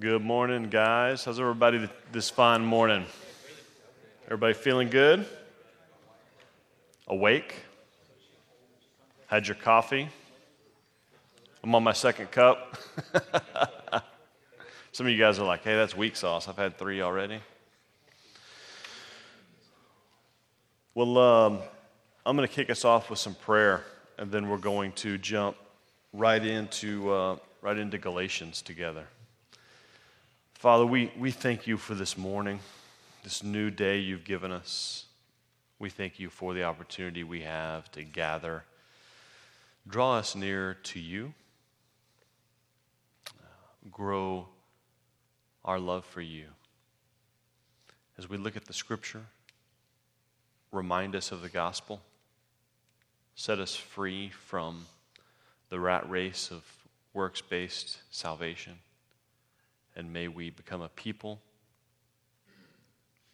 Good 0.00 0.22
morning, 0.22 0.70
guys. 0.70 1.26
How's 1.26 1.38
everybody 1.38 1.86
this 2.12 2.30
fine 2.30 2.64
morning? 2.64 3.04
Everybody 4.24 4.54
feeling 4.54 4.88
good? 4.88 5.26
Awake? 7.08 7.54
Had 9.26 9.46
your 9.46 9.54
coffee? 9.56 10.08
I'm 11.62 11.74
on 11.74 11.82
my 11.82 11.92
second 11.92 12.30
cup. 12.30 12.78
Some 14.92 15.04
of 15.04 15.12
you 15.12 15.18
guys 15.18 15.38
are 15.38 15.46
like, 15.46 15.62
hey, 15.62 15.76
that's 15.76 15.94
weak 15.94 16.16
sauce. 16.16 16.48
I've 16.48 16.56
had 16.56 16.78
three 16.78 17.02
already. 17.02 17.40
Well, 20.94 21.18
um, 21.18 21.58
I'm 22.24 22.34
going 22.34 22.48
to 22.48 22.54
kick 22.54 22.70
us 22.70 22.86
off 22.86 23.10
with 23.10 23.18
some 23.18 23.34
prayer, 23.34 23.84
and 24.16 24.32
then 24.32 24.48
we're 24.48 24.56
going 24.56 24.92
to 24.92 25.18
jump 25.18 25.58
right 26.14 26.42
into, 26.42 27.12
uh, 27.12 27.36
right 27.60 27.76
into 27.76 27.98
Galatians 27.98 28.62
together. 28.62 29.06
Father, 30.62 30.86
we, 30.86 31.10
we 31.18 31.32
thank 31.32 31.66
you 31.66 31.76
for 31.76 31.96
this 31.96 32.16
morning, 32.16 32.60
this 33.24 33.42
new 33.42 33.68
day 33.68 33.98
you've 33.98 34.22
given 34.22 34.52
us. 34.52 35.06
We 35.80 35.90
thank 35.90 36.20
you 36.20 36.30
for 36.30 36.54
the 36.54 36.62
opportunity 36.62 37.24
we 37.24 37.40
have 37.40 37.90
to 37.90 38.04
gather. 38.04 38.62
Draw 39.88 40.18
us 40.18 40.36
near 40.36 40.74
to 40.84 41.00
you. 41.00 41.34
Grow 43.90 44.46
our 45.64 45.80
love 45.80 46.04
for 46.04 46.20
you. 46.20 46.44
As 48.16 48.28
we 48.28 48.36
look 48.36 48.56
at 48.56 48.66
the 48.66 48.72
scripture, 48.72 49.24
remind 50.70 51.16
us 51.16 51.32
of 51.32 51.42
the 51.42 51.48
gospel. 51.48 52.00
Set 53.34 53.58
us 53.58 53.74
free 53.74 54.28
from 54.28 54.86
the 55.70 55.80
rat 55.80 56.08
race 56.08 56.52
of 56.52 56.62
works 57.14 57.40
based 57.40 57.98
salvation 58.12 58.74
and 59.96 60.12
may 60.12 60.28
we 60.28 60.50
become 60.50 60.80
a 60.80 60.88
people 60.88 61.40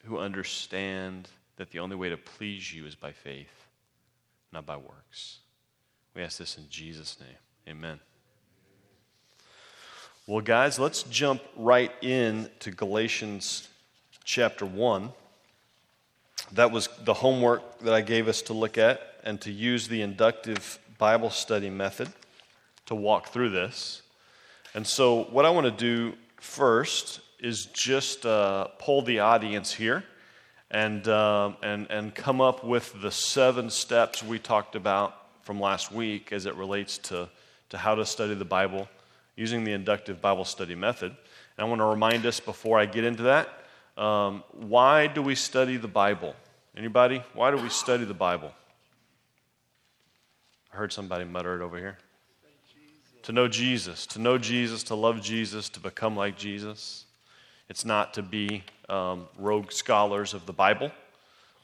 who 0.04 0.18
understand 0.18 1.28
that 1.56 1.70
the 1.70 1.78
only 1.78 1.96
way 1.96 2.08
to 2.08 2.16
please 2.16 2.72
you 2.72 2.86
is 2.86 2.94
by 2.94 3.12
faith, 3.12 3.66
not 4.52 4.64
by 4.64 4.76
works. 4.76 5.38
We 6.14 6.22
ask 6.22 6.38
this 6.38 6.56
in 6.56 6.68
Jesus' 6.68 7.18
name. 7.20 7.36
Amen. 7.68 8.00
Well, 10.26 10.40
guys, 10.40 10.78
let's 10.78 11.04
jump 11.04 11.42
right 11.56 11.92
in 12.02 12.50
to 12.60 12.70
Galatians 12.70 13.68
chapter 14.24 14.66
1. 14.66 15.10
That 16.52 16.70
was 16.70 16.88
the 17.04 17.14
homework 17.14 17.78
that 17.80 17.94
I 17.94 18.00
gave 18.00 18.28
us 18.28 18.42
to 18.42 18.52
look 18.52 18.78
at 18.78 19.00
and 19.24 19.40
to 19.40 19.50
use 19.50 19.88
the 19.88 20.02
inductive 20.02 20.78
Bible 20.98 21.30
study 21.30 21.70
method 21.70 22.08
to 22.86 22.94
walk 22.94 23.28
through 23.28 23.50
this. 23.50 24.02
And 24.74 24.86
so, 24.86 25.24
what 25.24 25.44
I 25.44 25.50
want 25.50 25.64
to 25.64 25.70
do 25.70 26.16
first 26.40 27.20
is 27.40 27.66
just 27.66 28.26
uh, 28.26 28.68
poll 28.78 29.02
the 29.02 29.20
audience 29.20 29.72
here 29.72 30.04
and, 30.70 31.06
uh, 31.08 31.52
and, 31.62 31.86
and 31.90 32.14
come 32.14 32.40
up 32.40 32.64
with 32.64 33.00
the 33.00 33.10
seven 33.10 33.70
steps 33.70 34.22
we 34.22 34.38
talked 34.38 34.74
about 34.74 35.14
from 35.42 35.60
last 35.60 35.92
week 35.92 36.32
as 36.32 36.46
it 36.46 36.54
relates 36.56 36.98
to, 36.98 37.28
to 37.70 37.78
how 37.78 37.94
to 37.94 38.04
study 38.04 38.34
the 38.34 38.44
Bible 38.44 38.88
using 39.36 39.64
the 39.64 39.72
inductive 39.72 40.20
Bible 40.20 40.44
study 40.44 40.74
method. 40.74 41.10
And 41.10 41.16
I 41.58 41.64
want 41.64 41.80
to 41.80 41.86
remind 41.86 42.26
us 42.26 42.40
before 42.40 42.78
I 42.78 42.86
get 42.86 43.04
into 43.04 43.24
that 43.24 43.48
um, 43.96 44.44
why 44.52 45.08
do 45.08 45.20
we 45.20 45.34
study 45.34 45.76
the 45.76 45.88
Bible? 45.88 46.36
Anybody? 46.76 47.20
Why 47.34 47.50
do 47.50 47.56
we 47.56 47.68
study 47.68 48.04
the 48.04 48.14
Bible? 48.14 48.52
I 50.72 50.76
heard 50.76 50.92
somebody 50.92 51.24
mutter 51.24 51.60
it 51.60 51.64
over 51.64 51.76
here 51.76 51.98
to 53.28 53.32
know 53.34 53.46
Jesus, 53.46 54.06
to 54.06 54.18
know 54.18 54.38
Jesus, 54.38 54.84
to 54.84 54.94
love 54.94 55.20
Jesus, 55.20 55.68
to 55.68 55.80
become 55.80 56.16
like 56.16 56.38
Jesus. 56.38 57.04
It's 57.68 57.84
not 57.84 58.14
to 58.14 58.22
be 58.22 58.64
um, 58.88 59.28
rogue 59.36 59.70
scholars 59.70 60.32
of 60.32 60.46
the 60.46 60.54
Bible. 60.54 60.90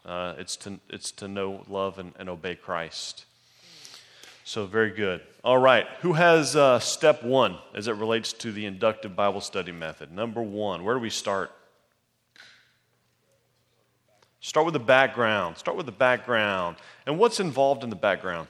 Uh, 0.05 0.35
it's, 0.37 0.57
to, 0.57 0.79
it's 0.91 1.11
to 1.13 1.27
know, 1.27 1.65
love, 1.67 1.99
and, 1.99 2.13
and, 2.19 2.29
obey 2.29 2.55
Christ. 2.55 3.25
So, 4.45 4.67
very 4.67 4.91
good. 4.91 5.23
All 5.43 5.57
right. 5.57 5.87
Who 6.03 6.13
has 6.13 6.55
uh, 6.55 6.81
step 6.81 7.23
one 7.23 7.57
as 7.75 7.89
it 7.89 7.95
relates 7.95 8.35
to 8.35 8.53
the 8.53 8.67
inductive 8.67 9.17
Bible 9.17 9.41
study 9.41 9.73
method? 9.73 10.13
Number 10.13 10.43
one. 10.43 10.85
Where 10.85 10.97
do 10.97 11.01
we 11.01 11.09
start? 11.09 11.51
Start 14.41 14.67
with 14.67 14.75
the 14.75 14.81
background. 14.81 15.57
Start 15.57 15.79
with 15.79 15.87
the 15.87 15.93
background. 15.93 16.77
And 17.07 17.19
what's 17.19 17.41
involved 17.41 17.85
in 17.85 17.89
the 17.89 17.97
background? 17.97 18.49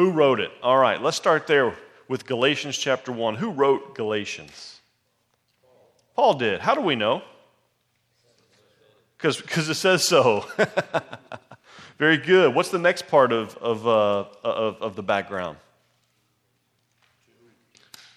Who 0.00 0.12
wrote 0.12 0.40
it? 0.40 0.50
All 0.62 0.78
right, 0.78 0.98
let's 0.98 1.18
start 1.18 1.46
there 1.46 1.74
with 2.08 2.24
Galatians 2.24 2.78
chapter 2.78 3.12
1. 3.12 3.34
Who 3.34 3.50
wrote 3.50 3.94
Galatians? 3.94 4.80
Paul 6.16 6.38
did. 6.38 6.62
How 6.62 6.74
do 6.74 6.80
we 6.80 6.96
know? 6.96 7.20
Because 9.18 9.68
it 9.68 9.74
says 9.74 10.02
so. 10.02 10.46
Very 11.98 12.16
good. 12.16 12.54
What's 12.54 12.70
the 12.70 12.78
next 12.78 13.08
part 13.08 13.30
of, 13.30 13.54
of, 13.58 13.86
uh, 13.86 14.24
of, 14.42 14.80
of 14.80 14.96
the 14.96 15.02
background? 15.02 15.58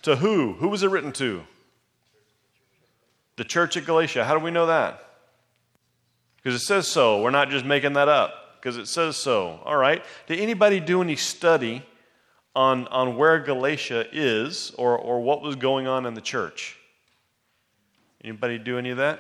To 0.04 0.16
who? 0.16 0.54
Who 0.54 0.70
was 0.70 0.84
it 0.84 0.90
written 0.90 1.12
to? 1.12 1.44
The 3.36 3.44
church 3.44 3.76
at 3.76 3.86
Galatia. 3.86 4.24
How 4.24 4.38
do 4.38 4.40
we 4.42 4.52
know 4.52 4.68
that? 4.68 5.06
Because 6.38 6.56
it 6.56 6.64
says 6.64 6.88
so. 6.88 7.22
We're 7.22 7.32
not 7.32 7.50
just 7.50 7.66
making 7.66 7.92
that 7.92 8.08
up 8.08 8.43
because 8.63 8.78
it 8.78 8.88
says 8.88 9.18
so. 9.18 9.59
All 9.66 9.75
right. 9.75 10.06
Did 10.25 10.40
anybody 10.40 10.79
do 10.79 11.01
any 11.01 11.18
study 11.18 11.84
on, 12.56 12.88
on 12.88 13.18
where 13.18 13.38
Galatia 13.40 14.06
is 14.13 14.72
or, 14.78 14.97
or 14.97 15.19
what 15.19 15.41
was 15.41 15.57
going 15.57 15.85
on 15.85 16.06
in 16.06 16.13
the 16.13 16.22
church? 16.22 16.78
Anybody 18.24 18.57
do 18.57 18.78
any 18.78 18.91
of 18.91 18.97
that? 18.97 19.19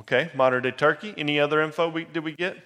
Okay, 0.00 0.30
modern 0.34 0.64
day 0.64 0.70
Turkey. 0.70 1.14
Any 1.16 1.40
other 1.40 1.62
info 1.62 1.88
we, 1.88 2.04
did 2.04 2.22
we 2.22 2.32
get? 2.32 2.58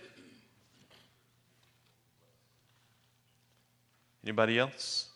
Anybody 4.24 4.58
else? 4.58 5.10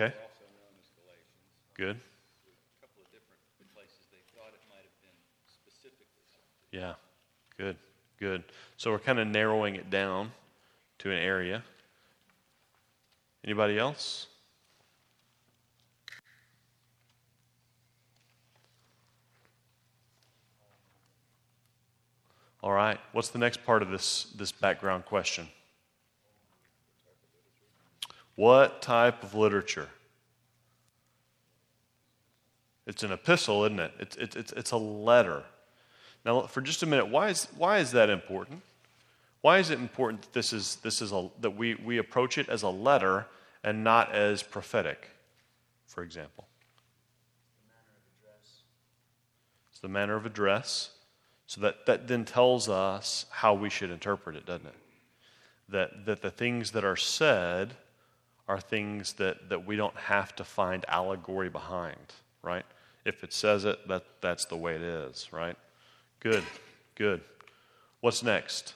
Okay. 0.00 0.14
Good. 0.14 0.14
A 0.14 0.14
couple 0.14 0.14
of 0.14 0.16
different 0.16 0.24
places 0.24 0.76
they 0.78 0.94
thought 0.94 0.94
it 0.94 1.16
might 1.18 1.58
have 1.58 1.66
been 1.66 1.67
specifically. 5.46 6.06
Yeah. 6.72 6.94
Good. 7.56 7.76
Good. 8.18 8.42
So 8.76 8.90
we're 8.90 8.98
kind 8.98 9.20
of 9.20 9.28
narrowing 9.28 9.76
it 9.76 9.88
down 9.88 10.32
to 10.98 11.12
an 11.12 11.18
area. 11.18 11.62
Anybody 13.44 13.78
else? 13.78 14.26
All 22.60 22.72
right. 22.72 22.98
What's 23.12 23.28
the 23.28 23.38
next 23.38 23.64
part 23.64 23.82
of 23.82 23.90
this, 23.90 24.24
this 24.36 24.50
background 24.50 25.04
question? 25.04 25.46
What 28.34 28.82
type 28.82 29.22
of 29.22 29.34
literature? 29.34 29.88
It's 32.88 33.02
an 33.02 33.12
epistle, 33.12 33.66
isn't 33.66 33.78
it? 33.78 33.92
It's, 33.98 34.16
it's, 34.16 34.52
it's, 34.52 34.70
a 34.70 34.78
letter. 34.78 35.44
Now, 36.24 36.40
for 36.46 36.62
just 36.62 36.82
a 36.82 36.86
minute, 36.86 37.08
why 37.08 37.28
is, 37.28 37.46
why 37.58 37.78
is 37.80 37.92
that 37.92 38.08
important? 38.08 38.62
Why 39.42 39.58
is 39.58 39.68
it 39.68 39.78
important 39.78 40.22
that, 40.22 40.32
this 40.32 40.54
is, 40.54 40.76
this 40.76 41.02
is 41.02 41.12
a, 41.12 41.28
that 41.42 41.50
we, 41.50 41.74
we 41.74 41.98
approach 41.98 42.38
it 42.38 42.48
as 42.48 42.62
a 42.62 42.68
letter 42.70 43.26
and 43.62 43.84
not 43.84 44.12
as 44.12 44.42
prophetic, 44.42 45.10
for 45.86 46.02
example? 46.02 46.48
It's 49.70 49.80
the 49.80 49.88
manner 49.88 50.16
of 50.16 50.24
address. 50.24 50.92
So 51.46 51.60
that, 51.60 51.84
that 51.84 52.08
then 52.08 52.24
tells 52.24 52.70
us 52.70 53.26
how 53.30 53.52
we 53.52 53.68
should 53.68 53.90
interpret 53.90 54.34
it, 54.34 54.46
doesn't 54.46 54.66
it? 54.66 54.74
That, 55.68 56.06
that 56.06 56.22
the 56.22 56.30
things 56.30 56.70
that 56.70 56.86
are 56.86 56.96
said 56.96 57.74
are 58.48 58.58
things 58.58 59.12
that, 59.14 59.50
that 59.50 59.66
we 59.66 59.76
don't 59.76 59.96
have 59.96 60.34
to 60.36 60.44
find 60.44 60.86
allegory 60.88 61.50
behind, 61.50 62.14
right? 62.42 62.64
If 63.08 63.24
it 63.24 63.32
says 63.32 63.64
it, 63.64 63.88
that, 63.88 64.04
that's 64.20 64.44
the 64.44 64.56
way 64.56 64.74
it 64.74 64.82
is, 64.82 65.32
right? 65.32 65.56
Good, 66.20 66.44
good. 66.94 67.22
What's 68.02 68.22
next? 68.22 68.74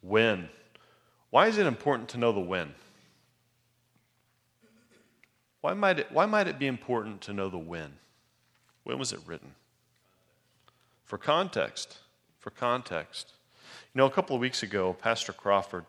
When. 0.00 0.48
Why 1.28 1.48
is 1.48 1.58
it 1.58 1.66
important 1.66 2.08
to 2.10 2.18
know 2.18 2.32
the 2.32 2.40
when? 2.40 2.74
Why 5.60 5.74
might 5.74 5.98
it, 5.98 6.10
why 6.12 6.24
might 6.24 6.48
it 6.48 6.58
be 6.58 6.66
important 6.66 7.20
to 7.22 7.34
know 7.34 7.50
the 7.50 7.58
when? 7.58 7.92
When 8.84 8.98
was 8.98 9.12
it 9.12 9.20
written? 9.26 9.54
For 11.04 11.18
context. 11.18 11.98
For 12.38 12.48
context. 12.48 13.32
You 13.92 13.98
know, 13.98 14.06
a 14.06 14.10
couple 14.10 14.34
of 14.34 14.40
weeks 14.40 14.62
ago, 14.62 14.94
Pastor 14.94 15.34
Crawford 15.34 15.84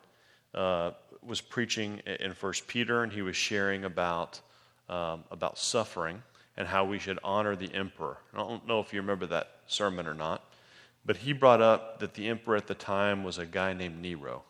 uh, 0.54 0.92
was 1.26 1.40
preaching 1.40 2.00
in 2.20 2.34
First 2.34 2.68
Peter, 2.68 3.04
and 3.04 3.12
he 3.14 3.22
was 3.22 3.38
sharing 3.38 3.86
about 3.86 4.42
um, 4.90 5.24
about 5.32 5.58
suffering. 5.58 6.22
and 6.58 6.68
how 6.68 6.86
we 6.86 7.00
should 7.00 7.20
honor 7.24 7.56
the 7.56 7.74
emperor. 7.74 8.18
I 8.34 8.38
don't 8.38 8.68
know 8.68 8.80
if 8.80 8.94
you 8.94 9.02
remember 9.02 9.26
that 9.28 9.52
sermon 9.68 10.08
or 10.08 10.14
not, 10.14 10.42
but 11.06 11.18
he 11.18 11.34
brought 11.34 11.62
up 11.62 12.00
that 12.00 12.14
the 12.14 12.28
emperor 12.28 12.56
at 12.56 12.68
the 12.68 12.76
time 12.76 13.24
was 13.24 13.38
a 13.38 13.46
guy 13.46 13.74
named 13.74 14.02
Nero. 14.02 14.44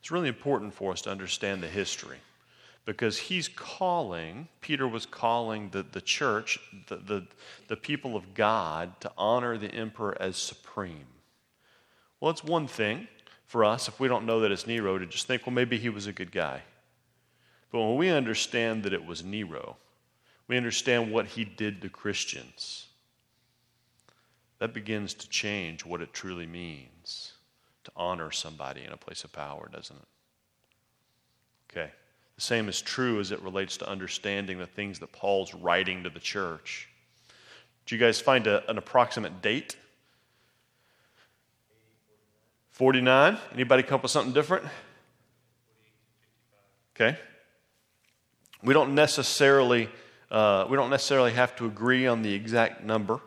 It's 0.00 0.10
really 0.10 0.28
important 0.28 0.74
for 0.74 0.92
us 0.92 1.02
to 1.02 1.10
understand 1.10 1.62
the 1.62 1.68
history 1.68 2.18
because 2.84 3.16
he's 3.16 3.46
calling, 3.46 4.48
Peter 4.60 4.88
was 4.88 5.06
calling 5.06 5.70
the, 5.70 5.84
the 5.84 6.00
church, 6.00 6.58
the, 6.88 6.96
the, 6.96 7.26
the 7.68 7.76
people 7.76 8.16
of 8.16 8.34
God, 8.34 9.00
to 9.00 9.12
honor 9.16 9.56
the 9.56 9.72
emperor 9.72 10.16
as 10.20 10.36
supreme. 10.36 11.06
Well, 12.18 12.32
it's 12.32 12.42
one 12.42 12.66
thing 12.66 13.06
for 13.46 13.64
us, 13.64 13.86
if 13.86 14.00
we 14.00 14.08
don't 14.08 14.26
know 14.26 14.40
that 14.40 14.50
it's 14.50 14.66
Nero, 14.66 14.98
to 14.98 15.06
just 15.06 15.28
think, 15.28 15.46
well, 15.46 15.54
maybe 15.54 15.78
he 15.78 15.88
was 15.88 16.08
a 16.08 16.12
good 16.12 16.32
guy. 16.32 16.62
But 17.72 17.80
when 17.80 17.96
we 17.96 18.10
understand 18.10 18.84
that 18.84 18.92
it 18.92 19.04
was 19.04 19.24
Nero, 19.24 19.78
we 20.46 20.58
understand 20.58 21.10
what 21.10 21.26
he 21.26 21.44
did 21.44 21.80
to 21.80 21.88
Christians, 21.88 22.86
that 24.58 24.74
begins 24.74 25.14
to 25.14 25.28
change 25.28 25.84
what 25.84 26.02
it 26.02 26.12
truly 26.12 26.46
means 26.46 27.32
to 27.84 27.90
honor 27.96 28.30
somebody 28.30 28.84
in 28.84 28.92
a 28.92 28.96
place 28.96 29.24
of 29.24 29.32
power, 29.32 29.68
doesn't 29.72 29.96
it? 29.96 30.02
Okay. 31.70 31.90
The 32.36 32.42
same 32.42 32.68
is 32.68 32.80
true 32.80 33.18
as 33.18 33.32
it 33.32 33.40
relates 33.40 33.78
to 33.78 33.88
understanding 33.88 34.58
the 34.58 34.66
things 34.66 34.98
that 34.98 35.10
Paul's 35.10 35.54
writing 35.54 36.04
to 36.04 36.10
the 36.10 36.20
church. 36.20 36.88
Do 37.86 37.94
you 37.94 38.00
guys 38.00 38.20
find 38.20 38.46
a, 38.46 38.68
an 38.70 38.78
approximate 38.78 39.42
date? 39.42 39.76
49. 42.70 43.38
Anybody 43.52 43.82
come 43.82 43.96
up 43.96 44.02
with 44.02 44.12
something 44.12 44.32
different? 44.32 44.66
Okay. 46.94 47.18
We 48.62 48.74
don't 48.74 48.94
necessarily 48.94 49.88
uh, 50.30 50.66
we 50.68 50.76
don't 50.78 50.88
necessarily 50.88 51.32
have 51.32 51.54
to 51.56 51.66
agree 51.66 52.06
on 52.06 52.22
the 52.22 52.32
exact 52.32 52.82
number, 52.82 53.20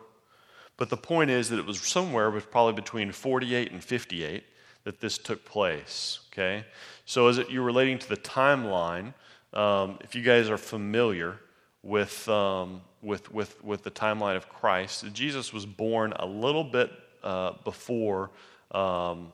but 0.76 0.90
the 0.90 0.96
point 0.96 1.30
is 1.30 1.50
that 1.50 1.58
it 1.58 1.64
was 1.64 1.80
somewhere 1.80 2.30
was 2.30 2.44
probably 2.44 2.72
between 2.72 3.12
48 3.12 3.70
and 3.70 3.82
58 3.82 4.42
that 4.82 5.00
this 5.00 5.16
took 5.16 5.44
place. 5.44 6.20
Okay, 6.32 6.64
so 7.04 7.28
as 7.28 7.38
it, 7.38 7.48
you're 7.48 7.62
relating 7.62 7.98
to 7.98 8.08
the 8.08 8.16
timeline, 8.16 9.14
um, 9.52 9.98
if 10.00 10.16
you 10.16 10.22
guys 10.22 10.50
are 10.50 10.58
familiar 10.58 11.38
with 11.82 12.28
um, 12.28 12.80
with 13.02 13.30
with 13.30 13.62
with 13.62 13.84
the 13.84 13.90
timeline 13.90 14.36
of 14.36 14.48
Christ, 14.48 15.04
Jesus 15.12 15.52
was 15.52 15.64
born 15.64 16.12
a 16.16 16.26
little 16.26 16.64
bit 16.64 16.90
uh, 17.22 17.52
before. 17.62 18.30
Um, 18.72 19.32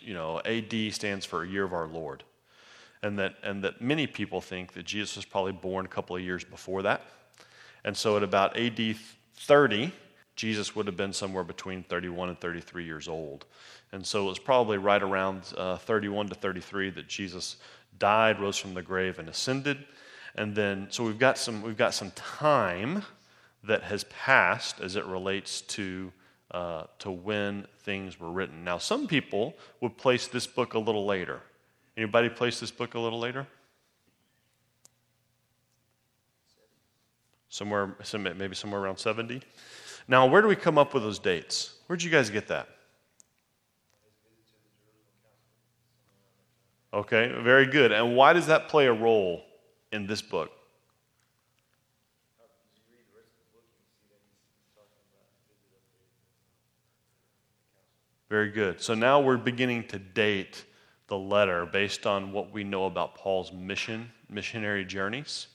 you 0.00 0.14
know, 0.14 0.40
AD 0.44 0.92
stands 0.92 1.24
for 1.24 1.44
a 1.44 1.48
year 1.48 1.64
of 1.64 1.72
our 1.72 1.86
Lord 1.86 2.24
and 3.02 3.18
that, 3.18 3.34
and 3.42 3.64
that 3.64 3.80
many 3.80 4.06
people 4.06 4.40
think 4.40 4.72
that 4.74 4.84
Jesus 4.84 5.16
was 5.16 5.24
probably 5.24 5.52
born 5.52 5.84
a 5.84 5.88
couple 5.88 6.14
of 6.14 6.22
years 6.22 6.44
before 6.44 6.82
that. 6.82 7.02
And 7.84 7.96
so 7.96 8.16
at 8.16 8.22
about 8.22 8.56
AD 8.56 8.96
30, 9.34 9.92
Jesus 10.36 10.74
would 10.74 10.86
have 10.86 10.96
been 10.96 11.12
somewhere 11.12 11.44
between 11.44 11.82
31 11.82 12.30
and 12.30 12.40
33 12.40 12.84
years 12.84 13.08
old. 13.08 13.44
And 13.92 14.06
so 14.06 14.26
it 14.26 14.28
was 14.28 14.38
probably 14.38 14.78
right 14.78 15.02
around 15.02 15.42
uh, 15.56 15.76
31 15.76 16.28
to 16.28 16.34
33 16.34 16.90
that 16.90 17.08
Jesus 17.08 17.56
died, 17.98 18.40
rose 18.40 18.56
from 18.56 18.74
the 18.74 18.82
grave, 18.82 19.18
and 19.18 19.28
ascended. 19.28 19.84
And 20.34 20.54
then, 20.54 20.86
so 20.90 21.04
we've 21.04 21.18
got 21.18 21.36
some, 21.36 21.60
we've 21.60 21.76
got 21.76 21.92
some 21.92 22.10
time 22.12 23.02
that 23.64 23.82
has 23.82 24.04
passed 24.04 24.80
as 24.80 24.96
it 24.96 25.04
relates 25.04 25.60
to, 25.60 26.10
uh, 26.50 26.84
to 27.00 27.10
when 27.10 27.66
things 27.80 28.18
were 28.18 28.30
written. 28.30 28.64
Now, 28.64 28.78
some 28.78 29.06
people 29.06 29.54
would 29.80 29.98
place 29.98 30.26
this 30.26 30.46
book 30.46 30.74
a 30.74 30.78
little 30.78 31.04
later. 31.04 31.40
Anybody 31.96 32.28
place 32.28 32.58
this 32.58 32.70
book 32.70 32.94
a 32.94 32.98
little 32.98 33.18
later? 33.18 33.46
Somewhere, 37.48 37.94
maybe 38.18 38.54
somewhere 38.54 38.80
around 38.80 38.98
70. 38.98 39.42
Now, 40.08 40.26
where 40.26 40.40
do 40.40 40.48
we 40.48 40.56
come 40.56 40.78
up 40.78 40.94
with 40.94 41.02
those 41.02 41.18
dates? 41.18 41.74
Where'd 41.86 42.02
you 42.02 42.10
guys 42.10 42.30
get 42.30 42.48
that? 42.48 42.68
Okay, 46.94 47.32
very 47.42 47.66
good. 47.66 47.92
And 47.92 48.16
why 48.16 48.32
does 48.32 48.46
that 48.46 48.68
play 48.68 48.86
a 48.86 48.92
role 48.92 49.44
in 49.92 50.06
this 50.06 50.22
book? 50.22 50.50
Very 58.28 58.50
good. 58.50 58.80
So 58.80 58.94
now 58.94 59.20
we're 59.20 59.36
beginning 59.36 59.86
to 59.88 59.98
date 59.98 60.64
the 61.12 61.18
letter 61.18 61.66
based 61.66 62.06
on 62.06 62.32
what 62.32 62.50
we 62.54 62.64
know 62.64 62.86
about 62.86 63.14
Paul's 63.14 63.52
mission, 63.52 64.10
missionary 64.30 64.82
journeys, 64.82 65.48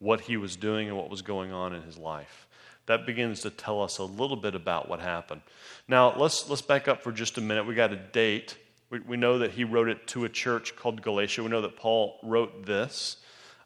what 0.00 0.20
he 0.20 0.36
was 0.36 0.56
doing 0.56 0.88
and 0.88 0.96
what 0.96 1.08
was 1.08 1.22
going 1.22 1.52
on 1.52 1.72
in 1.72 1.82
his 1.82 1.96
life. 1.96 2.48
That 2.86 3.06
begins 3.06 3.38
to 3.42 3.50
tell 3.50 3.80
us 3.80 3.98
a 3.98 4.02
little 4.02 4.36
bit 4.36 4.56
about 4.56 4.88
what 4.88 4.98
happened. 4.98 5.42
Now, 5.86 6.16
let's, 6.16 6.50
let's 6.50 6.62
back 6.62 6.88
up 6.88 7.00
for 7.00 7.12
just 7.12 7.38
a 7.38 7.40
minute. 7.40 7.64
We 7.64 7.76
got 7.76 7.92
a 7.92 7.96
date. 7.96 8.58
We, 8.90 8.98
we 8.98 9.16
know 9.16 9.38
that 9.38 9.52
he 9.52 9.62
wrote 9.62 9.88
it 9.88 10.04
to 10.08 10.24
a 10.24 10.28
church 10.28 10.74
called 10.74 11.00
Galatia. 11.00 11.44
We 11.44 11.48
know 11.48 11.62
that 11.62 11.76
Paul 11.76 12.18
wrote 12.24 12.66
this. 12.66 13.18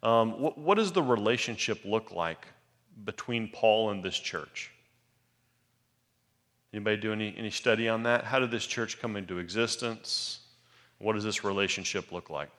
Um, 0.02 0.38
what, 0.42 0.58
what 0.58 0.74
does 0.74 0.92
the 0.92 1.02
relationship 1.02 1.82
look 1.82 2.12
like 2.12 2.46
between 3.06 3.48
Paul 3.48 3.88
and 3.88 4.04
this 4.04 4.18
church? 4.18 4.70
Anybody 6.74 6.98
do 6.98 7.10
any, 7.14 7.34
any 7.38 7.48
study 7.48 7.88
on 7.88 8.02
that? 8.02 8.24
How 8.24 8.38
did 8.38 8.50
this 8.50 8.66
church 8.66 9.00
come 9.00 9.16
into 9.16 9.38
existence? 9.38 10.37
What 10.98 11.14
does 11.14 11.24
this 11.24 11.44
relationship 11.44 12.10
look 12.10 12.28
like? 12.28 12.50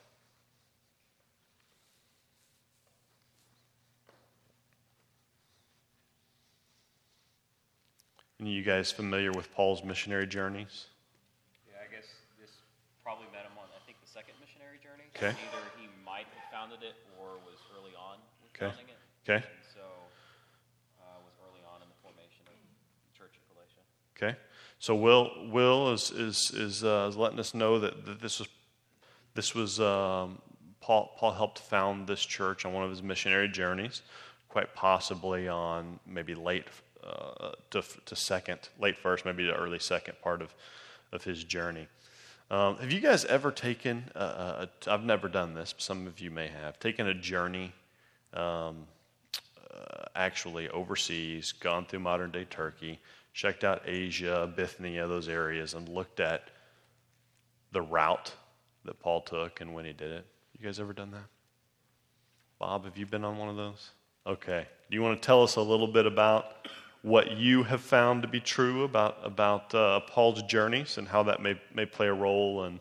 Any 8.39 8.51
of 8.51 8.55
you 8.55 8.63
guys 8.63 8.87
familiar 8.89 9.35
with 9.35 9.51
Paul's 9.51 9.83
missionary 9.83 10.23
journeys? 10.25 10.87
Yeah, 11.67 11.83
I 11.83 11.91
guess 11.91 12.07
this 12.39 12.63
probably 13.03 13.27
met 13.35 13.43
him 13.43 13.51
on, 13.59 13.67
I 13.75 13.83
think, 13.83 13.99
the 13.99 14.07
second 14.07 14.39
missionary 14.39 14.79
journey. 14.79 15.11
Okay. 15.11 15.35
Either 15.35 15.63
he 15.75 15.91
might 16.07 16.23
have 16.23 16.47
founded 16.47 16.79
it 16.79 16.95
or 17.19 17.35
was 17.43 17.59
early 17.75 17.91
on 17.99 18.15
with 18.39 18.55
Okay. 18.55 18.71
founding 18.71 18.87
it. 18.87 18.99
Okay. 19.27 19.43
And 19.43 19.67
so 19.75 19.83
uh, 21.03 21.19
was 21.27 21.35
early 21.43 21.59
on 21.67 21.83
in 21.83 21.91
the 21.91 21.99
formation 21.99 22.47
of 22.47 22.55
the 22.55 23.11
Church 23.11 23.35
of 23.35 23.43
Galatia. 23.51 23.83
Okay. 24.15 24.39
So 24.79 24.95
Will 24.95 25.31
Will 25.51 25.91
is 25.91 26.09
is 26.11 26.51
is, 26.51 26.83
uh, 26.83 27.07
is 27.09 27.17
letting 27.17 27.39
us 27.39 27.53
know 27.53 27.79
that, 27.79 28.05
that 28.05 28.21
this 28.21 28.39
was 28.39 28.47
this 29.35 29.53
was 29.53 29.79
um, 29.79 30.41
Paul 30.79 31.11
Paul 31.17 31.33
helped 31.33 31.59
found 31.59 32.07
this 32.07 32.21
church 32.21 32.65
on 32.65 32.73
one 32.73 32.83
of 32.83 32.89
his 32.89 33.03
missionary 33.03 33.49
journeys, 33.49 34.01
quite 34.47 34.73
possibly 34.73 35.49
on 35.49 35.99
maybe 36.07 36.33
late 36.33 36.65
uh, 37.05 37.51
to 37.71 37.83
to 38.05 38.15
second 38.15 38.69
late 38.79 38.97
first 38.97 39.25
maybe 39.25 39.45
the 39.45 39.53
early 39.53 39.79
second 39.79 40.15
part 40.23 40.41
of 40.41 40.53
of 41.11 41.23
his 41.25 41.43
journey. 41.43 41.87
Um, 42.49 42.77
have 42.77 42.91
you 42.91 43.01
guys 43.01 43.25
ever 43.25 43.51
taken? 43.51 44.09
A, 44.15 44.19
a, 44.21 44.69
I've 44.87 45.03
never 45.03 45.27
done 45.27 45.53
this. 45.53 45.73
But 45.73 45.83
some 45.83 46.07
of 46.07 46.19
you 46.19 46.31
may 46.31 46.47
have 46.47 46.79
taken 46.79 47.05
a 47.07 47.13
journey. 47.13 47.73
Um, 48.33 48.87
uh, 49.71 50.05
actually 50.15 50.69
overseas, 50.69 51.51
gone 51.51 51.85
through 51.85 51.99
modern 51.99 52.31
day 52.31 52.45
Turkey, 52.45 52.99
checked 53.33 53.63
out 53.63 53.81
Asia, 53.85 54.51
Bithynia, 54.55 55.07
those 55.07 55.29
areas, 55.29 55.73
and 55.73 55.87
looked 55.87 56.19
at 56.19 56.49
the 57.71 57.81
route 57.81 58.33
that 58.85 58.99
Paul 58.99 59.21
took 59.21 59.61
and 59.61 59.73
when 59.73 59.85
he 59.85 59.93
did 59.93 60.11
it. 60.11 60.25
You 60.57 60.65
guys 60.65 60.79
ever 60.79 60.93
done 60.93 61.11
that? 61.11 61.25
Bob, 62.59 62.85
have 62.85 62.97
you 62.97 63.05
been 63.05 63.23
on 63.23 63.37
one 63.37 63.47
of 63.47 63.55
those? 63.55 63.91
Okay. 64.27 64.67
Do 64.89 64.95
you 64.95 65.01
want 65.01 65.21
to 65.21 65.25
tell 65.25 65.43
us 65.43 65.55
a 65.55 65.61
little 65.61 65.87
bit 65.87 66.05
about 66.05 66.67
what 67.01 67.31
you 67.31 67.63
have 67.63 67.79
found 67.79 68.21
to 68.23 68.27
be 68.27 68.41
true 68.41 68.83
about, 68.83 69.17
about 69.23 69.73
uh, 69.73 70.01
Paul's 70.01 70.43
journeys 70.43 70.97
and 70.97 71.07
how 71.07 71.23
that 71.23 71.41
may, 71.41 71.59
may 71.73 71.85
play 71.85 72.07
a 72.07 72.13
role 72.13 72.65
in, 72.65 72.79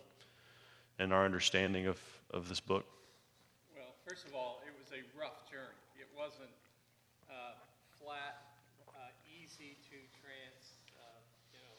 in 0.98 1.12
our 1.12 1.24
understanding 1.24 1.86
of, 1.86 2.00
of 2.32 2.48
this 2.48 2.58
book? 2.58 2.84
Well, 3.76 3.94
first 4.06 4.26
of 4.26 4.34
all, 4.34 4.60
it 4.66 4.74
was 4.76 4.90
a 4.90 5.02
rough 5.18 5.48
journey. 5.48 5.78
It 5.94 6.08
wasn't 6.16 6.50
uh, 7.30 7.54
flat, 8.02 8.42
uh, 8.88 9.14
easy 9.30 9.76
to 9.86 9.96
trans, 10.18 10.74
uh, 10.98 11.22
you 11.52 11.60
know, 11.62 11.78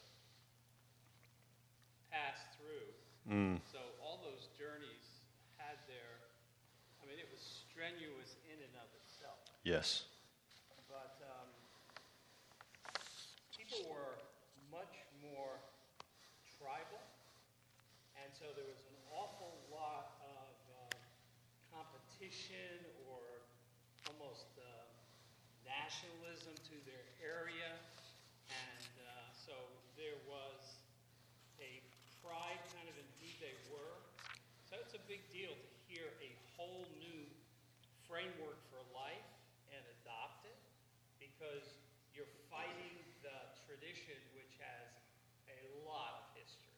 pass 2.11 2.37
through. 2.57 2.89
Mm. 3.29 3.61
So 3.71 3.79
all 4.01 4.21
those 4.25 4.49
journeys 4.57 5.21
had 5.57 5.77
their, 5.85 6.21
I 7.01 7.05
mean, 7.05 7.21
it 7.21 7.29
was 7.29 7.41
strenuous 7.41 8.35
in 8.49 8.57
and 8.57 8.73
of 8.81 8.89
itself. 9.05 9.39
Yes. 9.63 10.09
But 10.89 11.21
um, 11.21 11.49
people 13.53 13.85
were 13.85 14.17
much 14.73 14.97
more 15.21 15.61
tribal, 16.57 17.01
and 18.17 18.29
so 18.33 18.49
there 18.57 18.65
was 18.65 18.81
an 18.89 18.97
awful 19.13 19.53
lot 19.69 20.17
of 20.25 20.49
um, 20.89 20.97
competition 21.69 22.81
or 23.05 23.21
almost 24.09 24.49
uh, 24.57 24.65
nationalism 25.61 26.57
to 26.65 26.75
their 26.89 27.05
area, 27.21 27.77
and 28.49 28.91
uh, 29.05 29.29
so 29.31 29.53
there 29.93 30.17
was 30.25 30.81
a 31.61 31.79
pride 32.25 32.59
kind 32.73 32.87
of 32.89 32.95
in 32.97 33.07
who 33.21 33.29
they 33.37 33.55
were. 33.69 33.95
So 34.67 34.77
it's 34.81 34.97
a 34.97 35.03
big 35.05 35.21
deal 35.29 35.53
to 35.53 35.67
hear 35.87 36.09
a 36.19 36.29
whole 36.59 36.83
new 36.99 37.23
framework 38.03 38.59
for 38.67 38.83
life 38.91 39.29
and 39.71 39.79
adopt 40.03 40.43
it. 40.43 40.59
because 41.19 41.79
you're 42.11 42.27
fighting 42.51 42.95
the 43.23 43.37
tradition 43.63 44.17
which 44.35 44.51
has 44.59 44.91
a 45.47 45.61
lot 45.87 46.19
of 46.19 46.25
history. 46.35 46.75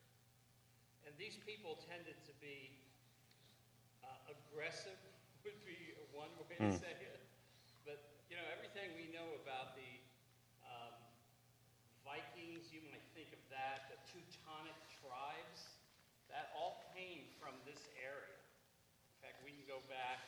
And 1.08 1.14
these 1.18 1.38
people 1.42 1.82
tended 1.90 2.18
to 2.30 2.34
be 2.38 2.78
uh, 4.06 4.34
aggressive, 4.38 4.98
would 5.46 5.58
be 5.66 5.98
one 6.14 6.30
way 6.46 6.58
to 6.62 6.70
say 6.78 6.94
it. 7.02 7.22
But, 7.88 7.98
you 8.30 8.38
know, 8.38 8.46
everything 8.54 8.94
we 8.94 9.10
know 9.10 9.26
about 9.42 9.74
the 9.74 9.92
um, 10.68 10.94
Vikings, 12.06 12.70
you 12.70 12.82
might 12.90 13.04
think 13.18 13.34
of 13.34 13.42
that, 13.50 13.90
the 13.90 13.98
Teutonic 14.10 14.78
tribes, 15.02 15.82
that 16.30 16.54
all 16.58 16.86
came 16.94 17.26
from 17.42 17.58
this 17.66 17.82
area. 17.98 18.38
In 19.18 19.18
fact, 19.26 19.42
we 19.46 19.54
can 19.54 19.61
go 19.72 19.80
back 19.88 20.20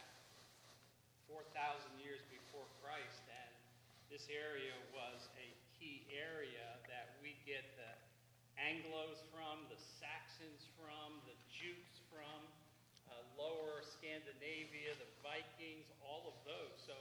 4,000 1.27 1.51
years 1.99 2.23
before 2.31 2.63
Christ, 2.79 3.27
and 3.27 3.51
this 4.07 4.31
area 4.31 4.71
was 4.95 5.27
a 5.35 5.51
key 5.75 6.07
area 6.15 6.79
that 6.87 7.19
we 7.19 7.35
get 7.43 7.67
the 7.75 7.91
Anglos 8.55 9.19
from, 9.35 9.67
the 9.67 9.75
Saxons 9.99 10.63
from, 10.79 11.19
the 11.27 11.35
Jutes 11.51 11.99
from, 12.07 12.39
uh, 13.11 13.19
lower 13.35 13.83
Scandinavia, 13.83 14.95
the 14.95 15.11
Vikings, 15.19 15.91
all 15.99 16.23
of 16.31 16.39
those. 16.47 16.79
So 16.87 16.95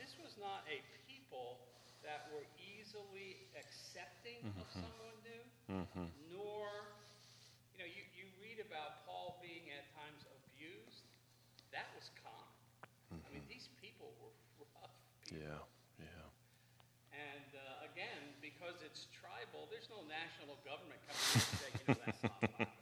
this 0.00 0.16
was 0.24 0.32
not 0.40 0.64
a 0.72 0.80
people 1.04 1.60
that 2.00 2.32
were 2.32 2.48
easily 2.56 3.36
accepting 3.60 4.40
of 4.56 4.72
someone 4.72 5.20
new, 5.20 5.44
nor, 6.32 6.64
you 7.76 7.84
know, 7.84 7.90
you, 7.92 8.08
you 8.16 8.24
read 8.40 8.56
about 8.64 9.04
Paul 9.04 9.36
being 9.44 9.68
at 9.68 9.84
times 9.92 10.24
abused. 10.32 11.12
That 11.72 11.88
was 11.96 12.12
common. 12.20 12.52
I 13.12 13.28
mean, 13.32 13.44
these 13.48 13.68
people 13.80 14.12
were 14.20 14.32
rough 14.76 14.92
people. 15.24 15.40
Yeah, 15.40 15.60
yeah. 16.00 16.28
And 17.12 17.50
uh, 17.56 17.88
again, 17.88 18.36
because 18.40 18.80
it's 18.84 19.08
tribal, 19.12 19.68
there's 19.72 19.88
no 19.92 20.04
national 20.08 20.56
government 20.64 21.00
coming 21.08 21.24
in 21.32 21.40
and 21.40 21.56
saying, 21.60 21.74
you 21.80 21.86
know, 21.92 22.00
that's 22.04 22.22
not. 22.24 22.40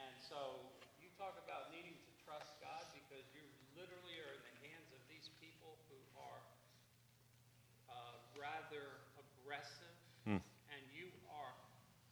And 0.00 0.16
so 0.16 0.64
you 0.98 1.12
talk 1.20 1.36
about 1.44 1.68
needing 1.70 1.92
to 1.92 2.12
trust 2.24 2.56
God 2.64 2.82
because 2.96 3.22
you 3.36 3.44
literally 3.76 4.16
are 4.24 4.32
in 4.32 4.42
the 4.48 4.56
hands 4.64 4.88
of 4.96 5.02
these 5.12 5.28
people 5.38 5.76
who 5.92 6.00
are 6.16 6.40
uh, 7.92 8.16
rather 8.34 9.04
aggressive, 9.20 9.92
and 10.24 10.82
you 10.94 11.12
are 11.28 11.52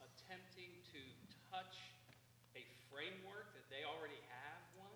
attempting 0.04 0.76
to 0.92 1.00
touch 1.48 1.80
a 2.52 2.62
framework 2.92 3.54
that 3.56 3.64
they 3.72 3.86
already 3.88 4.20
have 4.28 4.60
one. 4.76 4.92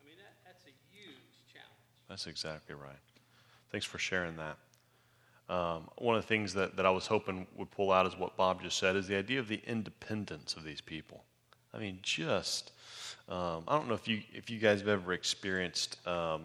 mean, 0.08 0.18
that, 0.18 0.34
that's 0.48 0.64
a 0.64 0.74
huge 0.90 1.44
challenge. 1.52 1.68
That's 2.08 2.26
exactly 2.26 2.74
right. 2.74 2.96
Thanks 3.70 3.86
for 3.86 3.98
sharing 3.98 4.36
that. 4.36 4.56
Um, 5.52 5.88
one 5.96 6.16
of 6.16 6.22
the 6.22 6.28
things 6.28 6.54
that, 6.54 6.76
that 6.76 6.84
I 6.86 6.90
was 6.90 7.06
hoping 7.06 7.46
would 7.56 7.70
pull 7.70 7.92
out 7.92 8.06
is 8.06 8.16
what 8.16 8.36
Bob 8.36 8.62
just 8.62 8.78
said 8.78 8.96
is 8.96 9.06
the 9.06 9.16
idea 9.16 9.40
of 9.40 9.48
the 9.48 9.60
independence 9.66 10.54
of 10.56 10.64
these 10.64 10.80
people. 10.80 11.24
I 11.72 11.78
mean, 11.78 11.98
just 12.02 12.72
um, 13.28 13.64
I 13.68 13.76
don't 13.76 13.88
know 13.88 13.94
if 13.94 14.08
you 14.08 14.22
if 14.32 14.48
you 14.48 14.58
guys 14.58 14.80
have 14.80 14.88
ever 14.88 15.12
experienced 15.12 16.06
um, 16.06 16.44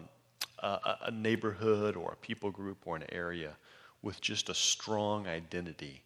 a, 0.58 0.96
a- 1.06 1.10
neighborhood 1.10 1.96
or 1.96 2.12
a 2.12 2.16
people 2.16 2.50
group 2.50 2.78
or 2.84 2.96
an 2.96 3.04
area 3.10 3.52
with 4.02 4.20
just 4.20 4.50
a 4.50 4.54
strong 4.54 5.26
identity 5.26 6.02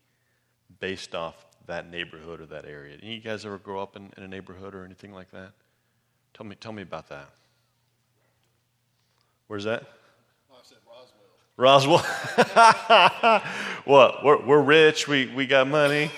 based 0.78 1.17
off 1.17 1.47
that 1.67 1.90
neighborhood 1.90 2.40
or 2.40 2.47
that 2.47 2.64
area. 2.64 2.97
Any 3.02 3.17
of 3.17 3.25
you 3.25 3.31
guys 3.31 3.45
ever 3.45 3.59
grow 3.59 3.83
up 3.83 3.97
in, 3.97 4.11
in 4.17 4.23
a 4.23 4.28
neighborhood 4.28 4.75
or 4.75 4.85
anything 4.85 5.12
like 5.12 5.31
that? 5.33 5.50
Tell 6.33 6.47
me 6.47 6.55
tell 6.55 6.73
me 6.73 6.83
about 6.83 7.09
that. 7.09 7.31
Where's 9.49 9.64
that? 9.64 9.83
I 10.50 10.57
said 10.62 10.78
Roswell. 11.57 11.99
Roswell. 11.99 13.43
what? 13.85 14.25
We're, 14.25 14.45
we're 14.47 14.62
rich. 14.62 15.09
We, 15.09 15.26
we 15.26 15.47
got 15.47 15.67
money. 15.69 16.11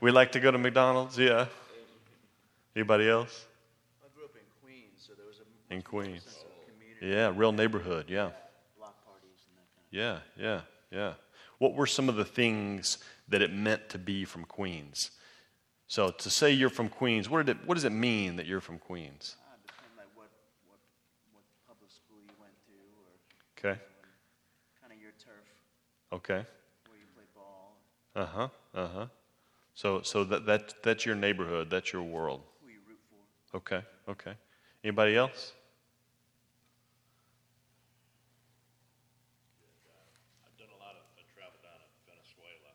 We 0.00 0.10
like 0.10 0.32
to 0.32 0.40
go 0.40 0.50
to 0.50 0.58
McDonald's. 0.58 1.18
Yeah. 1.18 1.46
Anybody 2.74 3.08
else? 3.08 3.46
I 4.02 4.06
grew 4.14 4.24
up 4.24 4.30
in 4.34 4.40
Queens, 4.62 5.06
so 5.06 5.12
there 5.16 5.26
was 5.26 5.36
a 5.40 5.74
In 5.74 5.82
Queens. 5.82 6.22
sense 6.22 6.36
of 6.36 6.74
community, 6.74 7.06
Yeah, 7.16 7.32
real 7.34 7.52
neighborhood. 7.52 8.06
Yeah. 8.08 8.30
block 8.78 8.94
parties 9.04 9.44
and 9.48 9.56
that 9.58 9.68
kind 9.74 10.18
of. 10.18 10.40
Yeah, 10.40 10.60
yeah, 10.92 10.98
yeah. 10.98 11.12
What 11.58 11.74
were 11.74 11.86
some 11.86 12.08
of 12.08 12.16
the 12.16 12.24
things 12.24 12.98
that 13.28 13.42
it 13.42 13.52
meant 13.52 13.88
to 13.90 13.98
be 13.98 14.24
from 14.24 14.44
Queens? 14.44 15.10
So 15.88 16.10
to 16.10 16.30
say 16.30 16.52
you're 16.52 16.70
from 16.70 16.88
Queens, 16.88 17.28
what, 17.28 17.44
did 17.44 17.58
it, 17.58 17.66
what 17.66 17.74
does 17.74 17.84
it 17.84 17.90
mean 17.90 18.36
that 18.36 18.46
you're 18.46 18.60
from 18.62 18.78
Queens? 18.78 19.36
Ah, 19.42 19.52
it 19.58 19.66
depends 19.66 19.96
like 19.98 20.06
what 20.14 20.30
what 20.68 20.78
what 21.34 21.42
public 21.66 21.90
school 21.90 22.22
you 22.22 22.30
went 22.40 22.54
to, 22.70 22.72
or 23.02 23.10
Okay, 23.58 23.80
kind 24.80 24.92
of 24.94 25.00
your 25.02 25.10
turf, 25.18 25.42
okay. 26.12 26.44
where 26.88 26.98
you 26.98 27.06
play 27.14 27.24
ball, 27.34 27.76
Uh 28.14 28.26
huh, 28.26 28.48
uh 28.74 28.88
huh. 28.88 29.06
So, 29.74 30.02
so 30.02 30.24
that, 30.24 30.46
that, 30.46 30.74
that's 30.82 31.06
your 31.06 31.14
neighborhood, 31.16 31.70
that's 31.70 31.92
your 31.92 32.02
world. 32.02 32.42
who 32.62 32.68
you 32.70 32.80
root 32.86 33.00
for. 33.10 33.56
Okay, 33.58 33.82
okay. 34.08 34.34
Anybody 34.84 35.16
else? 35.16 35.52
I've 40.44 40.56
done 40.60 40.72
a 40.74 40.80
lot 40.82 40.96
of 40.96 41.04
uh, 41.16 41.24
travel 41.32 41.58
down 41.64 41.80
in 41.80 41.90
Venezuela, 42.06 42.72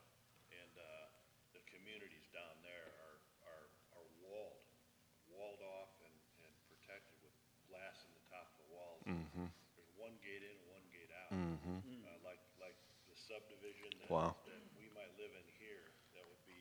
and 0.52 0.72
uh, 0.78 1.06
the 1.54 1.62
communities 1.70 2.26
down 2.34 2.54
there 2.66 2.90
are, 3.06 3.16
are, 3.46 3.64
are 4.02 4.08
walled, 4.22 4.60
walled 5.30 5.62
off 5.62 5.92
and, 6.02 6.14
and 6.42 6.52
protected 6.66 7.14
with 7.22 7.34
glass 7.70 8.02
in 8.06 8.12
the 8.16 8.24
top 8.28 8.46
of 8.50 8.56
the 8.66 8.68
walls. 8.74 9.00
There's 9.06 9.92
one 9.96 10.14
gate 10.24 10.42
in 10.42 10.50
and 10.52 10.66
one 10.68 10.84
gate 10.90 11.10
out. 11.14 11.30
Uh, 11.32 12.10
like, 12.26 12.42
like 12.60 12.76
the 13.08 13.16
subdivision 13.16 13.88
that, 13.90 13.95
Wow. 14.08 14.34
that 14.46 14.62
we 14.78 14.86
might 14.94 15.10
live 15.18 15.32
in 15.34 15.46
here, 15.58 15.82
that 16.14 16.22
would 16.26 16.44
be 16.46 16.60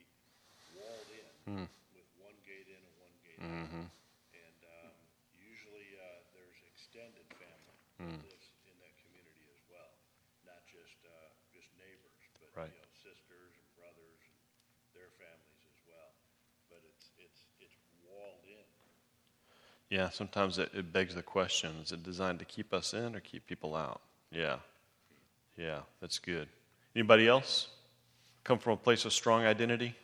walled 0.73 1.09
in 1.13 1.29
with 1.93 2.07
one 2.17 2.35
gate 2.45 2.65
in 2.69 2.79
and 2.81 2.95
one 2.97 3.15
gate 3.21 3.37
out. 3.37 3.69
And 4.33 4.59
um, 4.81 4.93
usually 5.37 5.87
uh, 5.99 6.25
there's 6.33 6.57
extended 6.73 7.25
family 7.37 7.77
that 8.01 8.17
lives 8.25 8.47
in 8.65 8.75
that 8.81 8.93
community 9.05 9.45
as 9.53 9.61
well, 9.69 9.93
not 10.45 10.65
just 10.67 10.97
uh, 11.05 11.29
just 11.53 11.69
neighbors, 11.77 12.21
but 12.41 12.49
Right. 12.57 12.71
you 12.73 12.77
know 12.81 12.89
sisters 12.97 13.53
and 13.55 13.67
brothers 13.77 14.21
and 14.25 14.37
their 14.97 15.11
families 15.21 15.63
as 15.69 15.79
well. 15.85 16.11
But 16.73 16.81
it's 16.89 17.13
it's 17.21 17.45
it's 17.61 17.77
walled 18.01 18.41
in. 18.49 18.65
Yeah, 19.93 20.09
sometimes 20.09 20.57
it, 20.57 20.71
it 20.73 20.91
begs 20.91 21.13
the 21.15 21.21
question 21.21 21.77
is 21.83 21.91
it 21.91 22.01
designed 22.01 22.39
to 22.39 22.45
keep 22.45 22.73
us 22.73 22.93
in 22.93 23.15
or 23.15 23.19
keep 23.21 23.45
people 23.45 23.75
out? 23.75 24.01
Yeah. 24.31 24.57
Yeah, 25.57 25.81
that's 26.01 26.19
good. 26.19 26.49
Anybody 26.95 27.27
else? 27.27 27.67
Come 28.43 28.59
from 28.59 28.73
a 28.73 28.77
place 28.77 29.05
of 29.05 29.13
strong 29.13 29.43
identity? 29.45 29.95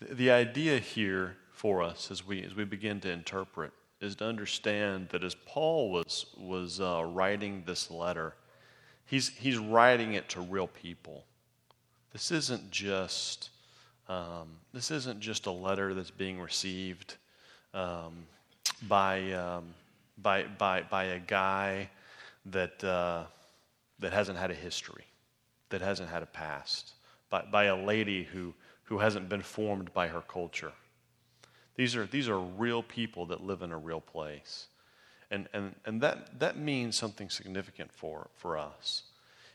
The, 0.00 0.30
idea 0.30 0.78
here 0.78 1.36
for 1.50 1.82
us 1.82 2.10
as 2.10 2.26
we, 2.26 2.42
as 2.42 2.54
we 2.54 2.64
begin 2.64 3.00
to 3.00 3.10
interpret 3.10 3.72
is 4.00 4.16
to 4.16 4.26
understand 4.26 5.08
that 5.10 5.24
as 5.24 5.34
Paul 5.46 5.90
was, 5.90 6.26
was 6.36 6.80
uh, 6.80 7.04
writing 7.04 7.62
this 7.66 7.90
letter, 7.90 8.34
he's, 9.06 9.28
he's 9.28 9.58
writing 9.58 10.14
it 10.14 10.28
to 10.30 10.40
real 10.40 10.66
people. 10.66 11.24
This 12.12 12.30
isn't 12.30 12.70
just 12.70 13.50
um, 14.08 14.48
this 14.72 14.90
isn't 14.90 15.20
just 15.20 15.46
a 15.46 15.50
letter 15.50 15.94
that's 15.94 16.10
being 16.10 16.40
received 16.40 17.16
um, 17.72 18.26
by, 18.86 19.32
um, 19.32 19.64
by, 20.18 20.44
by, 20.44 20.82
by 20.82 21.04
a 21.04 21.18
guy 21.18 21.88
that, 22.46 22.82
uh, 22.84 23.24
that 23.98 24.12
hasn't 24.12 24.38
had 24.38 24.50
a 24.50 24.54
history, 24.54 25.04
that 25.70 25.80
hasn't 25.80 26.08
had 26.08 26.22
a 26.22 26.26
past, 26.26 26.94
by, 27.30 27.42
by 27.50 27.64
a 27.64 27.76
lady 27.76 28.24
who, 28.24 28.54
who 28.84 28.98
hasn't 28.98 29.28
been 29.28 29.42
formed 29.42 29.92
by 29.92 30.08
her 30.08 30.20
culture. 30.20 30.72
These 31.76 31.96
are, 31.96 32.06
these 32.06 32.28
are 32.28 32.38
real 32.38 32.82
people 32.82 33.26
that 33.26 33.42
live 33.42 33.62
in 33.62 33.72
a 33.72 33.78
real 33.78 34.00
place. 34.00 34.66
And, 35.30 35.48
and, 35.52 35.74
and 35.84 36.00
that, 36.02 36.38
that 36.38 36.58
means 36.58 36.96
something 36.96 37.28
significant 37.28 37.92
for, 37.92 38.28
for 38.36 38.56
us 38.56 39.02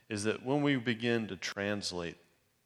is 0.09 0.23
that 0.23 0.43
when 0.43 0.61
we 0.61 0.75
begin 0.75 1.27
to 1.27 1.35
translate 1.35 2.17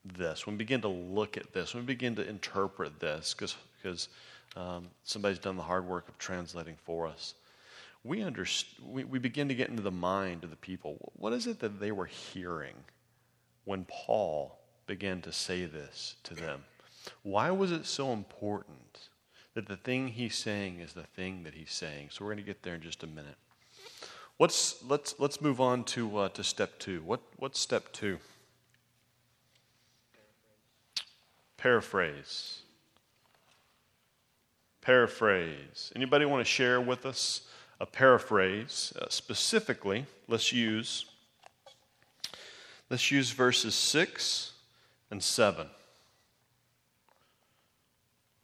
this, 0.05 0.45
when 0.45 0.55
we 0.55 0.59
begin 0.59 0.81
to 0.81 0.87
look 0.87 1.37
at 1.37 1.53
this, 1.53 1.73
when 1.73 1.83
we 1.83 1.87
begin 1.87 2.15
to 2.15 2.27
interpret 2.27 2.99
this, 2.99 3.35
because 3.35 4.07
um, 4.55 4.87
somebody's 5.03 5.39
done 5.39 5.57
the 5.57 5.63
hard 5.63 5.85
work 5.85 6.07
of 6.07 6.17
translating 6.17 6.75
for 6.85 7.05
us, 7.05 7.35
we, 8.03 8.19
underst- 8.19 8.79
we, 8.85 9.03
we 9.03 9.19
begin 9.19 9.47
to 9.47 9.55
get 9.55 9.69
into 9.69 9.81
the 9.81 9.91
mind 9.91 10.43
of 10.43 10.49
the 10.49 10.55
people. 10.55 11.11
What 11.15 11.33
is 11.33 11.47
it 11.47 11.59
that 11.59 11.79
they 11.79 11.91
were 11.91 12.05
hearing 12.05 12.75
when 13.65 13.85
Paul 13.89 14.59
began 14.87 15.21
to 15.21 15.31
say 15.31 15.65
this 15.65 16.15
to 16.23 16.33
them? 16.33 16.63
Why 17.21 17.51
was 17.51 17.71
it 17.71 17.85
so 17.85 18.11
important 18.11 19.09
that 19.53 19.67
the 19.67 19.77
thing 19.77 20.09
he's 20.09 20.35
saying 20.35 20.79
is 20.79 20.93
the 20.93 21.03
thing 21.03 21.43
that 21.43 21.53
he's 21.53 21.71
saying? 21.71 22.09
So 22.11 22.25
we're 22.25 22.33
going 22.33 22.43
to 22.43 22.47
get 22.47 22.63
there 22.63 22.75
in 22.75 22.81
just 22.81 23.03
a 23.03 23.07
minute. 23.07 23.37
What's, 24.37 24.83
let's, 24.83 25.15
let's 25.19 25.39
move 25.39 25.61
on 25.61 25.83
to, 25.85 26.17
uh, 26.17 26.29
to 26.29 26.43
step 26.43 26.79
two. 26.79 27.01
What, 27.05 27.21
what's 27.37 27.59
step 27.59 27.93
two? 27.93 28.17
Paraphrase. 31.55 32.63
Paraphrase. 34.81 35.93
Anybody 35.95 36.25
want 36.25 36.45
to 36.45 36.51
share 36.51 36.81
with 36.81 37.05
us 37.05 37.47
a 37.79 37.85
paraphrase. 37.85 38.93
Uh, 38.99 39.05
specifically, 39.09 40.05
let's 40.27 40.51
use 40.51 41.05
let's 42.89 43.11
use 43.11 43.31
verses 43.31 43.75
6 43.75 44.53
and 45.09 45.21
7. 45.21 45.67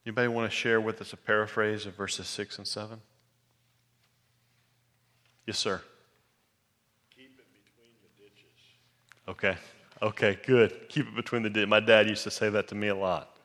Anybody 0.05 0.27
want 0.27 0.49
to 0.49 0.55
share 0.55 0.81
with 0.81 1.01
us 1.01 1.13
a 1.13 1.17
paraphrase 1.17 1.85
of 1.85 1.95
verses 1.95 2.27
6 2.27 2.57
and 2.57 2.67
7? 2.67 2.99
Yes, 5.45 5.57
sir. 5.57 5.81
Keep 7.15 7.39
it 7.39 7.45
between 7.53 7.91
the 8.01 8.23
ditches. 8.23 8.59
Okay. 9.27 9.57
Okay, 10.01 10.39
good. 10.45 10.89
Keep 10.89 11.07
it 11.07 11.15
between 11.15 11.43
the 11.43 11.49
ditches. 11.49 11.69
My 11.69 11.79
dad 11.79 12.07
used 12.07 12.23
to 12.23 12.31
say 12.31 12.49
that 12.49 12.67
to 12.69 12.75
me 12.75 12.87
a 12.87 12.95
lot. 12.95 13.35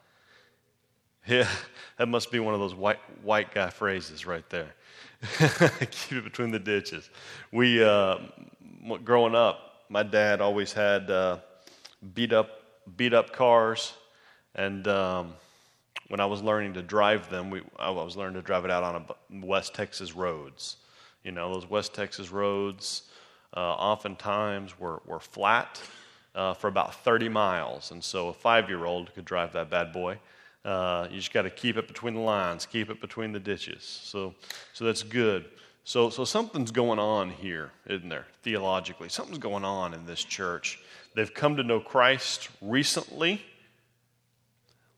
Yeah, 1.27 1.49
that 1.99 2.09
must 2.09 2.31
be 2.31 2.41
one 2.41 2.55
of 2.55 2.61
those 2.61 2.75
white, 2.75 3.01
white 3.23 3.53
guy 3.53 3.71
phrases 3.71 4.27
right 4.27 4.49
there. 4.51 4.75
Keep 5.91 6.19
it 6.19 6.25
between 6.25 6.51
the 6.51 6.59
ditches. 6.59 7.09
We, 7.51 7.83
uh, 7.83 8.19
growing 9.05 9.35
up, 9.35 9.85
my 9.89 10.03
dad 10.03 10.41
always 10.41 10.73
had 10.73 11.11
uh, 11.11 11.39
beat 12.15 12.33
up, 12.33 12.51
beat 12.97 13.15
up 13.15 13.33
cars, 13.33 13.95
and 14.55 14.87
um, 14.87 15.35
when 16.09 16.21
I 16.21 16.27
was 16.27 16.43
learning 16.43 16.75
to 16.75 16.83
drive 16.83 17.31
them, 17.31 17.51
we, 17.51 17.63
I 17.79 17.91
was 17.91 18.17
learning 18.17 18.35
to 18.35 18.43
drive 18.43 18.65
it 18.65 18.71
out 18.71 18.83
on 18.83 19.07
a, 19.09 19.47
West 19.47 19.75
Texas 19.75 20.15
roads. 20.15 20.77
You 21.23 21.33
know, 21.33 21.55
those 21.55 21.69
West 21.69 21.95
Texas 21.95 22.31
roads 22.31 23.05
uh, 23.57 23.61
oftentimes 23.61 24.79
were, 24.79 25.01
were 25.07 25.21
flat 25.21 25.81
uh, 26.35 26.53
for 26.53 26.69
about 26.69 26.95
30 27.03 27.29
miles, 27.31 27.93
and 27.93 28.03
so 28.03 28.29
a 28.29 28.33
five-year-old 28.33 29.15
could 29.15 29.25
drive 29.25 29.53
that 29.53 29.71
bad 29.71 29.93
boy. 29.93 30.19
Uh, 30.65 31.07
you 31.11 31.17
just 31.19 31.33
got 31.33 31.43
to 31.43 31.51
keep 31.51 31.77
it 31.77 31.87
between 31.87 32.15
the 32.15 32.21
lines, 32.21 32.65
keep 32.65 32.89
it 32.91 33.01
between 33.01 33.33
the 33.33 33.41
ditches. 33.41 33.83
So, 33.83 34.35
so 34.73 34.85
that's 34.85 35.03
good. 35.03 35.45
So, 35.85 36.09
so 36.09 36.25
something's 36.25 36.71
going 36.71 36.99
on 36.99 37.29
here, 37.29 37.71
isn't 37.87 38.09
there, 38.09 38.27
theologically? 38.43 39.11
Something's 39.11 39.39
going 39.39 39.65
on 39.65 39.93
in 39.93 40.07
this 40.07 40.25
church. 40.25 40.81
They've 41.15 41.33
come 41.33 41.57
to 41.57 41.63
know 41.63 41.81
Christ 41.81 42.49
recently. 42.63 43.43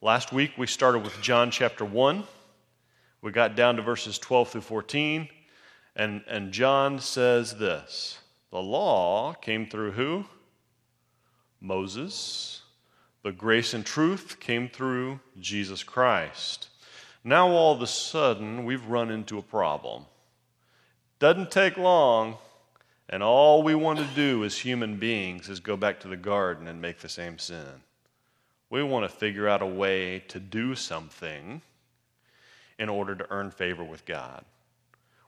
Last 0.01 0.33
week 0.33 0.53
we 0.57 0.69
started 0.69 1.03
with 1.03 1.21
John 1.21 1.51
chapter 1.51 1.85
1. 1.85 2.23
We 3.23 3.33
got 3.33 3.57
down 3.57 3.75
to 3.77 3.83
verses 3.83 4.19
12 4.19 4.51
through 4.51 4.61
14. 4.61 5.29
And, 5.97 6.23
and 6.29 6.53
John 6.53 7.01
says 7.01 7.57
this 7.57 8.21
The 8.53 8.63
law 8.63 9.33
came 9.33 9.67
through 9.67 9.93
who? 9.93 10.27
Moses. 11.61 12.63
But 13.26 13.38
grace 13.38 13.75
and 13.75 13.85
truth 13.85 14.38
came 14.38 14.68
through 14.68 15.18
Jesus 15.40 15.83
Christ. 15.83 16.68
Now, 17.25 17.49
all 17.49 17.75
of 17.75 17.83
a 17.83 17.87
sudden, 17.88 18.64
we've 18.64 18.87
run 18.87 19.11
into 19.11 19.37
a 19.37 19.42
problem. 19.42 20.04
Doesn't 21.18 21.50
take 21.50 21.76
long, 21.76 22.37
and 23.09 23.25
all 23.25 23.64
we 23.64 23.75
want 23.75 23.99
to 23.99 24.04
do 24.14 24.45
as 24.45 24.56
human 24.56 24.99
beings 24.99 25.49
is 25.49 25.59
go 25.59 25.76
back 25.76 25.99
to 26.02 26.09
the 26.09 26.16
garden 26.16 26.68
and 26.68 26.80
make 26.80 27.00
the 27.00 27.09
same 27.09 27.37
sin. 27.37 27.83
We 28.71 28.85
want 28.85 29.11
to 29.11 29.16
figure 29.16 29.49
out 29.49 29.61
a 29.61 29.66
way 29.66 30.21
to 30.28 30.38
do 30.38 30.76
something 30.76 31.62
in 32.78 32.88
order 32.88 33.16
to 33.16 33.26
earn 33.30 33.50
favor 33.50 33.83
with 33.83 34.06
God. 34.06 34.45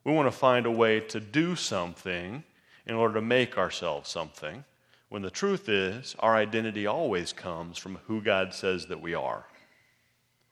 We 0.05 0.13
want 0.13 0.29
to 0.29 0.39
find 0.39 0.67
a 0.67 0.71
way 0.71 1.01
to 1.01 1.19
do 1.19 1.57
something 1.57 2.45
in 2.87 2.95
order 2.95 3.15
to 3.15 3.23
make 3.23 3.59
ourselves 3.59 4.09
something. 4.09 4.63
When 5.09 5.23
the 5.23 5.31
truth 5.31 5.69
is, 5.69 6.15
our 6.19 6.37
identity 6.37 6.87
always 6.87 7.33
comes 7.33 7.79
from 7.79 7.99
who 8.07 8.21
God 8.21 8.53
says 8.53 8.87
that 8.87 9.01
we 9.01 9.15
are. 9.15 9.47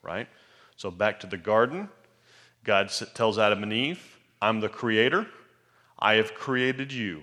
Right? 0.03 0.29
So 0.77 0.91
back 0.91 1.21
to 1.21 1.27
the 1.27 1.37
garden, 1.37 1.89
God 2.65 2.91
tells 3.15 3.39
Adam 3.39 3.63
and 3.63 3.73
Eve, 3.73 4.19
I'm 4.41 4.61
the 4.61 4.69
creator. 4.69 5.27
I 5.99 6.15
have 6.15 6.35
created 6.35 6.93
you 6.93 7.23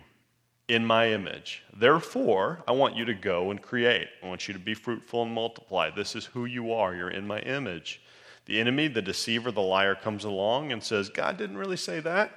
in 0.67 0.85
my 0.85 1.11
image. 1.11 1.63
Therefore, 1.75 2.63
I 2.67 2.71
want 2.71 2.95
you 2.95 3.05
to 3.05 3.13
go 3.13 3.51
and 3.51 3.61
create. 3.61 4.07
I 4.21 4.27
want 4.27 4.47
you 4.47 4.53
to 4.53 4.59
be 4.59 4.73
fruitful 4.73 5.23
and 5.23 5.33
multiply. 5.33 5.89
This 5.89 6.15
is 6.15 6.25
who 6.25 6.45
you 6.45 6.71
are. 6.71 6.95
You're 6.95 7.09
in 7.09 7.27
my 7.27 7.39
image. 7.39 8.01
The 8.45 8.59
enemy, 8.59 8.87
the 8.87 9.01
deceiver, 9.01 9.51
the 9.51 9.61
liar 9.61 9.95
comes 9.95 10.23
along 10.23 10.71
and 10.71 10.83
says, 10.83 11.09
God 11.09 11.37
didn't 11.37 11.57
really 11.57 11.77
say 11.77 11.99
that. 11.99 12.31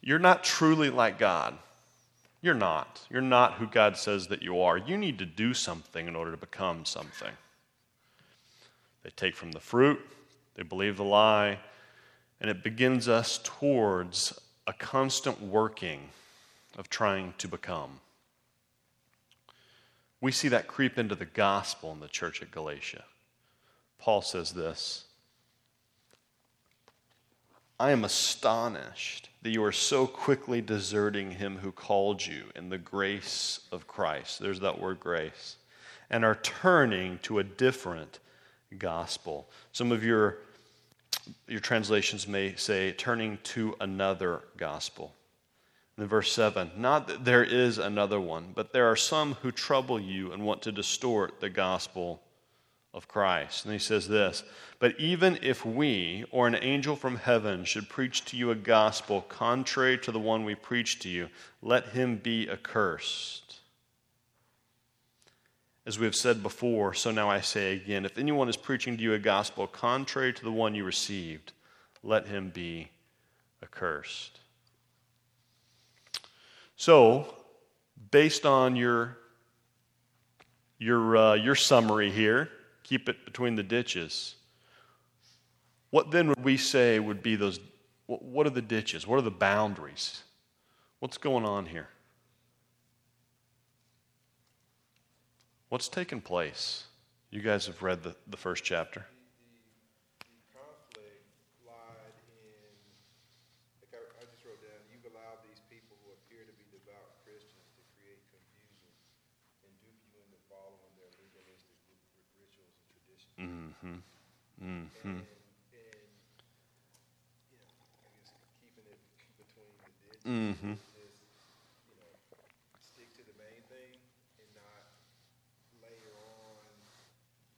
You're 0.00 0.18
not 0.18 0.44
truly 0.44 0.90
like 0.90 1.18
God. 1.18 1.58
You're 2.42 2.54
not. 2.54 3.06
You're 3.10 3.20
not 3.20 3.54
who 3.54 3.66
God 3.66 3.96
says 3.96 4.28
that 4.28 4.42
you 4.42 4.60
are. 4.60 4.76
You 4.76 4.96
need 4.96 5.18
to 5.18 5.26
do 5.26 5.54
something 5.54 6.06
in 6.06 6.14
order 6.14 6.30
to 6.30 6.36
become 6.36 6.84
something. 6.84 7.32
They 9.02 9.10
take 9.10 9.36
from 9.36 9.52
the 9.52 9.60
fruit, 9.60 10.00
they 10.54 10.62
believe 10.62 10.96
the 10.96 11.04
lie, 11.04 11.58
and 12.40 12.50
it 12.50 12.62
begins 12.62 13.08
us 13.08 13.40
towards 13.42 14.38
a 14.66 14.72
constant 14.72 15.40
working 15.40 16.10
of 16.76 16.90
trying 16.90 17.34
to 17.38 17.48
become. 17.48 18.00
We 20.20 20.32
see 20.32 20.48
that 20.48 20.66
creep 20.66 20.98
into 20.98 21.14
the 21.14 21.24
gospel 21.24 21.92
in 21.92 22.00
the 22.00 22.08
church 22.08 22.42
at 22.42 22.50
Galatia. 22.50 23.04
Paul 23.98 24.22
says 24.22 24.52
this 24.52 25.05
I 27.78 27.90
am 27.90 28.04
astonished 28.04 29.28
that 29.42 29.50
you 29.50 29.62
are 29.64 29.72
so 29.72 30.06
quickly 30.06 30.62
deserting 30.62 31.32
him 31.32 31.58
who 31.58 31.72
called 31.72 32.24
you 32.24 32.44
in 32.54 32.70
the 32.70 32.78
grace 32.78 33.60
of 33.70 33.86
Christ. 33.86 34.38
There's 34.38 34.60
that 34.60 34.80
word 34.80 34.98
grace. 34.98 35.56
And 36.08 36.24
are 36.24 36.36
turning 36.36 37.18
to 37.24 37.38
a 37.38 37.44
different 37.44 38.20
gospel. 38.78 39.48
Some 39.72 39.92
of 39.92 40.02
your, 40.02 40.38
your 41.46 41.60
translations 41.60 42.26
may 42.26 42.54
say, 42.56 42.92
turning 42.92 43.38
to 43.44 43.76
another 43.80 44.42
gospel. 44.56 45.12
In 45.98 46.06
verse 46.06 46.32
7, 46.32 46.70
not 46.76 47.08
that 47.08 47.24
there 47.24 47.44
is 47.44 47.78
another 47.78 48.20
one, 48.20 48.52
but 48.54 48.72
there 48.72 48.90
are 48.90 48.96
some 48.96 49.34
who 49.34 49.50
trouble 49.50 50.00
you 50.00 50.32
and 50.32 50.44
want 50.44 50.62
to 50.62 50.72
distort 50.72 51.40
the 51.40 51.50
gospel 51.50 52.22
of 52.96 53.06
Christ. 53.06 53.64
And 53.64 53.74
he 53.74 53.78
says 53.78 54.08
this 54.08 54.42
But 54.80 54.98
even 54.98 55.38
if 55.42 55.64
we 55.64 56.24
or 56.30 56.48
an 56.48 56.56
angel 56.56 56.96
from 56.96 57.16
heaven 57.16 57.64
should 57.64 57.88
preach 57.88 58.24
to 58.24 58.36
you 58.36 58.50
a 58.50 58.56
gospel 58.56 59.20
contrary 59.20 59.98
to 59.98 60.10
the 60.10 60.18
one 60.18 60.44
we 60.44 60.54
preach 60.54 60.98
to 61.00 61.08
you, 61.08 61.28
let 61.62 61.88
him 61.88 62.16
be 62.16 62.48
accursed. 62.50 63.60
As 65.84 66.00
we 66.00 66.06
have 66.06 66.16
said 66.16 66.42
before, 66.42 66.94
so 66.94 67.12
now 67.12 67.30
I 67.30 67.42
say 67.42 67.74
again 67.74 68.04
if 68.04 68.18
anyone 68.18 68.48
is 68.48 68.56
preaching 68.56 68.96
to 68.96 69.02
you 69.02 69.12
a 69.12 69.20
gospel 69.20 69.68
contrary 69.68 70.32
to 70.32 70.42
the 70.42 70.50
one 70.50 70.74
you 70.74 70.82
received, 70.82 71.52
let 72.02 72.26
him 72.26 72.48
be 72.48 72.88
accursed. 73.62 74.40
So, 76.78 77.34
based 78.10 78.44
on 78.44 78.76
your, 78.76 79.16
your, 80.78 81.16
uh, 81.16 81.34
your 81.34 81.54
summary 81.54 82.10
here, 82.10 82.50
keep 82.86 83.08
it 83.08 83.24
between 83.24 83.56
the 83.56 83.62
ditches. 83.64 84.36
What 85.90 86.12
then 86.12 86.28
would 86.28 86.44
we 86.44 86.56
say 86.56 87.00
would 87.00 87.22
be 87.22 87.34
those? 87.34 87.58
What 88.06 88.46
are 88.46 88.50
the 88.50 88.62
ditches? 88.62 89.06
What 89.06 89.18
are 89.18 89.22
the 89.22 89.30
boundaries? 89.30 90.22
What's 91.00 91.18
going 91.18 91.44
on 91.44 91.66
here? 91.66 91.88
What's 95.68 95.88
taken 95.88 96.20
place? 96.20 96.84
You 97.30 97.42
guys 97.42 97.66
have 97.66 97.82
read 97.82 98.04
the, 98.04 98.14
the 98.28 98.36
first 98.36 98.62
chapter. 98.62 99.04
Mm-hmm. 99.04 99.04
And, 99.04 99.12
and, 111.82 111.82
you 111.82 111.82
know, 111.82 111.84
I 111.84 111.84
guess 111.84 112.06
keeping 112.06 112.16
it 112.16 112.24
between 112.24 112.24
the 112.24 112.32
ditches 112.32 112.72
mm-hmm. 113.38 113.68
is, 113.68 113.75
you 113.75 113.75
know, 113.75 113.75
stick 113.75 113.75
to 113.75 113.75
the 113.75 113.75
main 113.75 113.75
thing 113.75 113.75
and 113.75 113.75
not 113.75 113.75
layer 113.75 113.75
on, 113.75 113.75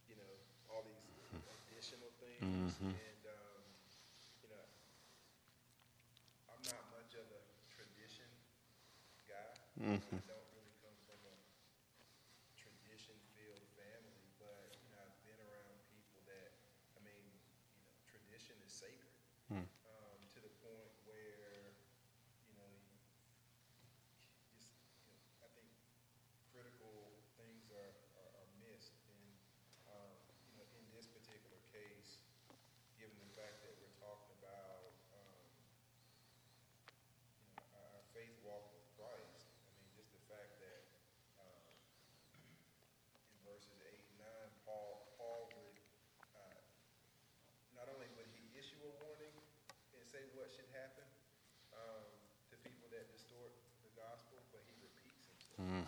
you 0.09 0.17
know, 0.17 0.33
all 0.73 0.83
these 0.85 1.01
additional 1.69 2.11
things. 2.21 2.41
Mm-hmm. 2.43 2.93
And, 2.93 3.23
um, 3.29 3.63
you 4.43 4.49
know, 4.53 4.65
I'm 6.53 6.63
not 6.65 6.83
much 6.93 7.13
of 7.17 7.27
a 7.29 7.41
tradition 7.73 8.29
guy. 9.29 9.53
Mm-hmm. 9.81 10.28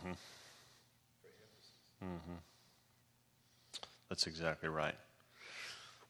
Mm-hmm. 0.04 0.12
Mm-hmm. 2.04 2.36
That's 4.08 4.26
exactly 4.26 4.68
right. 4.68 4.94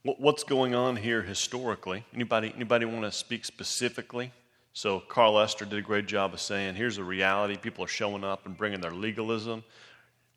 What, 0.03 0.19
what's 0.19 0.43
going 0.43 0.73
on 0.73 0.95
here 0.95 1.21
historically? 1.21 2.05
Anybody, 2.13 2.51
anybody 2.55 2.85
want 2.85 3.03
to 3.03 3.11
speak 3.11 3.45
specifically? 3.45 4.31
So 4.73 5.01
Carl 5.01 5.33
Lester 5.33 5.65
did 5.65 5.77
a 5.77 5.81
great 5.81 6.07
job 6.07 6.33
of 6.33 6.39
saying, 6.41 6.75
here's 6.75 6.95
the 6.95 7.03
reality. 7.03 7.57
People 7.57 7.83
are 7.85 7.89
showing 7.89 8.23
up 8.23 8.45
and 8.45 8.57
bringing 8.57 8.81
their 8.81 8.91
legalism. 8.91 9.63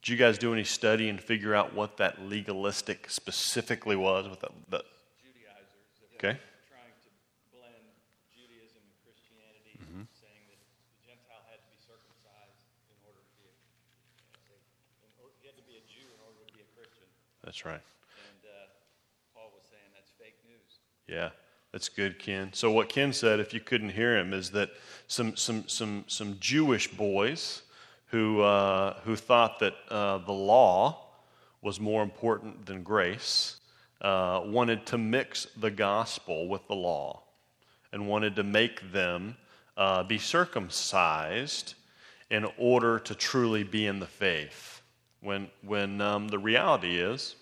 Did 0.03 0.09
you 0.11 0.19
guys 0.19 0.37
do 0.37 0.53
any 0.53 0.65
study 0.65 1.09
and 1.09 1.19
figure 1.19 1.55
out 1.55 1.73
what 1.73 1.97
that 1.97 2.21
legalistic 2.21 3.09
specifically 3.09 3.97
was? 3.97 4.29
What 4.29 4.41
that, 4.41 4.53
that 4.69 4.83
Judaizers 5.25 5.97
Okay. 6.21 6.37
were 6.37 6.67
trying 6.69 6.93
to 6.93 7.11
blend 7.57 7.89
Judaism 8.37 8.85
and 8.85 8.97
Christianity, 9.01 9.81
Mm-hmm. 9.81 10.05
saying 10.13 10.45
that 10.53 10.61
the 10.61 11.09
Gentile 11.09 11.41
had 11.49 11.63
to 11.65 11.69
be 11.73 11.81
circumcised 11.81 12.69
in 12.93 13.01
order 13.09 13.23
to 13.25 13.33
be 13.41 13.49
a, 13.49 13.55
in 15.09 15.11
order, 15.25 15.33
he 15.41 15.49
had 15.49 15.57
to 15.57 15.65
be 15.65 15.81
a 15.81 15.85
Jew 15.89 16.05
in 16.05 16.21
order 16.21 16.45
to 16.45 16.53
be 16.53 16.61
a 16.61 16.69
Christian. 16.77 17.09
That's 17.55 17.65
right. 17.67 17.75
And 17.75 18.51
uh, 18.51 18.67
Paul 19.33 19.53
was 19.55 19.63
saying 19.71 19.85
that's 19.95 20.11
fake 20.19 20.35
news. 20.45 20.81
Yeah, 21.07 21.29
that's 21.71 21.89
good, 21.89 22.19
Ken. 22.19 22.53
So 22.53 22.73
what 22.73 22.89
Ken 22.89 23.13
said, 23.13 23.39
if 23.39 23.55
you 23.55 23.61
couldn't 23.61 23.91
hear 23.91 24.19
him, 24.19 24.33
is 24.33 24.51
that 24.51 24.71
some 25.07 25.37
some 25.37 25.69
some 25.69 26.05
some 26.09 26.37
Jewish 26.41 26.89
boys 26.91 27.63
who 28.07 28.41
uh, 28.41 28.99
who 29.05 29.15
thought 29.15 29.61
that 29.61 29.75
uh, 29.89 30.19
the 30.19 30.33
law 30.33 31.07
was 31.63 31.79
more 31.79 32.03
important 32.03 32.67
than 32.67 32.83
grace 32.83 33.61
uh, 34.01 34.41
wanted 34.45 34.85
to 34.87 34.99
mix 34.99 35.47
the 35.57 35.71
gospel 35.71 36.49
with 36.49 36.67
the 36.67 36.75
law 36.75 37.23
and 37.93 38.09
wanted 38.09 38.35
to 38.35 38.43
make 38.43 38.91
them 38.91 39.37
uh, 39.77 40.03
be 40.03 40.19
circumcised 40.19 41.75
in 42.31 42.49
order 42.59 42.99
to 42.99 43.15
truly 43.15 43.63
be 43.63 43.87
in 43.87 44.01
the 44.01 44.07
faith. 44.07 44.83
When 45.21 45.49
when 45.63 46.03
um, 46.03 46.29
the 46.29 46.39
reality 46.39 46.99
is. 46.99 47.37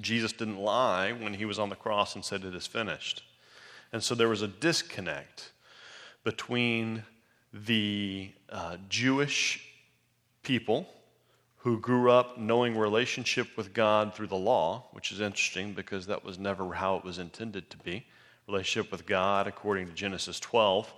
Jesus 0.00 0.32
didn't 0.32 0.58
lie 0.58 1.12
when 1.12 1.34
he 1.34 1.44
was 1.44 1.58
on 1.58 1.68
the 1.68 1.76
cross 1.76 2.14
and 2.14 2.24
said, 2.24 2.44
It 2.44 2.54
is 2.54 2.66
finished. 2.66 3.22
And 3.92 4.02
so 4.02 4.14
there 4.14 4.28
was 4.28 4.42
a 4.42 4.48
disconnect 4.48 5.52
between 6.24 7.04
the 7.52 8.32
uh, 8.48 8.78
Jewish 8.88 9.68
people 10.42 10.88
who 11.58 11.78
grew 11.78 12.10
up 12.10 12.36
knowing 12.36 12.76
relationship 12.76 13.56
with 13.56 13.72
God 13.72 14.14
through 14.14 14.26
the 14.26 14.34
law, 14.34 14.84
which 14.92 15.12
is 15.12 15.20
interesting 15.20 15.72
because 15.72 16.06
that 16.06 16.24
was 16.24 16.38
never 16.38 16.74
how 16.74 16.96
it 16.96 17.04
was 17.04 17.18
intended 17.18 17.70
to 17.70 17.78
be. 17.78 18.04
Relationship 18.48 18.90
with 18.92 19.06
God, 19.06 19.46
according 19.46 19.86
to 19.86 19.94
Genesis 19.94 20.38
12, 20.40 20.92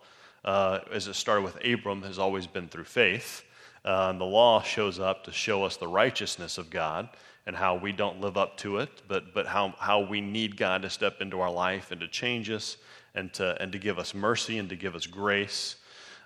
uh, 0.44 0.80
as 0.90 1.06
it 1.06 1.14
started 1.14 1.42
with 1.42 1.64
Abram, 1.64 2.02
has 2.02 2.18
always 2.18 2.46
been 2.46 2.66
through 2.66 2.84
faith. 2.84 3.44
Uh, 3.84 4.08
and 4.10 4.20
the 4.20 4.24
law 4.24 4.60
shows 4.60 4.98
up 4.98 5.22
to 5.24 5.32
show 5.32 5.62
us 5.62 5.76
the 5.76 5.86
righteousness 5.86 6.58
of 6.58 6.70
God 6.70 7.08
and 7.46 7.54
how 7.54 7.76
we 7.76 7.92
don't 7.92 8.20
live 8.20 8.36
up 8.36 8.56
to 8.58 8.78
it, 8.78 9.02
but, 9.06 9.32
but 9.32 9.46
how, 9.46 9.74
how 9.78 10.00
we 10.00 10.20
need 10.20 10.56
God 10.56 10.82
to 10.82 10.90
step 10.90 11.20
into 11.20 11.40
our 11.40 11.50
life 11.50 11.92
and 11.92 12.00
to 12.00 12.08
change 12.08 12.50
us 12.50 12.76
and 13.14 13.32
to, 13.34 13.60
and 13.60 13.72
to 13.72 13.78
give 13.78 13.98
us 13.98 14.14
mercy 14.14 14.58
and 14.58 14.68
to 14.68 14.76
give 14.76 14.94
us 14.94 15.06
grace. 15.06 15.76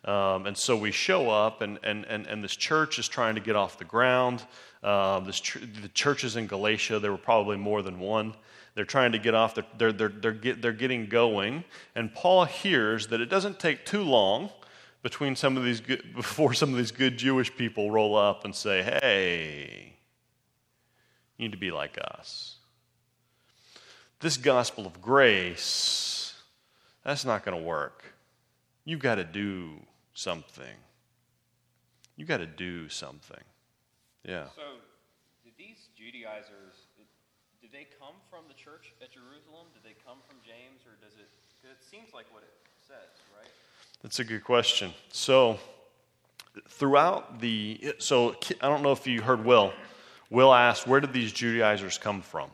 Um, 0.04 0.46
and 0.46 0.56
so 0.56 0.76
we 0.76 0.92
show 0.92 1.28
up, 1.28 1.60
and, 1.60 1.78
and, 1.82 2.06
and, 2.06 2.26
and 2.26 2.42
this 2.42 2.56
church 2.56 2.98
is 2.98 3.06
trying 3.06 3.34
to 3.34 3.40
get 3.40 3.54
off 3.54 3.78
the 3.78 3.84
ground. 3.84 4.42
Uh, 4.82 5.20
this 5.20 5.40
the 5.82 5.88
churches 5.88 6.36
in 6.36 6.46
Galatia, 6.46 6.98
there 6.98 7.10
were 7.10 7.18
probably 7.18 7.58
more 7.58 7.82
than 7.82 8.00
one. 8.00 8.34
They're 8.74 8.86
trying 8.86 9.12
to 9.12 9.18
get 9.18 9.34
off, 9.34 9.54
they're, 9.54 9.64
they're, 9.76 9.92
they're, 9.92 10.08
they're, 10.08 10.32
get, 10.32 10.62
they're 10.62 10.72
getting 10.72 11.06
going. 11.06 11.64
And 11.94 12.14
Paul 12.14 12.46
hears 12.46 13.08
that 13.08 13.20
it 13.20 13.28
doesn't 13.28 13.58
take 13.60 13.84
too 13.84 14.02
long 14.02 14.48
between 15.02 15.36
some 15.36 15.58
of 15.58 15.64
these 15.64 15.80
good, 15.80 16.02
before 16.16 16.54
some 16.54 16.70
of 16.70 16.78
these 16.78 16.92
good 16.92 17.18
Jewish 17.18 17.54
people 17.54 17.90
roll 17.90 18.16
up 18.16 18.46
and 18.46 18.54
say, 18.54 18.82
hey, 18.82 19.94
you 21.40 21.48
need 21.48 21.52
to 21.52 21.58
be 21.58 21.70
like 21.70 21.98
us. 21.98 22.56
This 24.20 24.36
gospel 24.36 24.86
of 24.86 25.00
grace, 25.00 26.34
that's 27.02 27.24
not 27.24 27.46
going 27.46 27.56
to 27.56 27.64
work. 27.64 28.04
You've 28.84 29.00
got 29.00 29.14
to 29.14 29.24
do 29.24 29.80
something. 30.12 30.76
You've 32.16 32.28
got 32.28 32.38
to 32.38 32.46
do 32.46 32.90
something. 32.90 33.40
Yeah. 34.22 34.44
So, 34.54 34.62
did 35.42 35.54
these 35.56 35.88
Judaizers, 35.96 36.84
did, 36.98 37.06
did 37.62 37.72
they 37.72 37.86
come 37.98 38.16
from 38.28 38.44
the 38.48 38.54
church 38.54 38.92
at 39.00 39.10
Jerusalem? 39.10 39.68
Did 39.72 39.82
they 39.82 39.96
come 40.04 40.18
from 40.28 40.36
James, 40.44 40.84
or 40.84 40.92
does 41.02 41.14
it? 41.14 41.28
'cause 41.62 41.70
it 41.70 41.82
seems 41.90 42.12
like 42.12 42.26
what 42.34 42.42
it 42.42 42.52
says, 42.86 43.16
right? 43.34 43.48
That's 44.02 44.18
a 44.18 44.24
good 44.24 44.44
question. 44.44 44.92
So, 45.10 45.58
throughout 46.68 47.40
the, 47.40 47.94
so 47.98 48.36
I 48.60 48.68
don't 48.68 48.82
know 48.82 48.92
if 48.92 49.06
you 49.06 49.22
heard 49.22 49.42
Will. 49.42 49.72
Will 50.30 50.54
asked, 50.54 50.86
where 50.86 51.00
did 51.00 51.12
these 51.12 51.32
Judaizers 51.32 51.98
come 51.98 52.22
from? 52.22 52.50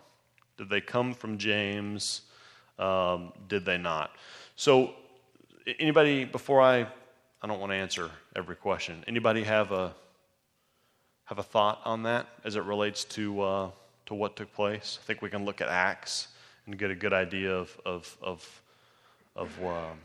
Did 0.57 0.71
they 0.71 0.81
come 0.81 1.13
from 1.13 1.37
James? 1.37 2.23
Um, 2.79 3.33
did 3.49 3.65
they 3.67 3.77
not? 3.77 4.11
So, 4.57 4.95
anybody, 5.79 6.25
before 6.25 6.63
I, 6.63 6.87
I 7.43 7.47
don't 7.47 7.61
want 7.61 7.73
to 7.73 7.77
answer 7.77 8.11
every 8.35 8.57
question. 8.57 9.05
Anybody 9.07 9.45
have 9.45 9.73
a, 9.73 9.95
have 11.25 11.39
a 11.39 11.43
thought 11.43 11.81
on 11.85 12.03
that 12.05 12.27
as 12.45 12.57
it 12.57 12.65
relates 12.65 13.05
to, 13.05 13.43
uh, 13.43 13.71
to 14.07 14.15
what 14.15 14.37
took 14.37 14.53
place? 14.55 14.99
I 15.03 15.07
think 15.07 15.21
we 15.21 15.29
can 15.29 15.45
look 15.45 15.61
at 15.61 15.69
Acts 15.69 16.29
and 16.65 16.79
get 16.79 16.91
a 16.91 16.95
good 16.95 17.13
idea 17.13 17.55
of, 17.55 17.79
of, 17.85 18.17
of, 18.23 18.63
of, 19.37 19.65
um, 19.65 19.99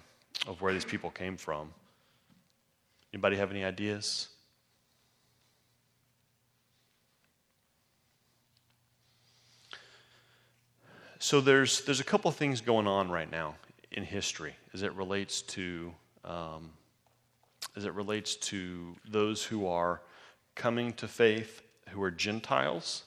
of 0.48 0.62
where 0.62 0.74
these 0.74 0.86
people 0.86 1.10
came 1.10 1.38
from. 1.38 1.70
Anybody 3.14 3.38
have 3.38 3.52
any 3.52 3.64
ideas? 3.64 4.28
So 11.24 11.40
there's 11.40 11.82
there's 11.82 12.00
a 12.00 12.04
couple 12.04 12.30
of 12.30 12.36
things 12.36 12.62
going 12.62 12.88
on 12.88 13.12
right 13.12 13.30
now 13.30 13.54
in 13.92 14.04
history 14.04 14.56
as 14.74 14.82
it 14.82 14.92
relates 14.94 15.44
to 15.44 15.94
um, 16.26 16.72
as 17.78 17.86
it 17.86 17.94
relates 17.94 18.36
to 18.38 18.96
those 19.08 19.44
who 19.44 19.68
are 19.68 20.02
coming 20.56 20.94
to 20.94 21.08
faith 21.08 21.62
who 21.90 22.02
are 22.02 22.10
Gentiles 22.10 23.04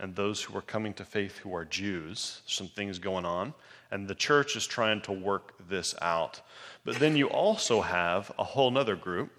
and 0.00 0.16
those 0.16 0.42
who 0.42 0.56
are 0.56 0.62
coming 0.62 0.94
to 0.94 1.04
faith 1.04 1.36
who 1.36 1.54
are 1.54 1.66
Jews. 1.66 2.40
Some 2.46 2.68
things 2.68 2.98
going 2.98 3.26
on, 3.26 3.52
and 3.90 4.08
the 4.08 4.14
church 4.14 4.56
is 4.56 4.66
trying 4.66 5.02
to 5.02 5.12
work 5.12 5.52
this 5.68 5.94
out. 6.00 6.40
But 6.86 6.98
then 6.98 7.18
you 7.18 7.28
also 7.28 7.82
have 7.82 8.32
a 8.38 8.44
whole 8.44 8.78
other 8.78 8.96
group, 8.96 9.30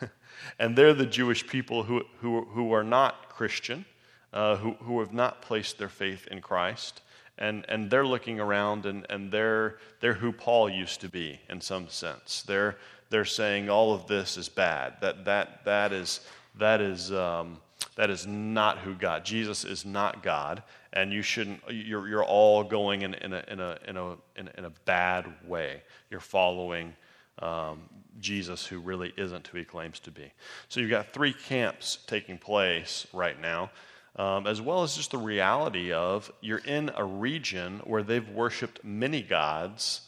and 0.60 0.76
they're 0.76 0.94
the 0.94 1.06
Jewish 1.06 1.44
people 1.44 1.82
who, 1.82 2.02
who, 2.20 2.44
who 2.44 2.72
are 2.72 2.84
not 2.84 3.30
Christian, 3.30 3.84
uh, 4.32 4.58
who, 4.58 4.74
who 4.74 5.00
have 5.00 5.12
not 5.12 5.42
placed 5.42 5.78
their 5.78 5.88
faith 5.88 6.28
in 6.28 6.40
Christ. 6.40 7.00
And, 7.38 7.64
and 7.68 7.90
they're 7.90 8.06
looking 8.06 8.38
around 8.38 8.86
and, 8.86 9.06
and 9.10 9.30
they're, 9.30 9.78
they're 10.00 10.14
who 10.14 10.32
Paul 10.32 10.70
used 10.70 11.00
to 11.00 11.08
be 11.08 11.40
in 11.48 11.60
some 11.60 11.88
sense. 11.88 12.42
They're, 12.42 12.76
they're 13.10 13.24
saying 13.24 13.68
all 13.68 13.92
of 13.92 14.06
this 14.06 14.36
is 14.36 14.48
bad. 14.48 14.94
That, 15.00 15.24
that, 15.24 15.64
that, 15.64 15.92
is, 15.92 16.20
that, 16.58 16.80
is, 16.80 17.12
um, 17.12 17.58
that 17.96 18.10
is 18.10 18.26
not 18.26 18.78
who 18.78 18.94
God. 18.94 19.24
Jesus 19.24 19.64
is 19.64 19.84
not 19.84 20.22
God. 20.22 20.62
And 20.92 21.12
you 21.12 21.22
shouldn't, 21.22 21.60
you're, 21.68 22.06
you're 22.06 22.24
all 22.24 22.62
going 22.62 23.02
in, 23.02 23.14
in, 23.14 23.32
a, 23.32 23.44
in, 23.48 23.58
a, 23.58 23.78
in, 23.88 23.96
a, 23.96 24.10
in, 24.36 24.48
a, 24.48 24.58
in 24.58 24.64
a 24.66 24.70
bad 24.84 25.26
way. 25.44 25.82
You're 26.10 26.20
following 26.20 26.94
um, 27.40 27.82
Jesus, 28.20 28.64
who 28.64 28.78
really 28.78 29.12
isn't 29.16 29.48
who 29.48 29.58
he 29.58 29.64
claims 29.64 29.98
to 30.00 30.12
be. 30.12 30.30
So 30.68 30.78
you've 30.78 30.90
got 30.90 31.12
three 31.12 31.32
camps 31.32 31.98
taking 32.06 32.38
place 32.38 33.08
right 33.12 33.40
now 33.40 33.70
um, 34.16 34.46
as 34.46 34.60
well 34.60 34.82
as 34.82 34.96
just 34.96 35.10
the 35.10 35.18
reality 35.18 35.92
of 35.92 36.30
you're 36.40 36.58
in 36.58 36.90
a 36.96 37.04
region 37.04 37.80
where 37.84 38.02
they've 38.02 38.28
worshiped 38.28 38.84
many 38.84 39.22
gods 39.22 40.02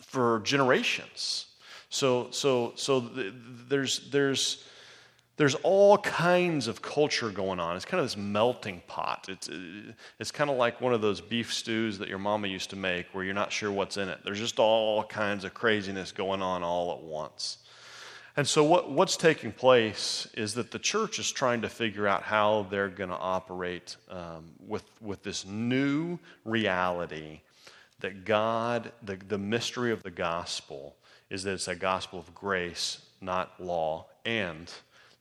for 0.00 0.40
generations. 0.40 1.46
So, 1.88 2.28
so, 2.30 2.72
so 2.76 3.00
th- 3.00 3.32
there's, 3.68 4.10
there's, 4.10 4.64
there's 5.36 5.54
all 5.56 5.98
kinds 5.98 6.66
of 6.66 6.82
culture 6.82 7.30
going 7.30 7.60
on. 7.60 7.76
It's 7.76 7.84
kind 7.84 8.00
of 8.00 8.06
this 8.06 8.16
melting 8.16 8.82
pot. 8.86 9.26
It's, 9.28 9.48
it's 10.18 10.32
kind 10.32 10.50
of 10.50 10.56
like 10.56 10.80
one 10.80 10.94
of 10.94 11.02
those 11.02 11.20
beef 11.20 11.52
stews 11.52 11.98
that 11.98 12.08
your 12.08 12.18
mama 12.18 12.48
used 12.48 12.70
to 12.70 12.76
make 12.76 13.06
where 13.12 13.22
you're 13.22 13.34
not 13.34 13.52
sure 13.52 13.70
what's 13.70 13.98
in 13.98 14.08
it. 14.08 14.20
There's 14.24 14.40
just 14.40 14.58
all 14.58 15.04
kinds 15.04 15.44
of 15.44 15.54
craziness 15.54 16.10
going 16.10 16.42
on 16.42 16.62
all 16.62 16.92
at 16.92 17.02
once. 17.02 17.58
And 18.36 18.46
so, 18.46 18.62
what, 18.64 18.90
what's 18.90 19.16
taking 19.16 19.50
place 19.50 20.28
is 20.34 20.54
that 20.54 20.70
the 20.70 20.78
church 20.78 21.18
is 21.18 21.32
trying 21.32 21.62
to 21.62 21.70
figure 21.70 22.06
out 22.06 22.22
how 22.22 22.66
they're 22.70 22.90
going 22.90 23.08
to 23.08 23.16
operate 23.16 23.96
um, 24.10 24.50
with, 24.66 24.84
with 25.00 25.22
this 25.22 25.46
new 25.46 26.18
reality 26.44 27.40
that 28.00 28.26
God, 28.26 28.92
the, 29.02 29.16
the 29.16 29.38
mystery 29.38 29.90
of 29.90 30.02
the 30.02 30.10
gospel, 30.10 30.96
is 31.30 31.44
that 31.44 31.54
it's 31.54 31.68
a 31.68 31.74
gospel 31.74 32.18
of 32.18 32.34
grace, 32.34 33.00
not 33.22 33.58
law, 33.58 34.06
and 34.26 34.70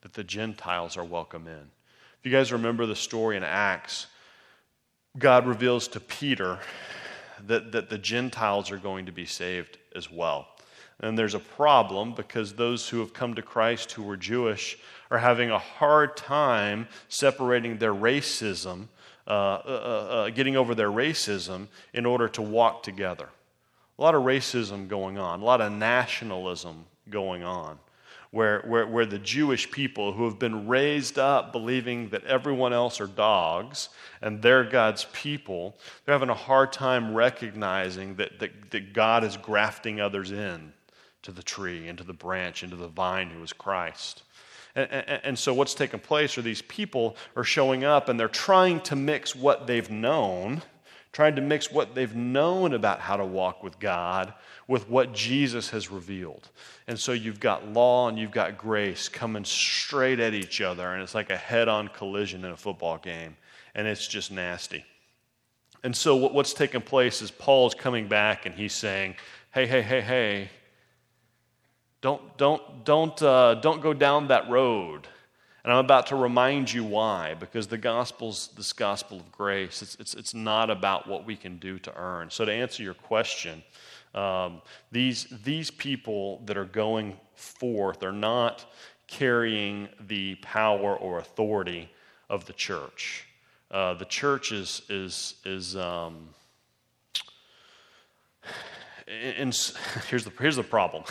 that 0.02 0.14
the 0.14 0.24
Gentiles 0.24 0.98
are 0.98 1.06
welcome 1.06 1.48
in. 1.48 1.72
If 2.20 2.26
you 2.26 2.32
guys 2.32 2.52
remember 2.52 2.86
the 2.86 2.98
story 2.98 3.38
in 3.38 3.44
Acts, 3.44 4.08
God 5.18 5.48
reveals 5.48 5.88
to 5.90 6.02
Peter 6.02 6.60
that, 7.48 7.72
that 7.72 7.90
the 7.90 7.98
Gentiles 7.98 8.72
are 8.72 8.78
going 8.78 9.06
to 9.06 9.14
be 9.14 9.26
saved 9.26 9.78
as 9.96 10.12
well. 10.12 10.50
And 11.02 11.18
there's 11.18 11.36
a 11.36 11.40
problem 11.40 12.14
because 12.14 12.54
those 12.54 12.88
who 12.88 13.00
have 13.00 13.14
come 13.14 13.34
to 13.36 13.42
Christ 13.42 13.92
who 13.92 14.04
were 14.04 14.18
Jewish 14.18 14.78
are 15.12 15.18
having 15.18 15.52
a 15.52 15.60
hard 15.60 16.16
time 16.16 16.88
separating 17.10 17.78
their 17.78 17.94
racism, 17.94 18.88
uh, 19.28 19.30
uh, 19.30 20.08
uh, 20.10 20.30
getting 20.30 20.56
over 20.56 20.74
their 20.74 20.92
racism 20.92 21.68
in 21.94 22.06
order 22.06 22.30
to 22.30 22.42
walk 22.42 22.84
together. 22.84 23.28
A 23.98 24.02
lot 24.02 24.16
of 24.16 24.24
racism 24.24 24.88
going 24.88 25.18
on, 25.18 25.42
a 25.42 25.46
lot 25.46 25.62
of 25.62 25.72
nationalism 25.72 26.86
going 27.10 27.44
on 27.44 27.78
where, 28.36 28.62
where, 28.68 28.86
where 28.86 29.06
the 29.06 29.18
Jewish 29.18 29.72
people 29.72 30.12
who 30.12 30.26
have 30.26 30.38
been 30.38 30.68
raised 30.68 31.18
up 31.18 31.54
believing 31.54 32.10
that 32.10 32.26
everyone 32.26 32.74
else 32.74 33.00
are 33.00 33.08
dogs 33.08 33.88
and 34.22 34.42
they're 34.42 34.66
God's 34.66 35.06
people, 35.14 35.78
they're 36.04 36.14
having 36.14 36.28
a 36.28 36.34
hard 36.34 36.74
time 36.74 37.14
recognizing 37.14 38.16
that, 38.16 38.40
that, 38.40 38.72
that 38.72 38.92
God 38.92 39.24
is 39.24 39.38
grafting 39.38 40.02
others 40.02 40.32
in 40.34 40.74
to 41.26 41.32
the 41.32 41.44
tree, 41.44 41.88
into 41.88 42.04
the 42.04 42.14
branch, 42.14 42.64
into 42.64 42.76
the 42.76 42.88
vine 42.88 43.30
who 43.30 43.44
is 43.44 43.52
Christ. 43.52 44.24
And, 44.76 44.92
and, 44.92 45.22
and, 45.24 45.40
so 45.40 45.54
what's 45.54 45.74
taken 45.74 46.00
place 46.00 46.38
are 46.38 46.42
these 46.42 46.62
people 46.62 47.16
are 47.36 47.44
showing 47.44 47.84
up 47.84 48.10
and 48.10 48.20
they're 48.20 48.28
trying 48.28 48.80
to 48.82 48.96
mix 48.96 49.36
what 49.36 49.68
they've 49.68 49.90
known, 49.90 50.62
trying 51.12 51.36
to 51.36 51.42
mix 51.42 51.72
what 51.72 51.96
they've 51.96 52.16
known 52.16 52.74
about 52.74 53.00
how 53.00 53.18
to 53.18 53.26
walk 53.26 53.64
with 53.64 53.80
God 53.80 54.34
with 54.68 54.90
what 54.90 55.14
Jesus 55.14 55.70
has 55.70 55.90
revealed. 55.90 56.50
And 56.88 57.00
so 57.00 57.12
you've 57.12 57.40
got 57.40 57.68
law 57.68 58.08
and 58.08 58.20
you've 58.20 58.32
got 58.32 58.58
grace 58.58 59.10
coming 59.10 59.46
straight 59.46 60.20
at 60.20 60.34
each 60.34 60.62
other, 60.62 60.94
and 60.94 61.02
it's 61.02 61.16
like 61.16 61.30
a 61.30 61.38
head 61.38 61.68
on 61.68 61.88
collision 61.88 62.44
in 62.44 62.52
a 62.52 62.58
football 62.58 62.98
game, 62.98 63.36
and 63.76 63.88
it's 63.88 64.08
just 64.08 64.32
nasty. 64.32 64.84
And 65.84 65.96
so 65.96 66.16
what's 66.16 66.54
taking 66.54 66.82
place 66.82 67.22
is 67.22 67.30
Paul's 67.32 67.76
coming 67.76 68.08
back 68.08 68.48
and 68.48 68.56
he's 68.56 68.74
saying, 68.74 69.16
hey, 69.54 69.68
hey, 69.68 69.84
hey, 69.84 70.02
hey, 70.02 70.50
don't, 72.06 72.38
don't, 72.38 72.86
don't, 72.86 73.20
uh, 73.24 73.56
don't 73.56 73.82
go 73.82 73.92
down 73.92 74.28
that 74.28 74.48
road. 74.48 75.08
And 75.64 75.74
I'm 75.74 75.84
about 75.84 76.06
to 76.08 76.16
remind 76.16 76.72
you 76.72 76.84
why, 76.84 77.34
because 77.34 77.66
the 77.66 77.80
gospel's 77.80 78.50
this 78.56 78.74
gospel 78.74 79.18
of 79.18 79.32
grace. 79.32 79.82
It's, 79.82 79.96
it's, 79.96 80.14
it's 80.14 80.34
not 80.36 80.70
about 80.70 81.08
what 81.08 81.26
we 81.26 81.36
can 81.36 81.58
do 81.58 81.80
to 81.80 81.98
earn. 81.98 82.30
So, 82.30 82.46
to 82.46 82.52
answer 82.52 82.84
your 82.84 82.94
question, 82.94 83.64
um, 84.14 84.62
these, 84.92 85.26
these 85.44 85.72
people 85.72 86.44
that 86.46 86.58
are 86.58 86.66
going 86.66 87.18
forth 87.34 88.04
are 88.04 88.12
not 88.12 88.72
carrying 89.08 89.90
the 90.06 90.36
power 90.44 90.96
or 90.96 91.18
authority 91.18 91.90
of 92.30 92.46
the 92.46 92.54
church. 92.54 93.26
Uh, 93.72 93.96
the 93.96 94.06
church 94.06 94.52
is, 94.52 94.84
is, 94.90 95.34
is 95.44 95.76
um, 95.76 96.30
and 99.08 99.54
here's 100.10 100.26
the, 100.26 100.32
here's 100.40 100.56
the 100.56 100.64
problem. 100.64 101.04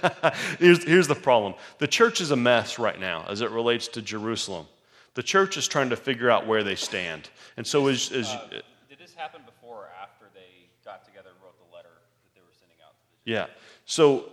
here's, 0.58 0.84
here's 0.84 1.08
the 1.08 1.14
problem. 1.14 1.54
The 1.78 1.86
church 1.86 2.20
is 2.20 2.30
a 2.30 2.36
mess 2.36 2.78
right 2.78 2.98
now 2.98 3.24
as 3.28 3.40
it 3.40 3.50
relates 3.50 3.88
to 3.88 4.02
Jerusalem. 4.02 4.66
The 5.14 5.22
church 5.22 5.56
is 5.56 5.66
trying 5.66 5.90
to 5.90 5.96
figure 5.96 6.30
out 6.30 6.46
where 6.46 6.62
they 6.62 6.76
stand. 6.76 7.28
And 7.56 7.66
so, 7.66 7.88
as, 7.88 8.12
as 8.12 8.28
uh, 8.28 8.48
did 8.88 8.98
this 8.98 9.14
happen 9.14 9.40
before 9.44 9.76
or 9.76 9.90
after 10.00 10.26
they 10.34 10.68
got 10.84 11.04
together 11.04 11.30
and 11.30 11.42
wrote 11.42 11.58
the 11.58 11.74
letter 11.74 11.88
that 11.88 12.34
they 12.34 12.40
were 12.40 12.54
sending 12.58 12.76
out? 12.84 12.92
To 12.92 13.24
the. 13.24 13.32
Yeah. 13.32 13.46
So 13.84 14.30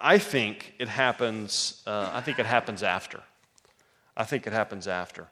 I 0.00 0.18
think 0.18 0.74
it 0.78 0.88
happens. 0.88 1.82
Uh, 1.86 2.10
I 2.12 2.20
think 2.20 2.38
it 2.38 2.46
happens 2.46 2.82
after. 2.82 3.22
I 4.16 4.24
think 4.24 4.46
it 4.46 4.52
happens 4.52 4.88
after. 4.88 5.28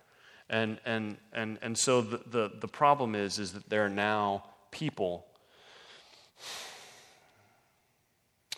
And 0.48 0.80
and 0.86 1.18
and 1.34 1.58
and 1.60 1.76
so 1.76 2.00
the, 2.00 2.20
the 2.26 2.50
the 2.58 2.68
problem 2.68 3.14
is 3.14 3.38
is 3.38 3.52
that 3.52 3.68
there 3.68 3.84
are 3.84 3.90
now 3.90 4.44
people. 4.70 5.26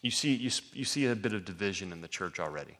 You 0.02 0.10
see 0.10 0.34
you 0.34 0.50
you 0.72 0.84
see 0.84 1.06
a 1.06 1.14
bit 1.14 1.32
of 1.32 1.44
division 1.44 1.92
in 1.92 2.00
the 2.00 2.08
church 2.08 2.40
already. 2.40 2.78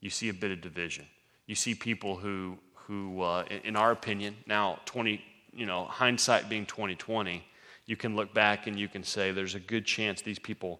You 0.00 0.10
see 0.10 0.28
a 0.28 0.34
bit 0.34 0.50
of 0.50 0.60
division. 0.60 1.06
You 1.46 1.54
see 1.54 1.74
people 1.74 2.16
who 2.16 2.58
who 2.74 3.22
uh, 3.22 3.44
in 3.64 3.76
our 3.76 3.90
opinion 3.90 4.36
now 4.46 4.80
20 4.86 5.22
you 5.52 5.66
know 5.66 5.84
hindsight 5.84 6.48
being 6.48 6.66
2020 6.66 7.44
you 7.88 7.96
can 7.96 8.14
look 8.14 8.34
back 8.34 8.66
and 8.66 8.78
you 8.78 8.86
can 8.86 9.02
say 9.02 9.32
there's 9.32 9.54
a 9.54 9.60
good 9.60 9.86
chance 9.86 10.20
these 10.20 10.38
people 10.38 10.78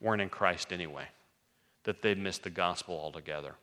weren't 0.00 0.22
in 0.22 0.30
Christ 0.30 0.72
anyway, 0.72 1.06
that 1.84 2.00
they 2.00 2.14
missed 2.14 2.44
the 2.44 2.50
gospel 2.50 2.98
altogether. 2.98 3.54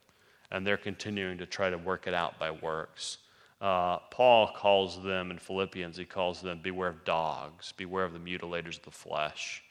And 0.52 0.64
they're 0.64 0.76
continuing 0.76 1.38
to 1.38 1.46
try 1.46 1.70
to 1.70 1.76
work 1.76 2.06
it 2.06 2.14
out 2.14 2.38
by 2.38 2.52
works. 2.52 3.18
Uh, 3.60 3.98
Paul 4.10 4.52
calls 4.54 5.02
them 5.02 5.32
in 5.32 5.38
Philippians, 5.38 5.96
he 5.96 6.04
calls 6.04 6.40
them, 6.40 6.60
beware 6.62 6.88
of 6.88 7.04
dogs, 7.04 7.72
beware 7.72 8.04
of 8.04 8.12
the 8.12 8.18
mutilators 8.20 8.76
of 8.76 8.84
the 8.84 8.90
flesh, 8.92 9.64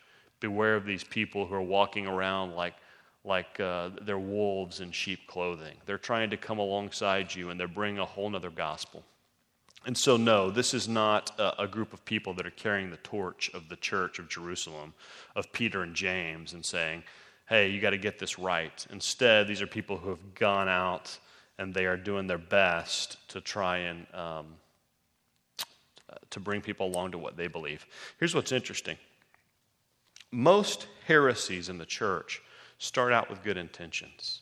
beware 0.43 0.75
of 0.75 0.85
these 0.85 1.05
people 1.05 1.45
who 1.47 1.55
are 1.55 1.61
walking 1.61 2.05
around 2.05 2.53
like, 2.53 2.73
like 3.23 3.61
uh, 3.61 3.91
they're 4.01 4.19
wolves 4.19 4.81
in 4.81 4.91
sheep 4.91 5.25
clothing. 5.25 5.73
They're 5.85 5.97
trying 5.97 6.29
to 6.31 6.37
come 6.37 6.59
alongside 6.59 7.33
you 7.33 7.49
and 7.49 7.57
they're 7.57 7.69
bringing 7.69 7.99
a 7.99 8.05
whole 8.05 8.35
other 8.35 8.49
gospel. 8.49 9.03
And 9.85 9.97
so, 9.97 10.17
no, 10.17 10.51
this 10.51 10.73
is 10.73 10.89
not 10.89 11.31
a, 11.39 11.63
a, 11.63 11.67
group 11.67 11.93
of 11.93 12.03
people 12.03 12.33
that 12.33 12.45
are 12.45 12.51
carrying 12.51 12.89
the 12.89 12.97
torch 12.97 13.49
of 13.53 13.69
the 13.69 13.77
church 13.77 14.19
of 14.19 14.27
Jerusalem, 14.27 14.93
of 15.33 15.49
Peter 15.53 15.81
and 15.83 15.95
James, 15.95 16.51
and 16.51 16.63
saying, 16.63 17.03
hey, 17.47 17.69
you 17.69 17.79
got 17.79 17.91
to 17.91 17.97
get 17.97 18.19
this 18.19 18.37
right. 18.37 18.85
Instead, 18.91 19.47
these 19.47 19.61
are 19.61 19.67
people 19.67 19.95
who 19.95 20.09
have 20.09 20.35
gone 20.35 20.67
out 20.67 21.17
and 21.57 21.73
they 21.73 21.85
are 21.85 21.97
doing 21.97 22.27
their 22.27 22.37
best 22.37 23.15
to 23.29 23.39
try 23.39 23.77
and 23.77 24.05
um, 24.13 24.47
to 26.31 26.41
bring 26.41 26.59
people 26.59 26.87
along 26.87 27.11
to 27.11 27.17
what 27.17 27.37
they 27.37 27.47
believe. 27.47 27.85
Here's 28.19 28.35
what's 28.35 28.51
interesting 28.51 28.97
most 30.33 30.87
heresies 31.05 31.69
in 31.69 31.77
the 31.77 31.85
church 31.85 32.41
start 32.77 33.13
out 33.13 33.29
with 33.29 33.43
good 33.43 33.57
intentions. 33.57 34.41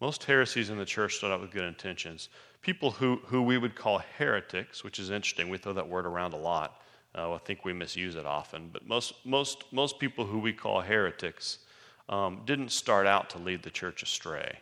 Most 0.00 0.24
heresies 0.24 0.68
in 0.68 0.76
the 0.76 0.84
church 0.84 1.14
start 1.14 1.32
out 1.32 1.40
with 1.40 1.50
good 1.50 1.64
intentions 1.64 2.28
people 2.64 2.90
who, 2.90 3.20
who 3.26 3.42
we 3.42 3.58
would 3.58 3.76
call 3.76 4.02
heretics, 4.18 4.82
which 4.82 4.98
is 4.98 5.10
interesting. 5.10 5.48
We 5.48 5.58
throw 5.58 5.74
that 5.74 5.88
word 5.88 6.06
around 6.06 6.32
a 6.32 6.38
lot. 6.38 6.80
Uh, 7.14 7.34
I 7.34 7.38
think 7.38 7.64
we 7.64 7.72
misuse 7.72 8.16
it 8.16 8.26
often. 8.26 8.70
But 8.72 8.88
most, 8.88 9.14
most, 9.24 9.64
most 9.70 10.00
people 10.00 10.24
who 10.24 10.38
we 10.38 10.52
call 10.52 10.80
heretics 10.80 11.58
um, 12.08 12.40
didn't 12.46 12.72
start 12.72 13.06
out 13.06 13.30
to 13.30 13.38
lead 13.38 13.62
the 13.62 13.70
church 13.70 14.02
astray. 14.02 14.58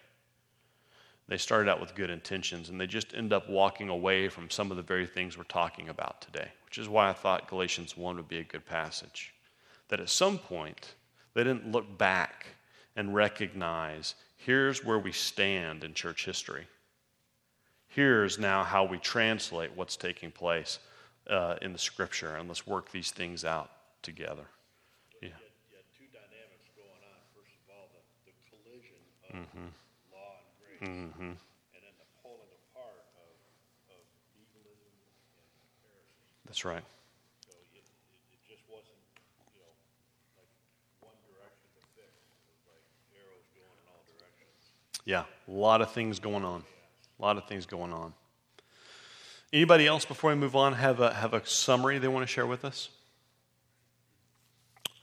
They 1.29 1.39
started 1.39 1.71
out 1.71 1.81
with 1.81 1.95
good 1.95 2.11
intentions, 2.11 2.69
and 2.69 2.81
they 2.81 2.87
just 2.87 3.15
end 3.15 3.33
up 3.33 3.49
walking 3.49 3.89
away 3.89 4.29
from 4.29 4.51
some 4.51 4.71
of 4.71 4.77
the 4.77 4.83
very 4.83 5.07
things 5.07 5.39
we're 5.39 5.45
talking 5.45 5.89
about 5.89 6.21
today, 6.21 6.49
which 6.65 6.79
is 6.79 6.89
why 6.89 7.09
I 7.09 7.13
thought 7.13 7.49
Galatians 7.49 7.97
1 7.97 8.17
would 8.17 8.29
be 8.29 8.39
a 8.39 8.45
good 8.45 8.67
passage. 8.67 9.33
That 9.89 10.01
at 10.01 10.11
some 10.11 10.39
point, 10.39 10.95
they 11.35 11.45
didn't 11.45 11.71
look 11.71 11.97
back 11.97 12.47
and 12.97 13.15
recognize 13.15 14.15
here's 14.37 14.85
where 14.85 14.99
we 14.99 15.13
stand 15.13 15.85
in 15.85 15.95
church 15.95 16.25
history. 16.25 16.67
Here's 17.89 18.39
now 18.39 18.65
how 18.65 18.85
we 18.85 18.99
translate 18.99 19.71
what's 19.77 19.97
taking 19.97 20.31
place 20.31 20.79
uh, 21.29 21.57
in 21.63 21.73
the 21.73 21.79
scripture, 21.79 22.37
and 22.37 22.49
let's 22.49 22.67
work 22.67 22.91
these 22.91 23.11
things 23.11 23.45
out 23.45 23.71
together. 24.03 24.45
Yeah. 25.21 25.29
You 25.29 25.35
had, 25.77 25.85
two 25.97 26.09
dynamics 26.13 26.69
going 26.75 26.89
on. 27.05 27.19
First 27.37 27.55
of 27.63 27.75
all, 27.75 27.89
the, 27.93 28.33
the 28.33 28.35
collision 28.51 28.97
of 29.29 29.37
mm-hmm. 29.37 29.69
Law 30.83 30.89
and 30.89 31.15
grace, 31.15 31.23
mm-hmm. 31.23 31.39
and 31.39 31.81
then 31.83 31.95
the 31.99 32.09
pulling 32.23 32.51
apart 32.71 33.07
of, 33.15 33.31
of 33.95 34.03
legalism 34.35 34.91
and 34.99 35.55
heresy. 35.87 36.27
That's 36.47 36.65
right. 36.67 36.85
So 37.47 37.55
it, 37.75 37.83
it, 37.83 37.87
it, 38.35 38.41
just 38.43 38.63
wasn't, 38.67 38.99
you 39.55 39.63
know, 39.63 39.75
like 40.35 40.51
one 41.01 41.19
direction 41.31 41.71
to 41.79 41.83
fix. 41.95 42.11
It 42.11 42.51
was 42.51 42.63
like 42.67 42.85
arrows 43.15 43.47
going 43.55 43.79
in 43.79 43.87
all 43.87 44.03
directions. 44.11 44.75
Yeah, 45.07 45.25
a 45.25 45.55
lot 45.55 45.83
of 45.83 45.91
things 45.95 46.19
going 46.19 46.45
on. 46.45 46.65
A 47.19 47.23
lot 47.23 47.39
of 47.39 47.47
things 47.47 47.67
going 47.67 47.93
on. 47.93 48.15
Anybody 49.53 49.87
else 49.87 50.05
before 50.05 50.31
we 50.31 50.37
move 50.37 50.57
on 50.57 50.73
have 50.73 51.01
a, 51.01 51.13
have 51.13 51.35
a 51.35 51.45
summary 51.47 51.99
they 51.99 52.09
want 52.09 52.27
to 52.27 52.33
share 52.33 52.47
with 52.47 52.65
us? 52.65 52.89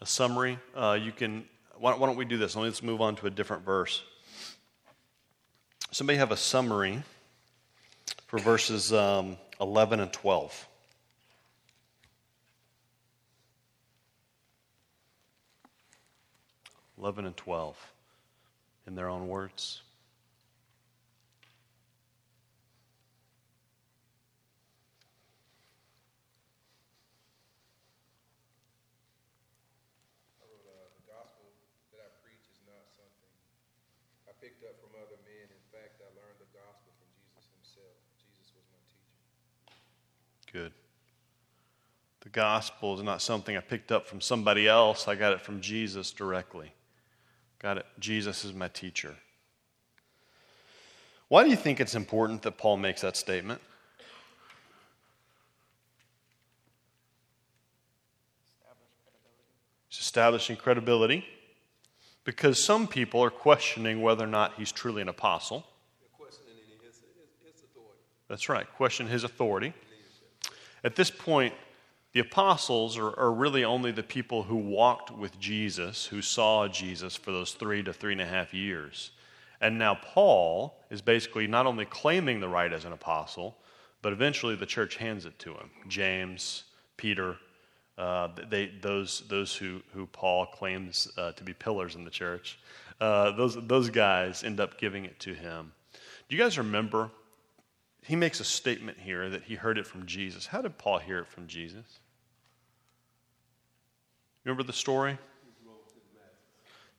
A 0.01 0.05
summary. 0.05 0.57
Uh, 0.75 0.97
you 0.99 1.11
can. 1.11 1.45
Why, 1.77 1.93
why, 1.95 2.07
don't 2.07 2.17
we 2.17 2.25
do 2.25 2.37
this? 2.37 2.55
Let's 2.55 2.83
move 2.83 2.99
on 2.99 3.15
to 3.17 3.27
a 3.27 3.29
different 3.29 3.63
verse. 3.63 4.01
Somebody 5.99 6.17
have 6.19 6.31
a 6.31 6.37
summary 6.37 7.03
for 8.27 8.39
verses 8.39 8.93
um, 8.93 9.35
11 9.59 9.99
and 9.99 10.13
12. 10.13 10.67
Eleven 16.97 17.25
and 17.25 17.35
twelve, 17.35 17.75
in 18.87 18.95
their 18.95 19.09
own 19.09 19.27
words. 19.27 19.81
Good. 40.51 40.71
The 42.21 42.29
gospel 42.29 42.95
is 42.95 43.03
not 43.03 43.21
something 43.21 43.55
I 43.55 43.61
picked 43.61 43.91
up 43.91 44.05
from 44.05 44.19
somebody 44.19 44.67
else, 44.67 45.07
I 45.07 45.15
got 45.15 45.33
it 45.33 45.41
from 45.41 45.61
Jesus 45.61 46.11
directly. 46.11 46.73
Got 47.59 47.77
it. 47.77 47.85
Jesus 47.99 48.45
is 48.45 48.53
my 48.53 48.67
teacher. 48.67 49.15
Why 51.27 51.43
do 51.43 51.49
you 51.49 51.55
think 51.55 51.79
it's 51.79 51.95
important 51.95 52.41
that 52.43 52.57
Paul 52.57 52.77
makes 52.77 53.01
that 53.01 53.15
statement? 53.15 53.61
He's 59.89 59.99
establishing 59.99 60.55
credibility 60.55 61.25
because 62.23 62.63
some 62.63 62.87
people 62.87 63.23
are 63.23 63.29
questioning 63.29 64.01
whether 64.01 64.23
or 64.23 64.27
not 64.27 64.53
he's 64.55 64.71
truly 64.71 65.01
an 65.01 65.09
apostle. 65.09 65.65
That's 68.27 68.47
right, 68.47 68.67
question 68.75 69.07
his 69.07 69.23
authority. 69.23 69.73
At 70.83 70.95
this 70.95 71.11
point, 71.11 71.53
the 72.13 72.21
apostles 72.21 72.97
are, 72.97 73.17
are, 73.19 73.31
really 73.31 73.63
only 73.63 73.91
the 73.91 74.03
people 74.03 74.43
who 74.43 74.55
walked 74.55 75.11
with 75.11 75.39
Jesus, 75.39 76.05
who 76.05 76.21
saw 76.21 76.67
Jesus 76.67 77.15
for 77.15 77.31
those 77.31 77.53
three 77.53 77.83
to 77.83 77.93
three 77.93 78.13
and 78.13 78.21
a 78.21 78.25
half 78.25 78.53
years. 78.53 79.11
And 79.61 79.77
now 79.77 79.95
Paul 79.95 80.79
is 80.89 81.01
basically 81.01 81.45
not 81.45 81.67
only 81.67 81.85
claiming 81.85 82.39
the 82.39 82.49
right 82.49 82.71
as 82.71 82.85
an 82.85 82.93
apostle, 82.93 83.57
but 84.01 84.13
eventually 84.13 84.55
the 84.55 84.65
church 84.65 84.95
hands 84.95 85.25
it 85.25 85.37
to 85.39 85.51
him. 85.51 85.69
James, 85.87 86.63
Peter, 86.97 87.35
uh, 87.97 88.29
they, 88.49 88.71
those, 88.81 89.23
those 89.27 89.55
who, 89.55 89.81
who 89.93 90.07
Paul 90.07 90.45
claims 90.47 91.11
uh, 91.17 91.33
to 91.33 91.43
be 91.43 91.53
pillars 91.53 91.95
in 91.95 92.05
the 92.05 92.09
church, 92.09 92.57
uh, 93.01 93.31
those, 93.31 93.55
those 93.67 93.89
guys 93.89 94.43
end 94.43 94.59
up 94.59 94.79
giving 94.79 95.05
it 95.05 95.19
to 95.19 95.33
him. 95.33 95.73
Do 95.93 96.35
you 96.35 96.41
guys 96.41 96.57
remember? 96.57 97.11
He 98.09 98.15
makes 98.15 98.39
a 98.39 98.43
statement 98.43 98.97
here 98.97 99.29
that 99.29 99.43
he 99.43 99.53
heard 99.53 99.77
it 99.77 99.85
from 99.85 100.07
Jesus. 100.07 100.47
How 100.47 100.63
did 100.63 100.79
Paul 100.79 100.97
hear 100.97 101.19
it 101.19 101.27
from 101.27 101.45
Jesus? 101.45 101.99
Remember 104.43 104.63
the 104.63 104.73
story? 104.73 105.19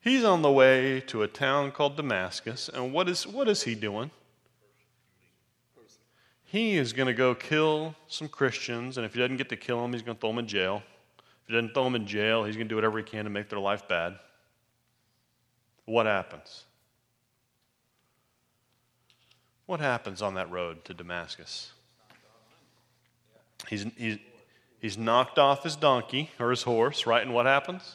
He's 0.00 0.22
on 0.22 0.42
the 0.42 0.52
way 0.52 1.00
to 1.08 1.24
a 1.24 1.26
town 1.26 1.72
called 1.72 1.96
Damascus, 1.96 2.70
and 2.72 2.92
what 2.92 3.08
is, 3.08 3.26
what 3.26 3.48
is 3.48 3.64
he 3.64 3.74
doing? 3.74 4.12
He 6.44 6.76
is 6.76 6.92
going 6.92 7.08
to 7.08 7.12
go 7.12 7.34
kill 7.34 7.96
some 8.06 8.28
Christians, 8.28 8.96
and 8.96 9.04
if 9.04 9.12
he 9.12 9.18
doesn't 9.18 9.36
get 9.36 9.48
to 9.48 9.56
kill 9.56 9.82
them, 9.82 9.92
he's 9.92 10.02
going 10.02 10.16
to 10.16 10.20
throw 10.20 10.30
them 10.30 10.38
in 10.38 10.46
jail. 10.46 10.80
If 11.18 11.48
he 11.48 11.54
doesn't 11.54 11.74
throw 11.74 11.82
them 11.82 11.96
in 11.96 12.06
jail, 12.06 12.44
he's 12.44 12.54
going 12.54 12.68
to 12.68 12.72
do 12.72 12.76
whatever 12.76 12.98
he 12.98 13.04
can 13.04 13.24
to 13.24 13.30
make 13.30 13.48
their 13.48 13.58
life 13.58 13.88
bad. 13.88 14.14
What 15.86 16.06
happens? 16.06 16.66
What 19.70 19.78
happens 19.78 20.20
on 20.20 20.34
that 20.34 20.50
road 20.50 20.84
to 20.86 20.94
Damascus? 20.94 21.70
He's, 23.68 23.86
he's, 23.96 24.18
he's 24.80 24.98
knocked 24.98 25.38
off 25.38 25.62
his 25.62 25.76
donkey 25.76 26.28
or 26.40 26.50
his 26.50 26.64
horse, 26.64 27.06
right? 27.06 27.22
And 27.22 27.32
what 27.32 27.46
happens? 27.46 27.94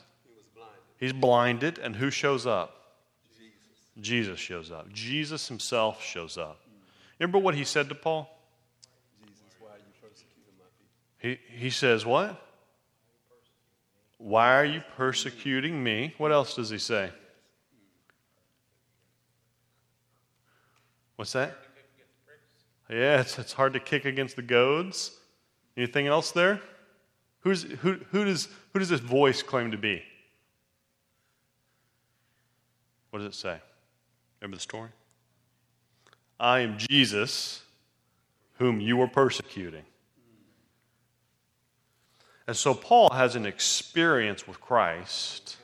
He's 0.98 1.12
blinded, 1.12 1.78
and 1.78 1.98
who 1.98 2.12
shows 2.12 2.46
up? 2.48 2.96
Jesus. 3.38 3.60
Jesus 4.00 4.40
shows 4.40 4.72
up. 4.72 4.90
Jesus 4.94 5.50
himself 5.50 6.02
shows 6.02 6.38
up. 6.38 6.62
Remember 7.20 7.40
what 7.40 7.56
he 7.56 7.66
said 7.66 7.90
to 7.90 7.96
Paul? 7.96 8.34
Jesus, 9.26 9.42
why 9.60 9.72
are 9.72 9.76
you 9.76 9.92
persecuting 10.02 10.54
my 10.58 10.66
people? 10.80 11.60
He, 11.60 11.66
he 11.66 11.70
says, 11.72 12.06
What? 12.06 12.42
Why 14.18 14.56
are 14.56 14.64
you 14.64 14.82
persecuting 14.96 15.84
me? 15.84 16.14
What 16.20 16.32
else 16.32 16.56
does 16.56 16.70
he 16.70 16.78
say? 16.78 17.10
What's 21.18 21.34
that? 21.34 21.65
Yeah, 22.90 23.22
it's, 23.22 23.40
it's 23.40 23.54
hard 23.54 23.74
to 23.74 23.80
kick 23.80 24.06
against 24.06 24.36
the 24.36 24.42
goads. 24.42 25.12
Anything 25.76 26.08
else 26.08 26.32
there? 26.32 26.62
Who's, 27.42 27.64
who, 27.64 28.00
who, 28.12 28.26
does, 28.26 28.48
who 28.74 28.80
does 28.80 28.90
this 28.90 29.00
voice 29.00 29.42
claim 29.42 29.72
to 29.72 29.78
be? 29.78 30.04
What 33.10 33.20
does 33.20 33.28
it 33.28 33.36
say? 33.36 33.58
Remember 34.40 34.58
the 34.58 34.62
story? 34.62 34.90
I 36.40 36.60
am 36.60 36.78
Jesus, 36.78 37.64
whom 38.58 38.80
you 38.80 38.98
were 38.98 39.08
persecuting. 39.08 39.84
And 42.48 42.56
so 42.56 42.74
Paul 42.74 43.10
has 43.12 43.36
an 43.36 43.46
experience 43.46 44.48
with 44.48 44.62
Christ. 44.62 45.58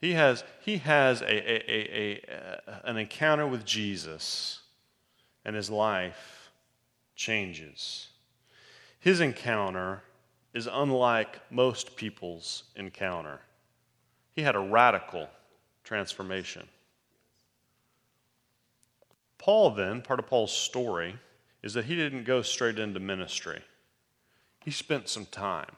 He 0.00 0.12
has, 0.12 0.44
he 0.60 0.78
has 0.78 1.20
a, 1.20 1.26
a, 1.26 1.70
a, 1.70 2.20
a, 2.66 2.88
an 2.88 2.96
encounter 2.96 3.46
with 3.46 3.64
Jesus, 3.64 4.60
and 5.44 5.54
his 5.54 5.68
life 5.68 6.33
changes. 7.14 8.08
His 8.98 9.20
encounter 9.20 10.02
is 10.52 10.68
unlike 10.70 11.40
most 11.50 11.96
people's 11.96 12.64
encounter. 12.76 13.40
He 14.34 14.42
had 14.42 14.56
a 14.56 14.60
radical 14.60 15.28
transformation. 15.82 16.66
Paul, 19.38 19.70
then, 19.70 20.00
part 20.00 20.20
of 20.20 20.26
Paul's 20.26 20.56
story 20.56 21.16
is 21.62 21.74
that 21.74 21.84
he 21.84 21.96
didn't 21.96 22.24
go 22.24 22.40
straight 22.42 22.78
into 22.78 23.00
ministry. 23.00 23.62
He 24.64 24.70
spent 24.70 25.08
some 25.08 25.26
time 25.26 25.76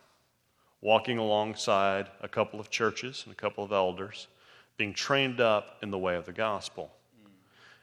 walking 0.80 1.18
alongside 1.18 2.08
a 2.20 2.28
couple 2.28 2.60
of 2.60 2.70
churches 2.70 3.22
and 3.24 3.32
a 3.32 3.36
couple 3.36 3.64
of 3.64 3.72
elders, 3.72 4.28
being 4.76 4.92
trained 4.92 5.40
up 5.40 5.78
in 5.82 5.90
the 5.90 5.98
way 5.98 6.14
of 6.14 6.26
the 6.26 6.32
gospel. 6.32 6.92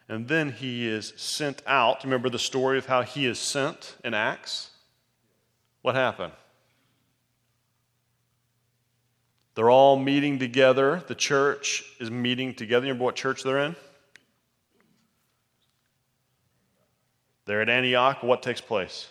And 0.10 0.28
then 0.28 0.52
he 0.52 0.88
is 0.88 1.14
sent 1.16 1.62
out. 1.66 2.04
Remember 2.04 2.30
the 2.30 2.40
story 2.40 2.78
of 2.78 2.86
how 2.86 3.04
he 3.04 3.26
is 3.26 3.40
sent 3.40 3.96
in 4.04 4.14
Acts? 4.14 4.72
What 5.82 5.96
happened? 5.96 6.34
They're 9.56 9.70
all 9.70 9.98
meeting 9.98 10.40
together. 10.40 11.04
The 11.08 11.16
church 11.16 11.84
is 12.00 12.10
meeting 12.10 12.56
together. 12.56 12.84
Remember 12.84 13.06
what 13.06 13.16
church 13.16 13.44
they're 13.44 13.60
in? 13.60 13.76
They're 17.46 17.62
at 17.62 17.70
Antioch, 17.70 18.24
what 18.24 18.42
takes 18.42 18.62
place? 18.62 19.10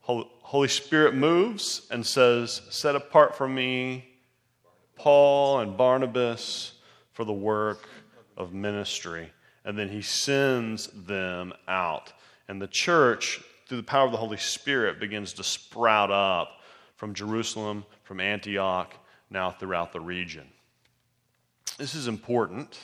Holy 0.00 0.68
Spirit 0.68 1.14
moves 1.14 1.86
and 1.90 2.04
says, 2.04 2.62
Set 2.70 2.94
apart 2.94 3.34
for 3.34 3.48
me 3.48 4.06
Paul 4.96 5.60
and 5.60 5.76
Barnabas 5.76 6.72
for 7.12 7.24
the 7.24 7.32
work 7.32 7.88
of 8.36 8.52
ministry. 8.52 9.32
And 9.64 9.78
then 9.78 9.88
he 9.88 10.02
sends 10.02 10.88
them 10.88 11.52
out. 11.68 12.12
And 12.48 12.60
the 12.60 12.66
church, 12.66 13.40
through 13.66 13.78
the 13.78 13.82
power 13.82 14.04
of 14.04 14.12
the 14.12 14.18
Holy 14.18 14.36
Spirit, 14.36 15.00
begins 15.00 15.32
to 15.34 15.44
sprout 15.44 16.10
up 16.10 16.60
from 16.96 17.14
Jerusalem, 17.14 17.84
from 18.02 18.20
Antioch, 18.20 18.94
now 19.30 19.50
throughout 19.50 19.92
the 19.92 20.00
region. 20.00 20.44
This 21.78 21.94
is 21.94 22.06
important 22.06 22.78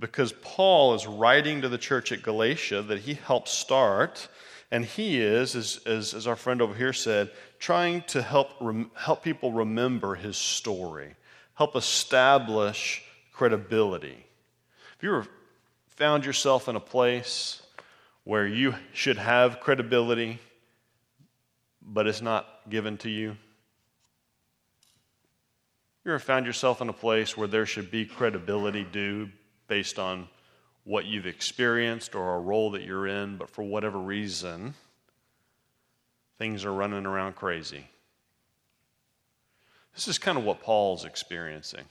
because 0.00 0.32
Paul 0.42 0.94
is 0.94 1.06
writing 1.06 1.62
to 1.62 1.68
the 1.68 1.78
church 1.78 2.10
at 2.10 2.22
Galatia 2.22 2.82
that 2.82 3.00
he 3.00 3.14
helped 3.14 3.48
start, 3.48 4.28
and 4.70 4.84
he 4.84 5.20
is, 5.20 5.54
as, 5.54 5.80
as, 5.86 6.14
as 6.14 6.26
our 6.26 6.34
friend 6.34 6.60
over 6.60 6.74
here 6.74 6.92
said, 6.92 7.30
trying 7.58 8.02
to 8.08 8.22
help, 8.22 8.50
rem, 8.60 8.90
help 8.96 9.22
people 9.22 9.52
remember 9.52 10.14
his 10.14 10.36
story, 10.36 11.14
help 11.54 11.76
establish 11.76 13.02
credibility. 13.32 14.26
Have 14.96 15.02
you 15.02 15.16
ever 15.16 15.26
found 15.88 16.24
yourself 16.24 16.68
in 16.68 16.76
a 16.76 16.80
place 16.80 17.60
where 18.22 18.46
you 18.46 18.74
should 18.92 19.18
have 19.18 19.60
credibility, 19.60 20.38
but 21.82 22.06
it's 22.06 22.22
not 22.22 22.46
given 22.70 22.96
to 22.98 23.10
you? 23.10 23.36
You 26.04 26.12
ever 26.12 26.18
found 26.18 26.46
yourself 26.46 26.80
in 26.80 26.88
a 26.88 26.92
place 26.92 27.36
where 27.36 27.48
there 27.48 27.66
should 27.66 27.90
be 27.90 28.06
credibility 28.06 28.84
due, 28.84 29.30
based 29.66 29.98
on 29.98 30.28
what 30.84 31.06
you've 31.06 31.26
experienced 31.26 32.14
or 32.14 32.36
a 32.36 32.40
role 32.40 32.70
that 32.72 32.82
you're 32.82 33.08
in, 33.08 33.36
but 33.36 33.50
for 33.50 33.62
whatever 33.62 33.98
reason, 33.98 34.74
things 36.38 36.64
are 36.64 36.72
running 36.72 37.04
around 37.04 37.34
crazy. 37.34 37.88
This 39.94 40.06
is 40.06 40.18
kind 40.18 40.38
of 40.38 40.44
what 40.44 40.60
Paul's 40.60 41.04
experiencing. 41.04 41.84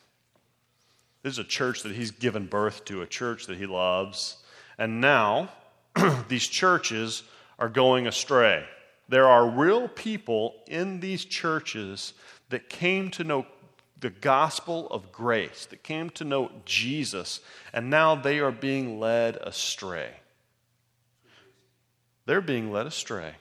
This 1.23 1.33
is 1.33 1.39
a 1.39 1.43
church 1.45 1.83
that 1.83 1.93
he's 1.93 2.11
given 2.11 2.45
birth 2.45 2.85
to, 2.85 3.01
a 3.01 3.07
church 3.07 3.47
that 3.47 3.57
he 3.57 3.65
loves. 3.65 4.37
And 4.77 4.99
now, 4.99 5.49
these 6.27 6.47
churches 6.47 7.23
are 7.57 7.69
going 7.69 8.07
astray. 8.07 8.65
There 9.07 9.27
are 9.27 9.49
real 9.49 9.87
people 9.87 10.55
in 10.67 10.99
these 10.99 11.23
churches 11.25 12.13
that 12.49 12.69
came 12.69 13.09
to 13.11 13.23
know 13.23 13.45
the 13.99 14.09
gospel 14.09 14.87
of 14.89 15.13
grace, 15.13 15.65
that 15.67 15.81
came 15.81 16.09
to 16.09 16.25
know 16.25 16.51
Jesus, 16.65 17.39
and 17.71 17.89
now 17.89 18.15
they 18.15 18.39
are 18.39 18.51
being 18.51 18.99
led 18.99 19.37
astray. 19.37 20.09
They're 22.25 22.41
being 22.41 22.71
led 22.71 22.85
astray. 22.85 23.35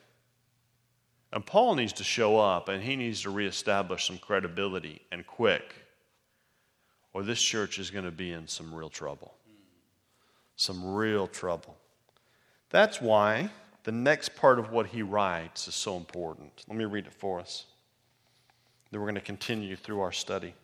And 1.32 1.44
Paul 1.44 1.74
needs 1.74 1.94
to 1.94 2.04
show 2.04 2.38
up 2.38 2.68
and 2.68 2.82
he 2.82 2.94
needs 2.94 3.22
to 3.22 3.30
reestablish 3.30 4.06
some 4.06 4.18
credibility 4.18 5.02
and 5.10 5.26
quick, 5.26 5.74
or 7.12 7.22
this 7.22 7.40
church 7.40 7.78
is 7.78 7.90
going 7.90 8.04
to 8.04 8.10
be 8.10 8.32
in 8.32 8.48
some 8.48 8.74
real 8.74 8.88
trouble. 8.88 9.34
Some 10.56 10.94
real 10.94 11.26
trouble. 11.26 11.76
That's 12.70 13.00
why 13.00 13.50
the 13.84 13.92
next 13.92 14.36
part 14.36 14.58
of 14.58 14.70
what 14.70 14.86
he 14.86 15.02
writes 15.02 15.68
is 15.68 15.74
so 15.74 15.96
important. 15.96 16.64
Let 16.68 16.76
me 16.76 16.84
read 16.84 17.06
it 17.06 17.12
for 17.12 17.40
us. 17.40 17.66
Then 18.90 19.00
we're 19.00 19.06
going 19.06 19.14
to 19.16 19.20
continue 19.20 19.76
through 19.76 20.00
our 20.00 20.12
study. 20.12 20.54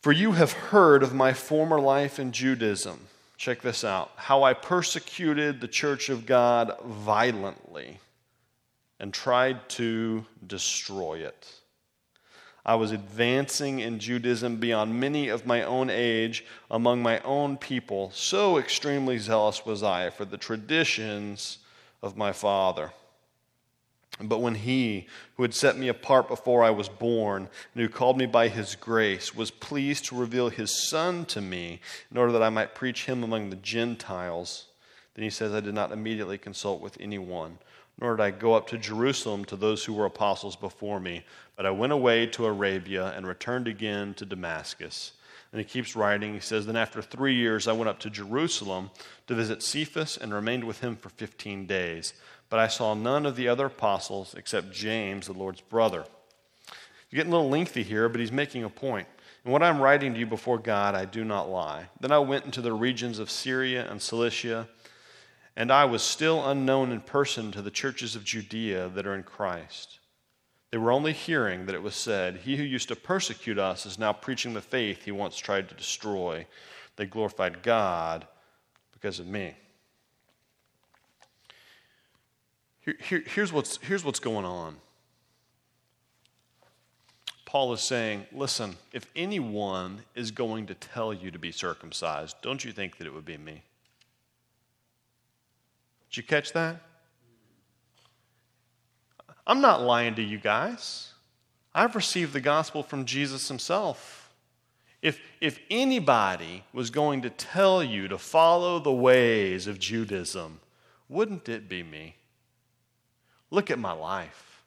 For 0.00 0.12
you 0.12 0.32
have 0.32 0.52
heard 0.52 1.02
of 1.02 1.14
my 1.14 1.32
former 1.32 1.80
life 1.80 2.18
in 2.18 2.32
Judaism. 2.32 3.00
Check 3.36 3.62
this 3.62 3.84
out 3.84 4.10
how 4.16 4.42
I 4.42 4.54
persecuted 4.54 5.60
the 5.60 5.68
church 5.68 6.08
of 6.08 6.26
God 6.26 6.76
violently 6.84 7.98
and 9.00 9.12
tried 9.12 9.68
to 9.70 10.24
destroy 10.46 11.18
it. 11.18 11.48
I 12.66 12.76
was 12.76 12.92
advancing 12.92 13.80
in 13.80 13.98
Judaism 13.98 14.56
beyond 14.56 14.98
many 14.98 15.28
of 15.28 15.46
my 15.46 15.62
own 15.62 15.90
age 15.90 16.44
among 16.70 17.02
my 17.02 17.20
own 17.20 17.58
people. 17.58 18.10
So 18.14 18.56
extremely 18.58 19.18
zealous 19.18 19.66
was 19.66 19.82
I 19.82 20.10
for 20.10 20.24
the 20.24 20.38
traditions 20.38 21.58
of 22.02 22.16
my 22.16 22.32
father. 22.32 22.92
But 24.20 24.38
when 24.38 24.54
he, 24.54 25.08
who 25.36 25.42
had 25.42 25.54
set 25.54 25.76
me 25.76 25.88
apart 25.88 26.28
before 26.28 26.62
I 26.62 26.70
was 26.70 26.88
born, 26.88 27.48
and 27.74 27.82
who 27.82 27.88
called 27.88 28.16
me 28.16 28.26
by 28.26 28.48
his 28.48 28.76
grace, 28.76 29.34
was 29.34 29.50
pleased 29.50 30.04
to 30.06 30.16
reveal 30.16 30.48
his 30.48 30.88
Son 30.88 31.24
to 31.26 31.40
me 31.40 31.80
in 32.10 32.16
order 32.16 32.32
that 32.32 32.42
I 32.42 32.48
might 32.48 32.76
preach 32.76 33.06
him 33.06 33.24
among 33.24 33.50
the 33.50 33.56
Gentiles, 33.56 34.66
then 35.14 35.24
he 35.24 35.30
says, 35.30 35.52
I 35.52 35.60
did 35.60 35.74
not 35.74 35.92
immediately 35.92 36.38
consult 36.38 36.80
with 36.80 36.96
anyone, 37.00 37.58
nor 38.00 38.16
did 38.16 38.22
I 38.22 38.30
go 38.30 38.54
up 38.54 38.68
to 38.68 38.78
Jerusalem 38.78 39.44
to 39.46 39.56
those 39.56 39.84
who 39.84 39.92
were 39.92 40.06
apostles 40.06 40.56
before 40.56 41.00
me, 41.00 41.24
but 41.56 41.66
I 41.66 41.70
went 41.70 41.92
away 41.92 42.26
to 42.26 42.46
Arabia 42.46 43.12
and 43.16 43.26
returned 43.26 43.68
again 43.68 44.14
to 44.14 44.26
Damascus. 44.26 45.12
And 45.52 45.60
he 45.60 45.64
keeps 45.64 45.94
writing. 45.94 46.34
He 46.34 46.40
says, 46.40 46.66
Then 46.66 46.76
after 46.76 47.00
three 47.00 47.34
years, 47.34 47.68
I 47.68 47.72
went 47.72 47.88
up 47.88 48.00
to 48.00 48.10
Jerusalem 48.10 48.90
to 49.28 49.36
visit 49.36 49.62
Cephas 49.62 50.16
and 50.16 50.34
remained 50.34 50.64
with 50.64 50.80
him 50.80 50.96
for 50.96 51.10
15 51.10 51.66
days. 51.66 52.14
But 52.50 52.58
I 52.58 52.66
saw 52.66 52.94
none 52.94 53.24
of 53.24 53.36
the 53.36 53.48
other 53.48 53.66
apostles 53.66 54.34
except 54.36 54.72
James, 54.72 55.26
the 55.26 55.32
Lord's 55.32 55.60
brother. 55.60 56.04
You're 57.08 57.18
getting 57.18 57.32
a 57.32 57.36
little 57.36 57.50
lengthy 57.50 57.84
here, 57.84 58.08
but 58.08 58.20
he's 58.20 58.32
making 58.32 58.64
a 58.64 58.68
point. 58.68 59.06
And 59.44 59.52
what 59.52 59.62
I'm 59.62 59.80
writing 59.80 60.14
to 60.14 60.18
you 60.18 60.26
before 60.26 60.58
God, 60.58 60.96
I 60.96 61.04
do 61.04 61.22
not 61.22 61.48
lie. 61.48 61.86
Then 62.00 62.10
I 62.10 62.18
went 62.18 62.46
into 62.46 62.60
the 62.60 62.72
regions 62.72 63.18
of 63.18 63.30
Syria 63.30 63.88
and 63.88 64.02
Cilicia, 64.02 64.68
and 65.54 65.70
I 65.70 65.84
was 65.84 66.02
still 66.02 66.48
unknown 66.48 66.90
in 66.90 67.00
person 67.00 67.52
to 67.52 67.62
the 67.62 67.70
churches 67.70 68.16
of 68.16 68.24
Judea 68.24 68.88
that 68.88 69.06
are 69.06 69.14
in 69.14 69.22
Christ. 69.22 70.00
They 70.74 70.78
were 70.78 70.90
only 70.90 71.12
hearing 71.12 71.66
that 71.66 71.76
it 71.76 71.84
was 71.84 71.94
said, 71.94 72.38
He 72.38 72.56
who 72.56 72.64
used 72.64 72.88
to 72.88 72.96
persecute 72.96 73.60
us 73.60 73.86
is 73.86 73.96
now 73.96 74.12
preaching 74.12 74.54
the 74.54 74.60
faith 74.60 75.04
he 75.04 75.12
once 75.12 75.36
tried 75.36 75.68
to 75.68 75.74
destroy. 75.76 76.48
They 76.96 77.06
glorified 77.06 77.62
God 77.62 78.26
because 78.92 79.20
of 79.20 79.28
me. 79.28 79.54
Here, 82.80 82.96
here, 83.00 83.22
here's, 83.24 83.52
what's, 83.52 83.76
here's 83.82 84.04
what's 84.04 84.18
going 84.18 84.44
on. 84.44 84.74
Paul 87.44 87.72
is 87.72 87.80
saying, 87.80 88.26
listen, 88.32 88.74
if 88.92 89.06
anyone 89.14 90.02
is 90.16 90.32
going 90.32 90.66
to 90.66 90.74
tell 90.74 91.14
you 91.14 91.30
to 91.30 91.38
be 91.38 91.52
circumcised, 91.52 92.34
don't 92.42 92.64
you 92.64 92.72
think 92.72 92.98
that 92.98 93.06
it 93.06 93.14
would 93.14 93.24
be 93.24 93.38
me? 93.38 93.62
Did 96.10 96.16
you 96.16 96.22
catch 96.24 96.52
that? 96.52 96.80
I'm 99.46 99.60
not 99.60 99.82
lying 99.82 100.14
to 100.14 100.22
you 100.22 100.38
guys. 100.38 101.12
I've 101.74 101.96
received 101.96 102.32
the 102.32 102.40
gospel 102.40 102.82
from 102.82 103.04
Jesus 103.04 103.48
himself. 103.48 104.32
If, 105.02 105.20
if 105.40 105.58
anybody 105.70 106.64
was 106.72 106.90
going 106.90 107.22
to 107.22 107.30
tell 107.30 107.82
you 107.82 108.08
to 108.08 108.16
follow 108.16 108.78
the 108.78 108.92
ways 108.92 109.66
of 109.66 109.78
Judaism, 109.78 110.60
wouldn't 111.08 111.48
it 111.48 111.68
be 111.68 111.82
me? 111.82 112.16
Look 113.50 113.70
at 113.70 113.78
my 113.78 113.92
life. 113.92 114.62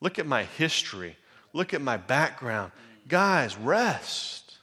Look 0.00 0.18
at 0.18 0.26
my 0.26 0.44
history. 0.44 1.16
Look 1.52 1.72
at 1.72 1.80
my 1.80 1.96
background. 1.96 2.72
Guys, 3.08 3.56
rest. 3.56 4.58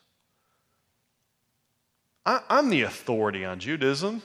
I, 2.26 2.42
am 2.50 2.70
the 2.70 2.84
authority 2.84 3.46
on 3.46 3.60
Judaism. 3.60 4.22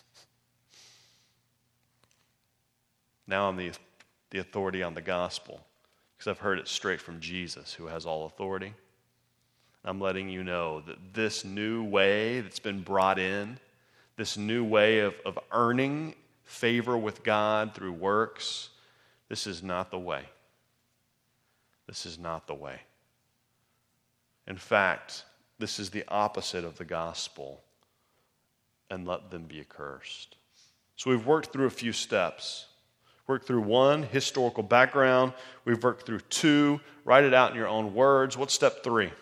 now 3.26 3.48
I'm 3.48 3.56
the 3.56 3.72
the 4.30 4.38
authority 4.38 4.82
on 4.82 4.94
the 4.94 5.00
gospel 5.00 5.60
because 6.18 6.30
I've 6.30 6.40
heard 6.40 6.58
it 6.58 6.66
straight 6.66 7.00
from 7.00 7.20
Jesus, 7.20 7.72
who 7.72 7.86
has 7.86 8.04
all 8.04 8.26
authority. 8.26 8.74
I'm 9.84 10.00
letting 10.00 10.28
you 10.28 10.42
know 10.42 10.80
that 10.80 11.14
this 11.14 11.44
new 11.44 11.84
way 11.84 12.40
that's 12.40 12.58
been 12.58 12.82
brought 12.82 13.18
in, 13.20 13.58
this 14.16 14.36
new 14.36 14.64
way 14.64 15.00
of, 15.00 15.14
of 15.24 15.38
earning 15.52 16.14
favor 16.44 16.98
with 16.98 17.22
God 17.22 17.72
through 17.72 17.92
works, 17.92 18.70
this 19.28 19.46
is 19.46 19.62
not 19.62 19.92
the 19.92 19.98
way. 19.98 20.22
This 21.86 22.04
is 22.04 22.18
not 22.18 22.48
the 22.48 22.54
way. 22.54 22.80
In 24.48 24.56
fact, 24.56 25.24
this 25.58 25.78
is 25.78 25.90
the 25.90 26.04
opposite 26.08 26.64
of 26.64 26.78
the 26.78 26.84
gospel, 26.84 27.62
and 28.90 29.06
let 29.06 29.30
them 29.30 29.44
be 29.44 29.60
accursed. 29.60 30.36
So 30.96 31.10
we've 31.10 31.26
worked 31.26 31.52
through 31.52 31.66
a 31.66 31.70
few 31.70 31.92
steps 31.92 32.66
worked 33.28 33.46
through 33.46 33.60
one, 33.60 34.02
historical 34.02 34.62
background. 34.62 35.34
We've 35.66 35.82
worked 35.84 36.06
through 36.06 36.20
two, 36.30 36.80
write 37.04 37.24
it 37.24 37.34
out 37.34 37.50
in 37.50 37.56
your 37.56 37.68
own 37.68 37.94
words. 37.94 38.36
What's 38.36 38.54
step 38.54 38.82
three? 38.82 39.12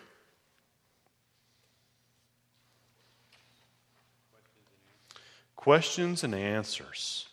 Questions 5.57 6.23
and 6.23 6.33
answers. 6.33 7.27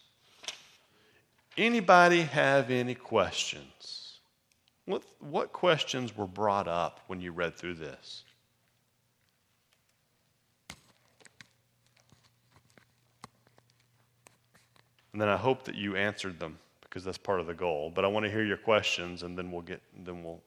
Anybody 1.56 2.22
have 2.22 2.72
any 2.72 2.96
questions? 2.96 4.18
What, 4.86 5.04
what 5.20 5.52
questions 5.52 6.16
were 6.16 6.26
brought 6.26 6.66
up 6.66 6.98
when 7.06 7.20
you 7.20 7.30
read 7.30 7.56
through 7.56 7.74
this? 7.74 8.24
And 15.12 15.20
then 15.20 15.28
I 15.28 15.36
hope 15.36 15.62
that 15.66 15.76
you 15.76 15.94
answered 15.94 16.40
them 16.40 16.58
because 16.94 17.04
that's 17.04 17.18
part 17.18 17.40
of 17.40 17.48
the 17.48 17.54
goal. 17.54 17.90
But 17.92 18.04
I 18.04 18.08
want 18.08 18.24
to 18.24 18.30
hear 18.30 18.44
your 18.44 18.56
questions, 18.56 19.24
and 19.24 19.36
then 19.36 19.50
we'll 19.50 19.62
get 19.62 19.82
then 20.04 20.22
we'll, 20.22 20.40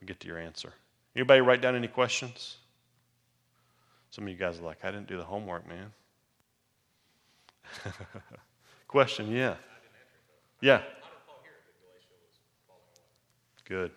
we'll 0.00 0.06
get 0.06 0.20
to 0.20 0.28
your 0.28 0.38
answer. 0.38 0.72
Anybody 1.16 1.40
write 1.40 1.60
down 1.60 1.74
any 1.74 1.88
questions? 1.88 2.58
Some 4.10 4.24
of 4.24 4.30
you 4.30 4.36
guys 4.36 4.60
are 4.60 4.62
like, 4.62 4.84
I 4.84 4.92
didn't 4.92 5.08
do 5.08 5.16
the 5.16 5.24
homework, 5.24 5.66
man. 5.68 5.92
Question, 8.88 9.32
yeah. 9.32 9.56
Yeah. 10.60 10.82
Good. 13.64 13.90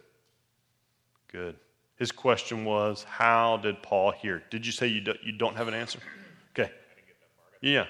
Good. 1.32 1.58
His 1.98 2.12
question 2.12 2.66
was, 2.66 3.04
How 3.04 3.58
did 3.58 3.84
Paul 3.84 4.12
hear? 4.12 4.42
Did 4.50 4.66
you 4.66 4.72
say 4.72 4.88
you, 4.88 5.02
do, 5.02 5.14
you 5.24 5.34
don't 5.34 5.56
have 5.56 5.68
an 5.68 5.76
answer? 5.76 6.00
Okay. 6.60 6.72
Yeah. 7.62 7.86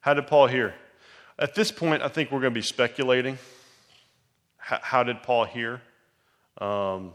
How 0.00 0.12
did 0.12 0.26
Paul 0.26 0.48
hear? 0.48 0.74
At 1.40 1.54
this 1.54 1.70
point, 1.70 2.02
I 2.02 2.08
think 2.08 2.32
we're 2.32 2.40
going 2.40 2.52
to 2.52 2.58
be 2.58 2.62
speculating. 2.62 3.38
How, 4.56 4.80
how 4.82 5.02
did 5.04 5.22
Paul 5.22 5.44
hear? 5.44 5.80
Um, 6.60 7.12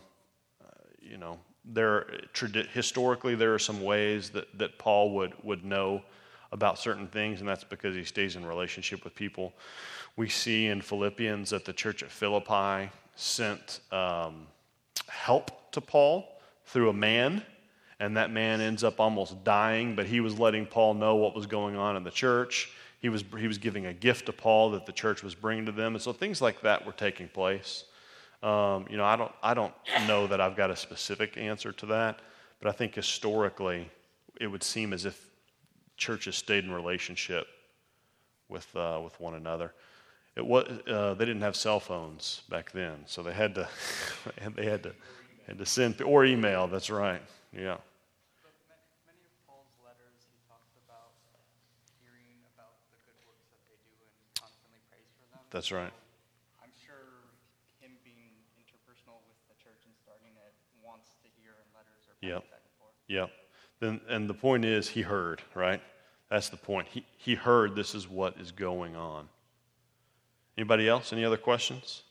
you 1.02 1.18
know, 1.18 1.40
there 1.66 2.08
historically 2.72 3.36
there 3.36 3.54
are 3.54 3.60
some 3.60 3.84
ways 3.84 4.30
that, 4.30 4.58
that 4.58 4.80
Paul 4.80 5.14
would, 5.16 5.34
would 5.44 5.66
know 5.66 6.04
about 6.54 6.80
certain 6.80 7.08
things, 7.08 7.42
and 7.42 7.50
that's 7.50 7.66
because 7.66 7.96
he 7.96 8.06
stays 8.06 8.38
in 8.38 8.46
relationship 8.46 9.04
with 9.04 9.14
people. 9.14 9.52
We 10.16 10.30
see 10.30 10.68
in 10.68 10.82
Philippians 10.82 11.50
that 11.50 11.66
the 11.66 11.74
church 11.74 12.02
at 12.02 12.10
Philippi 12.10 12.90
sent 13.16 13.82
um, 13.92 14.48
help 15.08 15.72
to 15.74 15.82
Paul 15.82 16.40
through 16.68 16.90
a 16.90 16.94
man, 16.94 17.44
and 18.00 18.16
that 18.16 18.32
man 18.32 18.62
ends 18.62 18.86
up 18.86 19.02
almost 19.02 19.44
dying, 19.44 19.98
but 19.98 20.06
he 20.06 20.22
was 20.22 20.40
letting 20.40 20.66
Paul 20.66 20.94
know 20.94 21.16
what 21.16 21.36
was 21.36 21.46
going 21.46 21.76
on 21.76 21.98
in 21.98 22.06
the 22.06 22.12
church. 22.12 22.70
He 23.04 23.10
was, 23.10 23.26
he 23.38 23.48
was 23.48 23.58
giving 23.58 23.86
a 23.86 23.94
gift 23.94 24.28
to 24.28 24.32
Paul 24.32 24.72
that 24.72 24.86
the 24.86 24.94
church 24.94 25.24
was 25.24 25.36
bringing 25.36 25.66
to 25.66 25.74
them. 25.74 25.94
And 25.94 26.02
so 26.02 26.14
things 26.14 26.42
like 26.42 26.62
that 26.62 26.86
were 26.86 26.94
taking 26.94 27.28
place. 27.28 27.84
Um, 28.42 28.86
you 28.90 28.96
know, 28.96 29.04
I 29.04 29.18
don't, 29.18 29.32
I 29.44 29.54
don't 29.54 29.74
know 30.08 30.26
that 30.26 30.40
I've 30.40 30.56
got 30.56 30.72
a 30.72 30.76
specific 30.78 31.36
answer 31.36 31.74
to 31.74 31.86
that, 31.88 32.22
but 32.62 32.70
I 32.70 32.72
think 32.72 32.96
historically 32.96 33.92
it 34.40 34.48
would 34.48 34.64
seem 34.64 34.94
as 34.94 35.04
if 35.04 35.30
churches 35.98 36.38
stayed 36.38 36.64
in 36.64 36.72
relationship 36.72 37.46
with, 38.48 38.74
uh, 38.74 39.02
with 39.04 39.20
one 39.20 39.34
another. 39.34 39.74
It 40.38 40.46
was, 40.46 40.66
uh, 40.88 41.14
they 41.16 41.26
didn't 41.26 41.42
have 41.42 41.58
cell 41.58 41.82
phones 41.82 42.44
back 42.50 42.72
then, 42.72 43.04
so 43.06 43.22
they 43.22 43.34
had 43.34 43.54
to, 43.56 43.68
they 44.56 44.66
had 44.66 44.82
to, 44.84 44.94
had 45.46 45.58
to 45.58 45.66
send, 45.66 46.02
or 46.02 46.24
email, 46.24 46.68
that's 46.68 46.90
right, 46.90 47.22
yeah. 47.52 47.78
That's 55.54 55.72
right. 55.72 55.94
I'm 56.64 56.72
sure 56.84 56.96
him 57.80 57.92
being 58.04 58.34
interpersonal 58.58 59.22
with 59.30 59.38
the 59.48 59.54
church 59.64 59.86
and 59.86 59.94
starting 60.04 60.34
it 60.36 60.54
wants 60.84 61.10
to 61.22 61.30
hear 61.40 61.52
in 61.52 61.70
letters 61.78 62.10
or 62.10 62.16
yep. 62.28 62.50
back 62.50 62.62
and 62.66 62.74
forth. 62.80 62.94
Yep. 63.08 63.30
Then, 63.80 64.02
and 64.10 64.28
the 64.28 64.34
point 64.34 64.66
is, 64.66 64.90
he 64.90 65.04
heard, 65.04 65.44
right? 65.54 65.80
That's 66.32 66.50
the 66.50 66.58
point. 66.58 66.88
He, 66.88 67.06
he 67.18 67.36
heard 67.36 67.76
this 67.76 67.94
is 67.94 68.10
what 68.10 68.38
is 68.42 68.52
going 68.52 68.96
on. 68.96 69.30
Anybody 70.58 70.90
else? 70.90 71.14
Any 71.14 71.24
other 71.24 71.38
questions? 71.38 72.02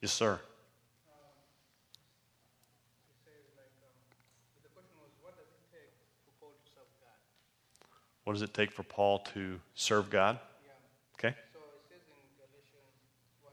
Yes, 0.00 0.12
sir. 0.12 0.34
It 0.34 0.40
says 3.24 3.44
like, 3.56 3.72
um, 3.84 3.92
the 4.62 4.68
question 4.72 4.96
was, 5.00 5.12
what 5.20 5.36
does 5.36 5.48
it 5.48 5.60
take 5.72 5.92
for 6.24 6.32
Paul 6.40 6.52
to 6.56 6.64
serve 6.72 6.88
God? 7.00 7.20
What 8.24 8.32
does 8.32 8.42
it 8.42 8.54
take 8.54 8.72
for 8.72 8.82
Paul 8.82 9.18
to 9.34 9.60
serve 9.74 10.08
God? 10.08 10.40
Yeah. 10.64 10.72
Okay. 11.20 11.36
So 11.52 11.60
it 11.76 11.84
says 11.92 12.00
in 12.08 12.16
Galatians 12.40 12.96
1:10, 13.44 13.52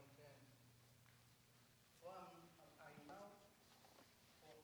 For 2.00 2.08
I 2.08 2.88
now, 3.04 3.36
or 4.40 4.56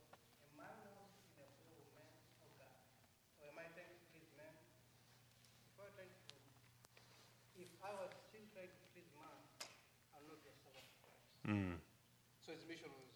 am 0.49 0.57
I 0.65 0.73
now 0.81 1.13
in 1.13 1.29
the 1.37 1.45
of 1.45 1.93
man 1.93 2.09
of 2.41 2.49
God? 2.57 2.81
Or 3.45 3.53
am 3.53 3.61
I 3.61 3.69
trying 3.77 3.93
to 3.93 4.01
please 4.09 4.33
man? 4.33 4.49
If 5.77 5.77
I 5.77 5.93
to, 6.09 6.37
if 7.61 7.69
I 7.85 7.93
was 8.01 8.09
still 8.33 8.49
trying 8.57 8.73
to 8.73 8.85
please 8.97 9.13
man, 9.13 9.37
I'll 10.17 10.25
not 10.25 10.41
a 10.41 10.57
servant 10.57 10.89
of 10.89 10.97
Christ. 11.05 11.21
So 12.49 12.57
his 12.57 12.65
mission 12.65 12.89
was 12.97 13.13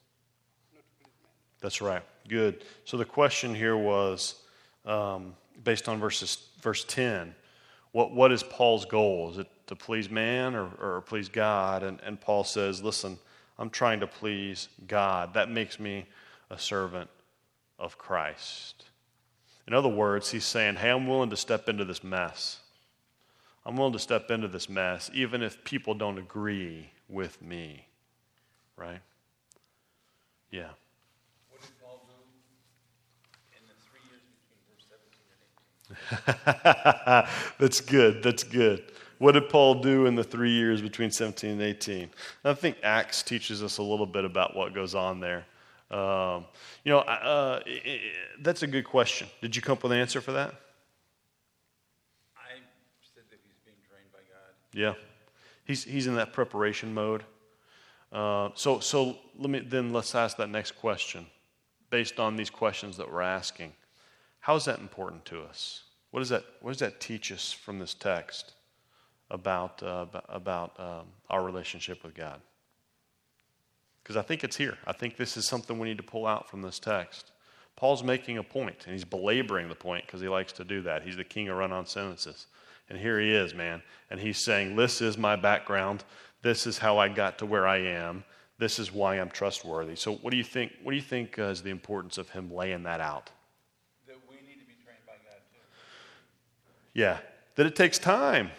not 0.76 0.84
to 0.84 0.92
please 1.00 1.16
man. 1.24 1.32
That's 1.64 1.80
right. 1.80 2.04
Good. 2.28 2.68
So 2.84 3.00
the 3.00 3.08
question 3.08 3.56
here 3.56 3.80
was 3.80 4.44
um, 4.84 5.32
based 5.64 5.88
on 5.88 6.00
verses, 6.00 6.48
verse 6.62 6.84
10. 6.84 7.34
What, 7.92 8.12
what 8.12 8.32
is 8.32 8.42
Paul's 8.42 8.86
goal? 8.86 9.30
Is 9.32 9.38
it 9.38 9.48
to 9.66 9.76
please 9.76 10.08
man 10.08 10.54
or, 10.54 10.70
or 10.80 11.02
please 11.02 11.28
God? 11.28 11.82
And, 11.82 12.00
and 12.00 12.18
Paul 12.18 12.44
says, 12.44 12.82
listen, 12.82 13.18
I'm 13.58 13.68
trying 13.68 14.00
to 14.00 14.06
please 14.06 14.68
God. 14.88 15.34
That 15.34 15.50
makes 15.50 15.78
me 15.78 16.06
a 16.50 16.58
servant 16.58 17.10
of 17.78 17.98
Christ. 17.98 18.86
In 19.66 19.74
other 19.74 19.88
words, 19.88 20.30
he's 20.30 20.44
saying, 20.44 20.76
hey, 20.76 20.90
I'm 20.90 21.06
willing 21.06 21.30
to 21.30 21.36
step 21.36 21.68
into 21.68 21.84
this 21.84 22.02
mess. 22.02 22.60
I'm 23.64 23.76
willing 23.76 23.92
to 23.92 23.98
step 23.98 24.30
into 24.30 24.48
this 24.48 24.68
mess, 24.68 25.10
even 25.14 25.42
if 25.42 25.62
people 25.64 25.94
don't 25.94 26.18
agree 26.18 26.90
with 27.08 27.40
me. 27.40 27.86
Right? 28.76 29.00
Yeah. 30.50 30.70
What 31.50 31.60
did 31.60 31.70
Paul 31.80 32.02
do 32.06 32.12
in 33.56 33.62
the 33.68 33.74
three 33.88 34.02
years 34.10 34.22
between 34.26 34.58
verse 34.66 34.84
17 34.90 34.98
and 35.30 35.40
18? 35.40 35.81
That's 37.58 37.80
good. 37.80 38.22
That's 38.22 38.44
good. 38.44 38.84
What 39.18 39.32
did 39.32 39.48
Paul 39.48 39.76
do 39.76 40.06
in 40.06 40.14
the 40.16 40.24
three 40.24 40.50
years 40.50 40.82
between 40.82 41.10
17 41.10 41.50
and 41.50 41.62
18? 41.62 42.10
I 42.44 42.54
think 42.54 42.76
Acts 42.82 43.22
teaches 43.22 43.62
us 43.62 43.78
a 43.78 43.82
little 43.82 44.06
bit 44.06 44.24
about 44.24 44.56
what 44.56 44.74
goes 44.74 44.94
on 44.94 45.20
there. 45.20 45.44
Um, 45.90 46.46
you 46.84 46.90
know, 46.90 46.98
uh, 47.00 47.60
i- 47.66 47.82
i- 47.86 48.12
that's 48.40 48.62
a 48.62 48.66
good 48.66 48.84
question. 48.84 49.28
Did 49.40 49.54
you 49.54 49.62
come 49.62 49.74
up 49.74 49.82
with 49.82 49.92
an 49.92 49.98
answer 49.98 50.20
for 50.20 50.32
that? 50.32 50.54
I 52.36 52.58
said 53.14 53.24
that 53.30 53.38
he's 53.44 53.58
being 53.64 53.76
trained 53.88 54.10
by 54.12 54.18
God. 54.20 54.54
Yeah, 54.72 54.94
he's 55.64 55.84
he's 55.84 56.06
in 56.06 56.14
that 56.16 56.32
preparation 56.32 56.92
mode. 56.94 57.24
Uh, 58.10 58.50
so 58.54 58.80
so 58.80 59.18
let 59.38 59.50
me 59.50 59.60
then 59.60 59.92
let's 59.92 60.14
ask 60.14 60.36
that 60.38 60.48
next 60.48 60.72
question, 60.72 61.26
based 61.90 62.18
on 62.18 62.36
these 62.36 62.50
questions 62.50 62.96
that 62.96 63.10
we're 63.12 63.20
asking. 63.22 63.72
How 64.42 64.54
is 64.54 64.64
that 64.66 64.78
important 64.78 65.24
to 65.26 65.40
us? 65.42 65.84
What 66.10 66.20
does 66.20 66.28
that 66.28 66.44
what 66.60 66.70
does 66.70 66.80
that 66.80 67.00
teach 67.00 67.32
us 67.32 67.50
from 67.50 67.78
this 67.78 67.94
text 67.94 68.52
about 69.30 69.82
uh, 69.82 70.06
about 70.28 70.78
um, 70.78 71.06
our 71.30 71.42
relationship 71.42 72.04
with 72.04 72.14
God? 72.14 72.40
Because 74.02 74.16
I 74.16 74.22
think 74.22 74.44
it's 74.44 74.56
here. 74.56 74.76
I 74.86 74.92
think 74.92 75.16
this 75.16 75.36
is 75.36 75.46
something 75.46 75.78
we 75.78 75.88
need 75.88 75.96
to 75.96 76.02
pull 76.02 76.26
out 76.26 76.48
from 76.48 76.60
this 76.60 76.78
text. 76.78 77.32
Paul's 77.76 78.02
making 78.02 78.38
a 78.38 78.42
point, 78.42 78.84
and 78.84 78.92
he's 78.92 79.04
belaboring 79.04 79.68
the 79.68 79.74
point 79.74 80.06
because 80.06 80.20
he 80.20 80.28
likes 80.28 80.52
to 80.54 80.64
do 80.64 80.82
that. 80.82 81.02
He's 81.02 81.16
the 81.16 81.24
king 81.24 81.48
of 81.48 81.56
run 81.56 81.72
on 81.72 81.86
sentences. 81.86 82.46
And 82.88 82.98
here 82.98 83.18
he 83.18 83.32
is, 83.32 83.54
man. 83.54 83.82
And 84.10 84.20
he's 84.20 84.44
saying, 84.44 84.76
This 84.76 85.00
is 85.00 85.16
my 85.16 85.36
background. 85.36 86.04
This 86.42 86.66
is 86.66 86.78
how 86.78 86.98
I 86.98 87.08
got 87.08 87.38
to 87.38 87.46
where 87.46 87.66
I 87.66 87.78
am. 87.78 88.24
This 88.58 88.78
is 88.78 88.92
why 88.92 89.18
I'm 89.18 89.30
trustworthy. 89.30 89.96
So, 89.96 90.16
what 90.16 90.30
do 90.30 90.36
you 90.36 90.44
think? 90.44 90.72
What 90.82 90.92
do 90.92 90.96
you 90.96 91.02
think 91.02 91.38
uh, 91.38 91.44
is 91.44 91.62
the 91.62 91.70
importance 91.70 92.18
of 92.18 92.28
him 92.30 92.52
laying 92.52 92.82
that 92.82 93.00
out? 93.00 93.30
That 94.06 94.16
we 94.28 94.36
need 94.46 94.60
to 94.60 94.66
be 94.66 94.74
trained 94.84 95.06
by 95.06 95.14
God 95.24 95.40
too. 95.50 95.58
Yeah, 96.94 97.18
that 97.56 97.66
it 97.66 97.74
takes 97.74 97.98
time. 97.98 98.50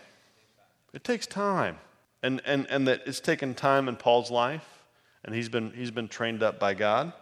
It 0.93 1.03
takes 1.03 1.25
time, 1.25 1.77
and 2.21 2.39
and 2.45 2.67
and 2.69 2.87
that 2.87 3.01
it's 3.07 3.19
taken 3.19 3.55
time 3.55 3.89
in 3.89 3.95
Paul's 3.95 4.29
life, 4.29 4.83
and 5.25 5.33
he's 5.33 5.49
been 5.49 5.71
he's 5.71 5.89
been 5.91 6.07
trained 6.07 6.43
up 6.43 6.59
by 6.59 6.75
God. 6.75 7.13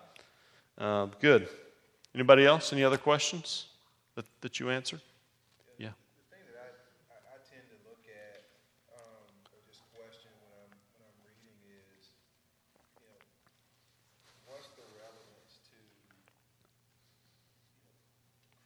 Uh, 0.78 1.08
good. 1.22 1.48
Anybody 2.14 2.46
else? 2.46 2.74
Any 2.74 2.84
other 2.84 2.98
questions 2.98 3.68
that 4.16 4.26
that 4.42 4.60
you 4.60 4.70
answered? 4.70 5.00
Yeah. 5.78 5.96
The 5.96 6.36
thing 6.36 6.44
that 6.52 6.60
I, 6.60 6.68
I, 7.16 7.18
I 7.32 7.38
tend 7.48 7.64
to 7.72 7.78
look 7.88 8.04
at, 8.12 8.44
um, 8.92 9.24
or 9.56 9.60
just 9.72 9.88
question 9.96 10.36
when 10.44 10.52
I'm, 10.60 10.72
when 11.00 11.08
I'm 11.08 11.16
reading 11.24 11.56
is, 11.96 12.12
you 13.00 13.08
know, 13.08 13.16
what's 14.52 14.68
the 14.76 14.84
relevance 15.00 15.64
to 15.72 15.80
you 15.80 16.12
know, 16.12 16.76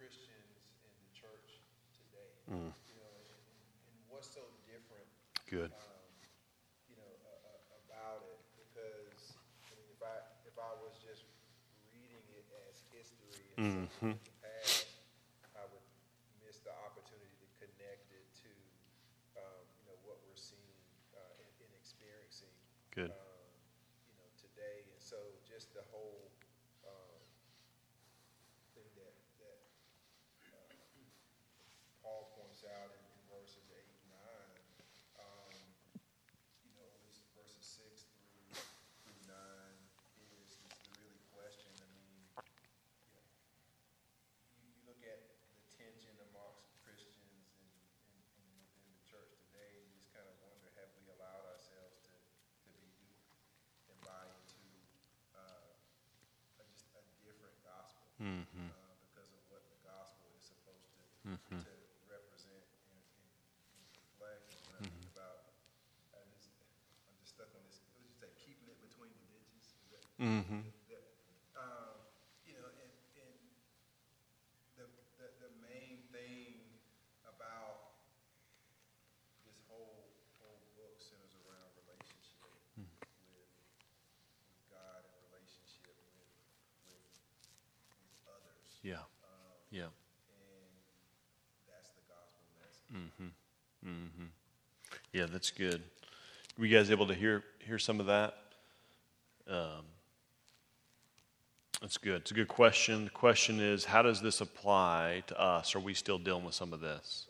Christians 0.02 0.50
in 0.82 0.93
the 0.98 1.14
church 1.14 1.62
today? 1.93 2.26
You 2.50 2.58
know, 2.58 3.14
and, 3.14 3.38
and 3.86 3.98
what's 4.10 4.34
so 4.34 4.41
different 4.66 5.06
Good. 5.56 5.72
um, 5.72 6.12
you 6.91 6.99
know, 6.99 7.08
about 7.88 8.28
it 8.28 8.43
because 8.60 9.39
I 9.39 9.74
mean, 9.80 9.88
if 9.88 10.03
I 10.03 10.16
if 10.43 10.56
I 10.60 10.72
was 10.84 10.99
just 10.99 11.24
reading 11.95 12.28
it 12.36 12.43
as 12.68 12.84
history 12.91 13.39
and 13.56 13.88
the 14.03 14.36
past, 14.43 14.91
I 15.56 15.64
would 15.72 15.88
miss 16.43 16.60
the 16.60 16.76
opportunity 16.84 17.32
to 17.39 17.47
connect 17.56 18.12
it 18.12 18.28
to 18.43 18.51
um, 19.39 19.64
you 19.80 19.84
know 19.88 19.95
what 20.03 20.20
we're 20.28 20.36
seeing 20.36 20.76
uh, 21.16 21.39
and, 21.39 21.47
and 21.64 21.72
experiencing 21.80 22.51
Good. 22.91 23.16
um, 23.16 23.47
you 24.12 24.16
know 24.20 24.28
today, 24.36 24.84
and 24.91 24.99
so 24.99 25.16
just 25.47 25.72
the 25.72 25.88
whole 25.88 26.36
um, 26.84 27.24
thing 28.76 28.91
that 28.99 29.16
that 29.39 29.60
uh, 30.51 30.76
Paul 32.03 32.28
points 32.36 32.68
out 32.68 32.91
in, 32.91 33.03
in 33.08 33.24
verses 33.32 33.64
eight 33.72 33.88
and 33.88 34.03
nine, 34.12 34.60
um, 35.24 35.56
you 36.64 36.72
know, 36.76 36.84
at 36.86 36.99
least 37.08 37.24
verses 37.36 37.64
six 37.64 38.06
through 38.12 38.62
through 39.03 39.20
nine 39.28 39.80
is, 40.38 40.60
is 40.62 40.76
the 40.86 40.93
really 41.01 41.24
question. 41.34 41.72
I 41.82 41.88
mean, 41.91 42.14
you, 42.16 43.12
know, 43.12 43.26
you, 44.62 44.70
you 44.70 44.82
look 44.88 45.01
at 45.03 45.20
the 45.58 45.64
tension 45.74 46.14
amongst 46.32 46.70
Christians 46.84 47.47
and, 47.58 47.70
and, 48.14 48.22
and 48.38 48.49
within 48.62 48.86
the 48.91 49.01
church 49.08 49.34
today, 49.49 49.82
and 49.82 49.88
you 49.89 49.97
just 49.99 50.14
kind 50.14 50.28
of 50.30 50.36
wonder, 50.45 50.70
have 50.78 50.91
we 50.99 51.10
allowed 51.10 51.45
ourselves 51.49 52.06
to, 52.12 52.16
to 52.16 52.70
be 52.76 52.86
duped 53.01 53.34
and 53.89 53.97
buy 54.06 54.24
into 54.30 54.62
uh, 55.36 56.62
a, 56.62 56.64
just 56.70 56.86
a 56.93 57.01
different 57.26 57.58
gospel 57.66 58.03
Mm-hmm. 58.16 58.72
uh, 58.72 58.95
because 59.12 59.28
of 59.36 59.43
what 59.51 59.60
the 59.68 59.76
gospel 59.84 60.24
is 60.39 60.47
supposed 60.47 60.88
to 60.95 61.03
to 61.36 61.74
represent 62.08 62.64
and, 62.64 62.95
and, 62.95 63.28
and 63.76 63.84
reflect. 64.08 64.47
And 64.56 64.62
when 64.72 64.76
I 64.80 64.82
think 64.88 65.03
about, 65.12 65.51
I 66.16 66.24
just, 66.32 66.47
I'm 67.12 67.18
just 67.20 67.36
stuck 67.36 67.51
on 67.51 67.60
this. 67.68 67.84
What 67.91 67.99
did 67.99 68.08
you 68.08 68.16
say? 68.16 68.32
Keeping 68.39 68.72
it 68.72 68.80
between 68.80 69.12
the 69.12 69.26
ditches. 69.36 69.76
Is 69.84 69.89
that, 69.91 70.05
Mm-hmm. 70.16 70.63
um, 71.59 71.91
you 72.47 72.55
know, 72.55 72.72
and, 72.72 72.91
and 73.20 73.36
the, 74.80 74.86
the 75.20 75.28
the 75.43 75.51
main 75.59 76.07
thing 76.16 76.55
about 77.28 77.99
this 79.43 79.59
whole 79.68 80.07
whole 80.39 80.63
book 80.80 80.95
centers 81.03 81.36
around 81.43 81.68
relationship 81.84 82.39
with 82.47 82.88
with 83.36 83.51
God 84.72 85.03
and 85.03 85.20
relationship 85.36 85.84
with 85.99 85.99
with 86.88 87.03
with 87.99 88.24
others. 88.32 88.72
Yeah. 88.88 89.03
Yeah. 89.72 89.91
And 89.91 90.72
that's 91.68 91.91
the 91.91 92.07
gospel 92.07 92.47
message. 92.63 92.88
Mm-hmm. 93.84 94.32
Yeah, 95.11 95.26
that's 95.28 95.51
good. 95.51 95.84
Were 96.57 96.66
you 96.66 96.78
guys 96.78 96.89
able 96.91 97.07
to 97.07 97.13
hear 97.13 97.43
hear 97.59 97.78
some 97.80 97.99
of 97.99 98.05
that? 98.05 98.38
Um, 99.47 99.84
that's 101.82 101.97
good. 101.97 102.21
It's 102.21 102.32
a 102.32 102.34
good 102.34 102.47
question. 102.47 103.05
The 103.05 103.09
question 103.11 103.59
is, 103.59 103.86
how 103.86 104.01
does 104.01 104.21
this 104.21 104.41
apply 104.41 105.23
to 105.28 105.39
us? 105.39 105.76
Are 105.76 105.80
we 105.80 105.93
still 105.93 106.17
dealing 106.17 106.43
with 106.45 106.55
some 106.55 106.73
of 106.73 106.80
this? 106.80 107.28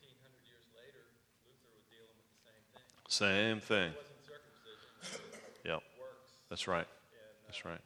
1500 0.00 0.34
years 0.46 0.66
later, 0.76 1.04
Luther 1.46 1.70
was 1.74 1.84
dealing 1.88 2.14
with 2.16 2.28
the 2.28 2.40
same 2.44 2.64
thing. 2.74 2.84
Same 3.08 3.60
thing. 3.60 3.90
It 3.92 3.96
wasn't 3.96 4.24
circumcision, 4.26 5.30
Yep. 5.64 5.82
works, 6.00 6.32
That's 6.50 6.66
right. 6.68 6.86
and 6.86 6.88
uh, 6.88 7.46
That's 7.46 7.64
right. 7.64 7.80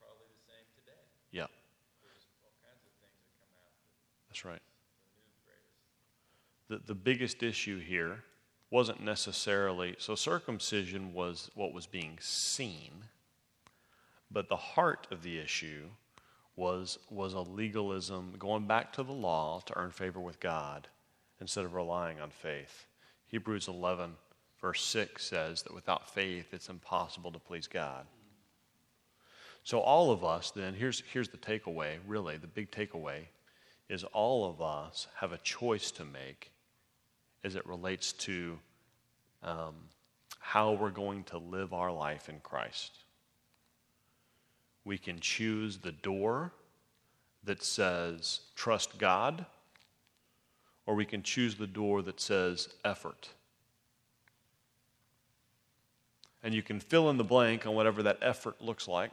probably 0.00 0.26
the 0.32 0.42
same 0.50 0.66
today. 0.74 1.02
Yeah. 1.30 1.46
There's 2.02 2.26
all 2.42 2.52
kinds 2.62 2.82
of 2.86 2.92
things 2.98 3.16
that 3.22 3.32
come 3.38 3.52
out 3.62 3.72
That's 4.28 4.44
right. 4.44 4.62
The, 6.68 6.80
the 6.86 6.94
biggest 6.94 7.42
issue 7.42 7.78
here 7.78 8.24
wasn't 8.70 9.02
necessarily 9.04 9.94
so 9.98 10.14
circumcision 10.14 11.12
was 11.12 11.50
what 11.54 11.74
was 11.74 11.86
being 11.86 12.16
seen, 12.20 13.04
but 14.32 14.48
the 14.48 14.56
heart 14.56 15.06
of 15.10 15.22
the 15.22 15.38
issue 15.38 15.88
was, 16.56 16.98
was 17.10 17.34
a 17.34 17.40
legalism, 17.40 18.34
going 18.38 18.66
back 18.66 18.92
to 18.94 19.02
the 19.02 19.12
law 19.12 19.60
to 19.66 19.78
earn 19.78 19.90
favor 19.90 20.20
with 20.20 20.40
God 20.40 20.88
instead 21.40 21.64
of 21.64 21.74
relying 21.74 22.20
on 22.20 22.30
faith. 22.30 22.86
Hebrews 23.26 23.68
11, 23.68 24.12
verse 24.60 24.84
6 24.84 25.24
says 25.24 25.62
that 25.62 25.74
without 25.74 26.08
faith, 26.08 26.52
it's 26.52 26.68
impossible 26.68 27.32
to 27.32 27.38
please 27.38 27.66
God. 27.66 28.06
So, 29.64 29.78
all 29.78 30.10
of 30.10 30.24
us, 30.24 30.50
then, 30.50 30.74
here's, 30.74 31.02
here's 31.12 31.28
the 31.28 31.36
takeaway 31.36 31.98
really, 32.06 32.36
the 32.36 32.48
big 32.48 32.70
takeaway 32.70 33.26
is 33.88 34.04
all 34.04 34.48
of 34.48 34.60
us 34.60 35.06
have 35.16 35.32
a 35.32 35.38
choice 35.38 35.90
to 35.92 36.04
make 36.04 36.50
as 37.44 37.54
it 37.54 37.66
relates 37.66 38.12
to 38.12 38.58
um, 39.42 39.74
how 40.38 40.72
we're 40.72 40.90
going 40.90 41.24
to 41.24 41.38
live 41.38 41.72
our 41.72 41.92
life 41.92 42.28
in 42.28 42.40
Christ. 42.40 43.04
We 44.84 44.98
can 44.98 45.20
choose 45.20 45.78
the 45.78 45.92
door 45.92 46.52
that 47.44 47.62
says, 47.62 48.40
trust 48.54 48.98
God, 48.98 49.46
or 50.86 50.94
we 50.94 51.04
can 51.04 51.22
choose 51.22 51.54
the 51.54 51.66
door 51.66 52.02
that 52.02 52.20
says, 52.20 52.68
effort. 52.84 53.30
And 56.42 56.52
you 56.52 56.62
can 56.62 56.80
fill 56.80 57.08
in 57.10 57.18
the 57.18 57.24
blank 57.24 57.66
on 57.66 57.74
whatever 57.74 58.02
that 58.02 58.18
effort 58.20 58.60
looks 58.60 58.88
like. 58.88 59.12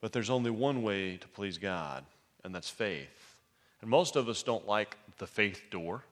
But 0.00 0.12
there's 0.12 0.30
only 0.30 0.50
one 0.50 0.82
way 0.82 1.16
to 1.16 1.28
please 1.28 1.58
God, 1.58 2.04
and 2.44 2.54
that's 2.54 2.70
faith. 2.70 3.36
And 3.80 3.90
most 3.90 4.16
of 4.16 4.28
us 4.28 4.42
don't 4.42 4.66
like 4.66 4.96
the 5.18 5.26
faith 5.26 5.62
door 5.70 6.04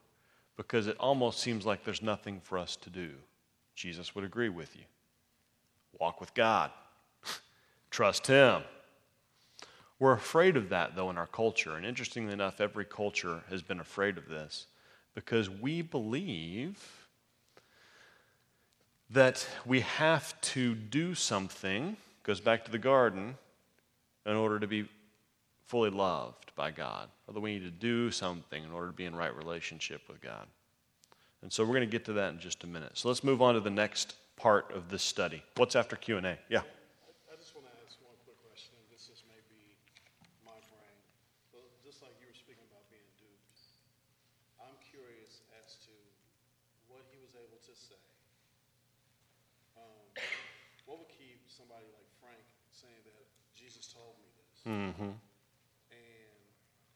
because 0.56 0.86
it 0.86 0.96
almost 0.98 1.40
seems 1.40 1.64
like 1.64 1.84
there's 1.84 2.02
nothing 2.02 2.40
for 2.42 2.58
us 2.58 2.76
to 2.76 2.90
do. 2.90 3.10
Jesus 3.74 4.14
would 4.14 4.24
agree 4.24 4.48
with 4.48 4.74
you. 4.76 4.82
Walk 5.98 6.20
with 6.20 6.34
God, 6.34 6.70
trust 7.91 8.26
Him. 8.26 8.62
We're 9.99 10.12
afraid 10.12 10.57
of 10.57 10.68
that, 10.68 10.95
though, 10.95 11.11
in 11.11 11.18
our 11.18 11.26
culture. 11.26 11.74
And 11.74 11.84
interestingly 11.84 12.32
enough, 12.32 12.61
every 12.61 12.84
culture 12.84 13.43
has 13.51 13.62
been 13.62 13.80
afraid 13.80 14.16
of 14.16 14.28
this 14.28 14.66
because 15.14 15.51
we 15.51 15.82
believe 15.82 17.09
that 19.11 19.47
we 19.66 19.80
have 19.80 20.41
to 20.41 20.74
do 20.74 21.14
something, 21.14 21.97
goes 22.22 22.41
back 22.41 22.64
to 22.66 22.70
the 22.70 22.78
garden, 22.78 23.36
in 24.26 24.36
order 24.36 24.61
to 24.61 24.66
be 24.66 24.89
fully 25.66 25.91
loved 25.91 26.55
by 26.55 26.70
God, 26.70 27.09
or 27.26 27.34
that 27.34 27.41
we 27.41 27.55
need 27.55 27.64
to 27.64 27.70
do 27.70 28.11
something 28.11 28.62
in 28.62 28.70
order 28.70 28.89
to 28.89 28.93
be 28.93 29.05
in 29.05 29.14
right 29.16 29.34
relationship 29.34 30.03
with 30.09 30.20
God. 30.20 30.47
And 31.43 31.53
so 31.53 31.62
we're 31.62 31.74
going 31.74 31.89
to 31.89 31.93
get 31.93 32.05
to 32.07 32.14
that 32.14 32.32
in 32.32 32.41
just 32.41 32.64
a 32.64 32.66
minute. 32.66 32.93
So 32.95 33.09
let's 33.09 33.22
move 33.22 33.41
on 33.41 33.55
to 33.55 33.61
the 33.61 33.70
next 33.70 34.14
part 34.34 34.72
of 34.72 34.89
this 34.89 35.03
study. 35.03 35.43
What's 35.57 35.76
after 35.76 35.95
Q&A? 35.95 36.39
Yeah. 36.51 36.66
I 37.30 37.36
just 37.39 37.55
want 37.55 37.70
to 37.70 37.74
ask 37.86 37.95
one 38.03 38.16
quick 38.26 38.39
question. 38.43 38.74
This 38.91 39.07
is 39.07 39.22
maybe 39.30 39.78
my 40.43 40.59
brain. 40.66 40.99
But 41.55 41.62
just 41.84 42.03
like 42.03 42.14
you 42.18 42.26
were 42.26 42.34
speaking 42.34 42.66
about 42.74 42.82
being 42.91 43.07
duped, 43.18 43.61
I'm 44.59 44.74
curious 44.82 45.47
as 45.62 45.78
to 45.86 45.95
what 46.91 47.07
he 47.14 47.22
was 47.22 47.39
able 47.39 47.62
to 47.62 47.74
say. 47.74 48.03
Um, 49.78 50.11
what 50.91 51.07
would 51.07 51.12
keep 51.14 51.47
somebody 51.47 51.86
like 51.95 52.09
Frank 52.18 52.43
saying 52.74 52.99
that 53.07 53.26
Jesus 53.55 53.91
told 53.95 54.18
me 54.18 54.26
this? 54.39 54.57
Mm-hmm. 54.68 55.16
And 55.16 56.38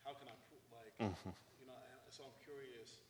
how 0.05 0.13
can 0.13 0.29
I 0.29 0.37
prove, 0.53 0.61
like, 0.77 0.93
you 1.01 1.65
know, 1.65 1.81
so 2.13 2.29
I'm 2.29 2.37
curious 2.45 3.01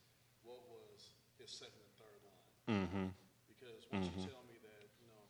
what 0.46 0.62
was 0.70 1.18
his 1.34 1.50
second 1.50 1.82
and 1.82 1.94
third 1.98 2.20
line. 2.22 2.46
Mm-hmm. 2.70 3.06
Because 3.50 3.82
once 3.90 4.06
you 4.14 4.22
tell 4.22 4.46
me 4.46 4.62
that, 4.62 4.86
you 5.02 5.10
know, 5.10 5.22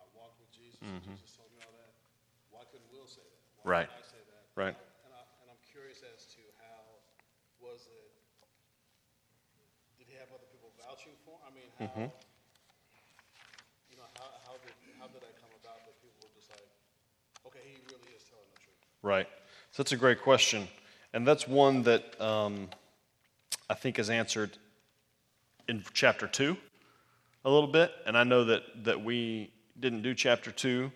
I 0.00 0.08
walked 0.16 0.40
with 0.40 0.48
Jesus, 0.56 0.80
and 0.80 1.04
Jesus 1.04 1.36
told 1.36 1.52
me 1.52 1.60
all 1.68 1.76
that, 1.76 1.92
why 2.48 2.64
couldn't 2.72 2.88
Will 2.88 3.04
say 3.04 3.20
that? 3.20 3.44
Why 3.60 3.84
Right. 3.84 3.88
I 3.92 4.00
say 4.00 4.24
that? 4.32 4.48
Right. 4.56 4.72
And, 5.04 5.12
I, 5.12 5.20
and 5.44 5.52
I'm 5.52 5.60
curious 5.68 6.00
as 6.00 6.24
to 6.32 6.42
how 6.64 7.04
was 7.60 7.84
it? 7.92 8.08
Did 10.00 10.08
he 10.08 10.16
have 10.16 10.32
other 10.32 10.48
people 10.48 10.72
vouching 10.80 11.12
for? 11.28 11.36
I 11.44 11.52
mean, 11.52 11.68
how? 11.76 12.08
You 13.92 14.00
know, 14.00 14.08
how, 14.16 14.32
how 14.48 14.56
did 14.64 14.72
how 14.96 15.12
did 15.12 15.20
that 15.20 15.36
come 15.36 15.52
about? 15.60 15.84
That 15.84 16.00
people 16.00 16.16
were 16.24 16.32
just 16.32 16.48
like, 16.48 16.64
okay, 17.44 17.60
he 17.60 17.76
really 17.92 18.16
is 18.16 18.24
telling 18.24 18.48
the 18.56 18.60
truth. 18.64 18.87
Right. 19.02 19.28
So 19.70 19.82
that's 19.82 19.92
a 19.92 19.96
great 19.96 20.22
question. 20.22 20.68
And 21.12 21.26
that's 21.26 21.48
one 21.48 21.82
that 21.84 22.20
um, 22.20 22.68
I 23.70 23.74
think 23.74 23.98
is 23.98 24.10
answered 24.10 24.56
in 25.68 25.84
chapter 25.92 26.26
2 26.26 26.56
a 27.44 27.50
little 27.50 27.68
bit. 27.68 27.92
And 28.06 28.16
I 28.16 28.24
know 28.24 28.44
that, 28.44 28.62
that 28.84 29.02
we 29.02 29.50
didn't 29.78 30.02
do 30.02 30.14
chapter 30.14 30.50
2, 30.50 30.90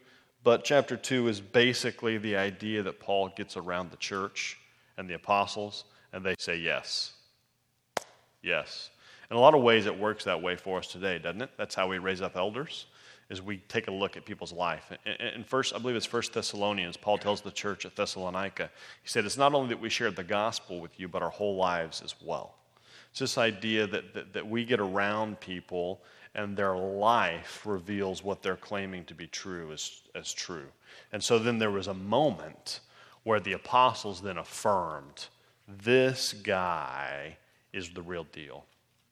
but 0.44 0.64
chapter 0.64 0.96
2 0.96 1.28
is 1.28 1.40
basically 1.40 2.18
the 2.18 2.36
idea 2.36 2.82
that 2.82 3.00
Paul 3.00 3.28
gets 3.36 3.57
around 3.57 3.90
the 3.90 3.96
church 3.96 4.59
and 4.96 5.09
the 5.09 5.14
apostles, 5.14 5.84
and 6.12 6.24
they 6.24 6.34
say 6.38 6.57
yes. 6.57 7.14
Yes. 8.42 8.90
In 9.30 9.36
a 9.36 9.40
lot 9.40 9.55
of 9.55 9.62
ways, 9.62 9.86
it 9.86 9.98
works 9.98 10.24
that 10.24 10.42
way 10.42 10.57
for 10.57 10.78
us 10.78 10.88
today, 10.88 11.18
doesn't 11.18 11.42
it? 11.42 11.50
That's 11.57 11.74
how 11.74 11.88
we 11.88 11.98
raise 11.98 12.20
up 12.20 12.36
elders, 12.36 12.86
is 13.33 13.41
we 13.41 13.57
take 13.68 13.89
a 13.89 13.91
look 13.91 14.18
at 14.18 14.26
people's 14.26 14.53
life. 14.53 14.93
And 15.07 15.47
first, 15.47 15.74
I 15.74 15.78
believe 15.78 15.97
it's 15.97 16.05
First 16.05 16.35
Thessalonians, 16.35 16.99
Paul 16.99 17.16
tells 17.16 17.41
the 17.41 17.51
church 17.51 17.87
at 17.87 17.97
Thessalonica, 17.97 18.70
he 19.03 19.09
said, 19.09 19.24
it's 19.24 19.39
not 19.39 19.55
only 19.55 19.70
that 19.70 19.80
we 19.80 19.89
shared 19.89 20.16
the 20.16 20.22
gospel 20.22 20.80
with 20.80 21.01
you, 21.01 21.09
but 21.09 21.22
our 21.22 21.30
whole 21.30 21.57
lives 21.57 22.03
as 22.05 22.14
well. 22.22 22.57
It's 23.11 23.20
this 23.20 23.39
idea 23.39 23.87
that, 23.87 24.12
that, 24.12 24.35
that 24.35 24.47
we 24.47 24.66
get 24.66 24.80
around 24.80 25.41
people 25.41 26.03
and 26.35 26.55
their 26.55 26.76
life 26.76 27.62
reveals 27.64 28.22
what 28.22 28.43
they're 28.43 28.55
claiming 28.55 29.05
to 29.07 29.14
be 29.14 29.26
true 29.26 29.72
as, 29.72 30.03
as 30.14 30.35
true. 30.35 30.66
And 31.12 31.24
so 31.24 31.39
then 31.39 31.59
there 31.59 31.70
was 31.70 31.87
a 31.87 31.95
moment 31.95 32.80
where 33.22 33.41
the 33.41 33.55
apostles 33.55 34.20
then 34.20 34.37
affirmed 34.37 35.28
this 35.66 36.35
guy 36.35 37.39
is 37.72 37.89
the 37.91 38.03
real 38.03 38.24
deal. 38.24 38.66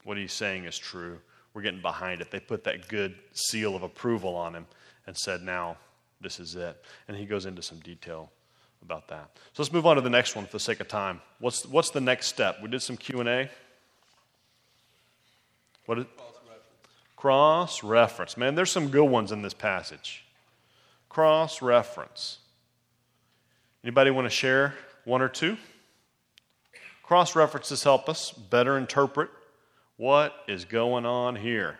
What 0.05 0.19
he's 0.19 0.33
saying 0.33 0.67
is 0.67 0.77
true. 0.77 1.21
We're 1.55 1.63
getting 1.63 1.83
behind 1.83 2.21
it. 2.21 2.31
They 2.31 2.41
put 2.41 2.65
that 2.65 2.89
good 2.89 3.15
seal 3.33 3.75
of 3.75 3.83
approval 3.83 4.37
on 4.37 4.55
him 4.55 4.67
and 5.07 5.17
said, 5.17 5.43
now 5.43 5.77
this 6.21 6.39
is 6.39 6.55
it. 6.55 6.83
And 7.09 7.17
he 7.17 7.27
goes 7.27 7.47
into 7.47 7.63
some 7.63 7.79
detail 7.81 8.31
about 8.83 9.09
that. 9.09 9.31
So 9.53 9.63
let's 9.63 9.73
move 9.73 9.87
on 9.87 9.97
to 9.97 10.03
the 10.03 10.11
next 10.11 10.37
one 10.37 10.47
for 10.47 10.53
the 10.53 10.61
sake 10.61 10.81
of 10.81 10.89
time. 10.89 11.21
What's, 11.39 11.67
what's 11.67 11.91
the 11.91 12.01
next 12.01 12.29
step? 12.29 12.59
We 12.63 12.69
did 12.69 12.83
some 12.83 12.97
Q&A. 12.97 13.51
What 15.87 15.99
is, 15.99 16.07
cross 17.17 17.83
reference. 17.83 18.37
Man, 18.37 18.55
there's 18.55 18.71
some 18.71 18.89
good 18.89 19.05
ones 19.05 19.33
in 19.33 19.43
this 19.43 19.53
passage. 19.53 20.25
Cross 21.09 21.61
reference. 21.61 22.39
Anybody 23.83 24.11
want 24.11 24.27
to 24.27 24.31
share 24.31 24.75
one 25.05 25.21
or 25.21 25.29
two? 25.29 25.57
Cross 27.03 27.35
references 27.35 27.83
help 27.83 28.09
us 28.09 28.31
better 28.31 28.79
interpret 28.79 29.31
what 30.01 30.35
is 30.49 30.65
going 30.65 31.05
on 31.05 31.37
here. 31.37 31.79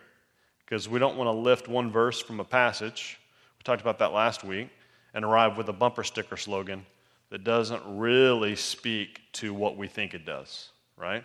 Because 0.63 0.87
we 0.87 0.99
don't 0.99 1.17
want 1.17 1.27
to 1.27 1.31
lift 1.31 1.67
one 1.67 1.89
verse 1.89 2.21
from 2.21 2.39
a 2.39 2.43
passage, 2.43 3.19
we 3.57 3.63
talked 3.63 3.81
about 3.81 3.97
that 3.97 4.13
last 4.13 4.43
week, 4.43 4.69
and 5.15 5.25
arrive 5.25 5.57
with 5.57 5.67
a 5.69 5.73
bumper 5.73 6.03
sticker 6.03 6.37
slogan 6.37 6.85
that 7.31 7.43
doesn't 7.43 7.81
really 7.97 8.55
speak 8.55 9.21
to 9.31 9.55
what 9.55 9.75
we 9.75 9.87
think 9.87 10.13
it 10.13 10.23
does, 10.23 10.69
right? 10.97 11.23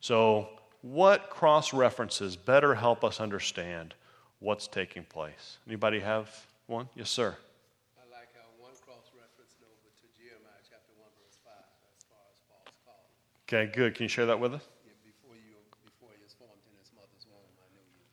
So, 0.00 0.48
what 0.80 1.30
cross 1.30 1.72
references 1.72 2.34
better 2.34 2.74
help 2.74 3.04
us 3.04 3.20
understand 3.20 3.94
what's 4.40 4.66
taking 4.66 5.04
place? 5.04 5.58
Anybody 5.68 6.00
have 6.00 6.28
one? 6.66 6.88
Yes, 6.96 7.10
sir. 7.10 7.36
I 7.94 8.10
like 8.10 8.28
how 8.34 8.48
one 8.58 8.72
cross 8.84 9.06
referenced 9.14 9.62
over 9.62 9.86
to 9.86 10.06
Jeremiah 10.18 10.64
chapter 10.66 10.90
1, 10.98 11.06
verse 11.22 11.38
5, 11.46 11.52
as 11.54 12.04
far 12.10 12.18
as 12.26 12.34
Paul's 12.50 12.74
call. 12.82 13.06
Okay, 13.46 13.70
good. 13.70 13.94
Can 13.94 14.04
you 14.04 14.08
share 14.08 14.26
that 14.26 14.40
with 14.40 14.54
us? 14.54 14.66
Yeah, 14.82 14.98
before 15.06 15.38
you, 15.38 15.54
before 15.86 16.10
you 16.18 16.24
was 16.26 16.34
formed 16.34 16.64
in 16.66 16.74
his 16.82 16.90
mother's 16.96 17.28
womb, 17.30 17.46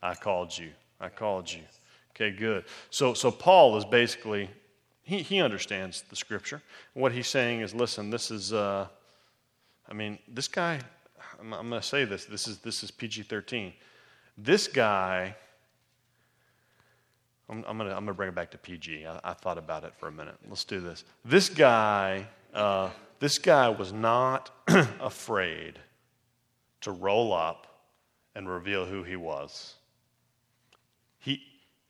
I 0.02 0.14
called 0.14 0.56
you. 0.56 0.70
I 1.00 1.08
called 1.08 1.50
you. 1.50 1.62
Okay, 2.14 2.30
good. 2.30 2.64
So, 2.90 3.14
so 3.14 3.30
Paul 3.30 3.76
is 3.76 3.84
basically, 3.84 4.50
he, 5.02 5.18
he 5.22 5.40
understands 5.40 6.04
the 6.08 6.16
scripture. 6.16 6.62
What 6.94 7.12
he's 7.12 7.28
saying 7.28 7.60
is, 7.60 7.74
listen, 7.74 8.10
this 8.10 8.30
is, 8.30 8.52
uh, 8.52 8.88
I 9.88 9.94
mean, 9.94 10.18
this 10.28 10.48
guy, 10.48 10.80
I'm, 11.40 11.52
I'm 11.54 11.68
going 11.68 11.80
to 11.80 11.86
say 11.86 12.04
this, 12.04 12.26
this 12.26 12.46
is, 12.46 12.58
this 12.58 12.82
is 12.82 12.90
PG 12.90 13.22
13. 13.24 13.72
This 14.36 14.68
guy, 14.68 15.34
I'm, 17.48 17.64
I'm 17.66 17.78
going 17.78 18.06
to 18.06 18.14
bring 18.14 18.28
it 18.28 18.34
back 18.34 18.50
to 18.52 18.58
PG. 18.58 19.06
I, 19.06 19.20
I 19.24 19.32
thought 19.32 19.58
about 19.58 19.84
it 19.84 19.94
for 19.96 20.08
a 20.08 20.12
minute. 20.12 20.36
Let's 20.48 20.64
do 20.64 20.80
this. 20.80 21.04
This 21.24 21.48
guy, 21.48 22.26
uh, 22.52 22.90
this 23.18 23.38
guy 23.38 23.68
was 23.68 23.92
not 23.92 24.50
afraid 25.00 25.78
to 26.82 26.90
roll 26.90 27.32
up 27.32 27.66
and 28.34 28.48
reveal 28.48 28.84
who 28.84 29.02
he 29.02 29.16
was. 29.16 29.74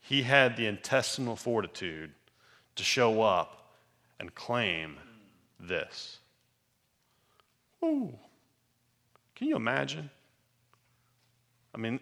He, 0.01 0.23
had 0.23 0.57
the 0.57 0.65
intestinal 0.65 1.35
fortitude 1.35 2.11
to 2.75 2.83
show 2.83 3.21
up 3.21 3.75
and 4.19 4.33
claim 4.35 4.97
this. 5.59 6.17
Ooh. 7.83 8.13
Can 9.35 9.47
you 9.47 9.55
imagine? 9.55 10.09
I 11.73 11.77
mean, 11.77 11.99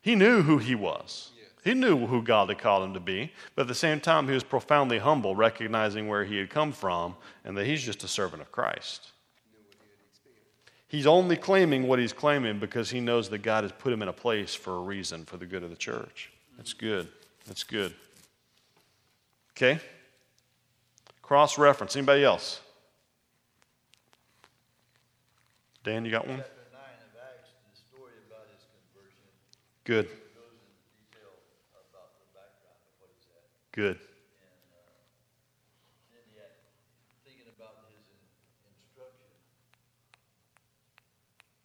he 0.00 0.14
knew 0.14 0.42
who 0.42 0.58
he 0.58 0.74
was. 0.74 1.30
He 1.64 1.74
knew 1.74 2.06
who 2.06 2.22
God 2.22 2.48
had 2.48 2.58
called 2.58 2.82
him 2.82 2.94
to 2.94 3.00
be, 3.00 3.32
but 3.54 3.62
at 3.62 3.68
the 3.68 3.74
same 3.74 4.00
time, 4.00 4.26
he 4.26 4.34
was 4.34 4.42
profoundly 4.42 4.98
humble, 4.98 5.36
recognizing 5.36 6.08
where 6.08 6.24
he 6.24 6.36
had 6.38 6.50
come 6.50 6.72
from 6.72 7.14
and 7.44 7.56
that 7.56 7.66
he's 7.66 7.82
just 7.82 8.02
a 8.02 8.08
servant 8.08 8.42
of 8.42 8.50
Christ. 8.50 9.12
He's 10.88 11.06
only 11.06 11.36
claiming 11.36 11.86
what 11.86 12.00
he's 12.00 12.12
claiming 12.12 12.58
because 12.58 12.90
he 12.90 13.00
knows 13.00 13.30
that 13.30 13.38
God 13.38 13.64
has 13.64 13.72
put 13.72 13.92
him 13.92 14.02
in 14.02 14.08
a 14.08 14.12
place 14.12 14.54
for 14.54 14.74
a 14.74 14.80
reason, 14.80 15.24
for 15.24 15.36
the 15.36 15.46
good 15.46 15.62
of 15.62 15.70
the 15.70 15.76
church. 15.76 16.30
That's 16.58 16.74
good. 16.74 17.08
That's 17.46 17.64
good. 17.64 17.94
Okay? 19.52 19.80
Cross 21.22 21.58
reference. 21.58 21.96
Anybody 21.96 22.24
else? 22.24 22.60
Dan, 25.82 26.04
you 26.04 26.12
got 26.14 26.28
one? 26.28 26.38
Chapter 26.38 26.62
9 26.70 26.78
of 26.78 27.12
Acts, 27.18 27.50
the 27.66 27.74
story 27.74 28.14
about 28.30 28.46
his 28.54 28.62
conversion, 28.70 29.26
Good. 29.82 30.06
it 30.06 30.30
goes 30.38 30.54
into 30.54 30.78
detail 30.94 31.34
about 31.90 32.14
the 32.22 32.30
background 32.30 32.78
of 32.86 32.94
what 33.02 33.10
he's 33.10 33.26
at. 33.34 33.50
Good. 33.74 33.98
And 33.98 34.62
uh, 34.70 34.94
then 36.14 36.22
he 36.30 36.38
had, 36.38 36.54
thinking 37.26 37.50
about 37.50 37.82
his 37.90 38.06
in, 38.14 38.22
instruction. 38.78 39.26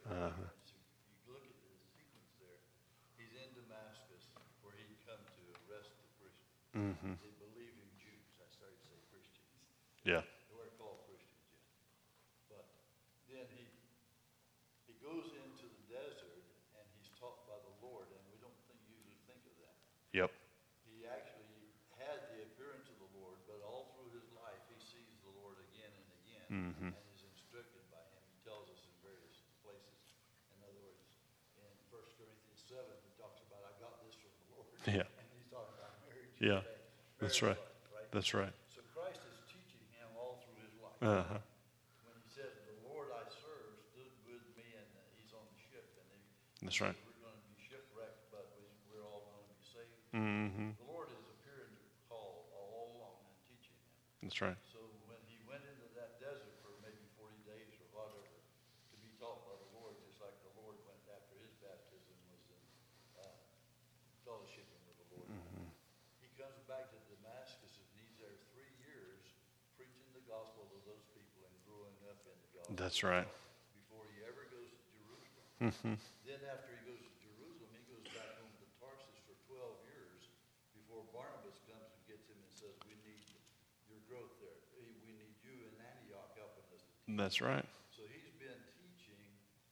Uh-huh. 0.04 0.26
And 0.34 0.44
so 0.66 0.74
you 0.74 1.32
look 1.32 1.44
at 1.46 1.56
the 1.62 1.72
sequence 1.94 2.30
there. 2.42 2.60
He's 3.16 3.32
in 3.38 3.48
Damascus 3.56 4.28
where 4.60 4.74
he'd 4.76 4.98
come 5.06 5.20
to 5.22 5.42
arrest 5.64 5.94
the 5.96 6.08
Christians. 6.20 6.60
Mm-hmm. 6.76 7.14
They 7.22 7.32
believe 7.40 7.74
in 7.78 7.90
Jews. 7.96 8.26
I 8.42 8.46
started 8.52 8.76
to 8.82 8.84
say 8.84 8.98
Christians. 9.08 9.48
Yeah. 10.04 10.20
They 10.22 10.54
weren't 10.58 10.76
called 10.76 11.06
Christians 11.08 11.46
yet. 11.54 11.64
But 12.52 12.66
then 13.30 13.46
he 13.56 13.64
he 14.90 14.94
goes 15.00 15.32
into 15.32 15.64
the 15.70 15.84
desert 15.88 16.44
and 16.76 16.84
he's 16.98 17.08
taught 17.16 17.46
by 17.48 17.56
the 17.64 17.72
Lord, 17.80 18.10
and 18.12 18.20
we 18.28 18.36
don't 18.42 18.56
think, 18.68 18.76
usually 18.90 19.16
think 19.24 19.40
of 19.48 19.54
that. 19.64 19.76
Yep. 20.12 20.30
He 20.84 21.08
actually 21.08 21.72
had 21.96 22.20
the 22.36 22.44
appearance 22.52 22.90
of 22.92 22.98
the 23.00 23.10
Lord, 23.16 23.40
but 23.48 23.64
all 23.64 23.96
through 23.96 24.12
his 24.12 24.28
life 24.36 24.60
he 24.68 24.76
sees 24.82 25.16
the 25.24 25.32
Lord 25.40 25.56
again 25.72 25.88
and 25.96 26.08
again 26.20 26.46
Mhm. 26.52 26.92
and 26.92 27.04
is 27.16 27.24
instructed 27.24 27.80
by 27.88 28.04
him. 28.12 28.20
He 28.28 28.36
tells 28.44 28.68
us 28.68 28.84
in 28.84 28.92
various 29.00 29.40
places. 29.64 29.96
In 30.52 30.60
other 30.64 30.76
words, 30.84 31.00
in 31.56 31.64
1 31.88 32.12
Corinthians 32.20 32.60
7, 32.68 32.92
he 33.04 33.10
talks 33.16 33.40
about, 33.48 33.64
I 33.64 33.72
got 33.80 34.04
this 34.04 34.14
from 34.20 34.32
the 34.36 34.46
Lord. 34.52 34.68
Yeah. 34.84 35.08
And 35.16 35.26
he's 35.32 35.48
talking 35.48 35.72
about 35.80 35.96
marriage. 36.04 36.33
Yeah. 36.44 36.60
That's 37.24 37.40
right. 37.40 37.56
That's 38.12 38.36
right. 38.36 38.52
So 38.68 38.84
Christ 38.92 39.24
is 39.24 39.40
teaching 39.48 39.80
him 39.96 40.12
all 40.12 40.44
through 40.44 40.60
his 40.60 40.76
life. 40.76 41.00
Uh-huh. 41.00 41.40
When 42.04 42.16
he 42.20 42.28
says, 42.28 42.52
"The 42.68 42.76
Lord 42.84 43.08
I 43.16 43.24
serve 43.32 43.80
stood 43.96 44.12
with 44.28 44.44
me," 44.52 44.68
and 44.76 44.84
he's 45.16 45.32
on 45.32 45.40
the 45.48 45.56
ship, 45.56 45.88
and 45.96 46.04
he, 46.12 46.20
That's 46.60 46.84
right. 46.84 46.92
we're 46.92 47.24
going 47.24 47.32
to 47.32 47.46
be 47.48 47.56
shipwrecked, 47.56 48.28
but 48.28 48.52
we, 48.60 48.68
we're 48.92 49.08
all 49.08 49.24
going 49.24 49.40
to 49.40 49.56
be 49.56 49.64
saved. 49.64 49.96
Mm-hmm. 50.12 50.76
The 50.84 50.88
Lord 50.92 51.08
is 51.16 51.24
appearing 51.32 51.72
to 51.80 51.86
Paul 52.12 52.44
all 52.52 52.92
along 53.00 53.24
and 53.24 53.36
teaching 53.48 53.72
him. 53.80 54.28
That's 54.28 54.36
right. 54.44 54.60
So 54.68 54.84
when 55.08 55.24
he 55.24 55.40
went 55.48 55.64
into 55.64 55.88
that 55.96 56.20
desert 56.20 56.60
for 56.60 56.76
maybe 56.84 57.00
40 57.16 57.40
days 57.48 57.72
or 57.80 57.88
whatever 57.96 58.20
to 58.92 58.96
be 59.00 59.08
taught 59.16 59.48
by 59.48 59.56
the 59.56 59.70
Lord, 59.80 59.96
just 60.04 60.20
like 60.20 60.36
the 60.44 60.52
Lord 60.60 60.76
went 60.84 61.00
after 61.08 61.40
his 61.40 61.56
baptism 61.64 62.14
was 62.28 62.44
in 62.52 62.62
uh, 63.16 63.32
fellowshipping 64.28 64.84
with 64.84 65.00
the 65.00 65.08
Lord. 65.16 65.32
Mm-hmm. 65.32 65.72
He 66.22 66.30
comes 66.40 66.62
back 66.66 66.88
to 66.94 66.98
Damascus 67.10 67.74
and 67.78 67.88
he's 67.94 68.10
there 68.18 68.34
three 68.56 68.72
years 68.82 69.22
preaching 69.78 70.08
the 70.16 70.24
gospel 70.26 70.66
to 70.72 70.78
those 70.88 71.04
people 71.14 71.46
and 71.46 71.54
growing 71.68 71.94
up 72.10 72.18
in 72.26 72.34
the 72.40 72.50
gospel. 72.58 72.63
That's 72.74 73.06
right. 73.06 73.26
Before 73.86 74.02
he 74.10 74.18
ever 74.26 74.50
goes 74.50 74.66
to 74.74 74.82
Jerusalem. 74.98 75.46
Mm-hmm. 75.62 75.94
Then 76.26 76.40
after 76.50 76.74
he 76.74 76.80
goes 76.90 76.98
to 76.98 77.12
Jerusalem, 77.22 77.70
he 77.70 77.82
goes 77.86 78.02
back 78.10 78.34
home 78.42 78.50
to 78.50 78.66
Tarsus 78.82 79.14
for 79.30 79.34
12 79.46 79.94
years 79.94 80.20
before 80.74 81.06
Barnabas 81.14 81.54
comes 81.70 81.86
and 81.86 82.02
gets 82.10 82.26
him 82.26 82.34
and 82.34 82.50
says, 82.50 82.74
we 82.90 82.98
need 83.06 83.22
your 83.86 84.02
growth 84.10 84.34
there. 84.42 84.58
We 84.74 84.90
need 85.06 85.38
you 85.46 85.54
in 85.70 85.72
Antioch 85.78 86.34
helping 86.34 86.66
us. 86.74 86.82
That's 87.14 87.38
right. 87.38 87.64
So 87.94 88.02
he's 88.10 88.34
been 88.42 88.58
teaching 88.74 89.22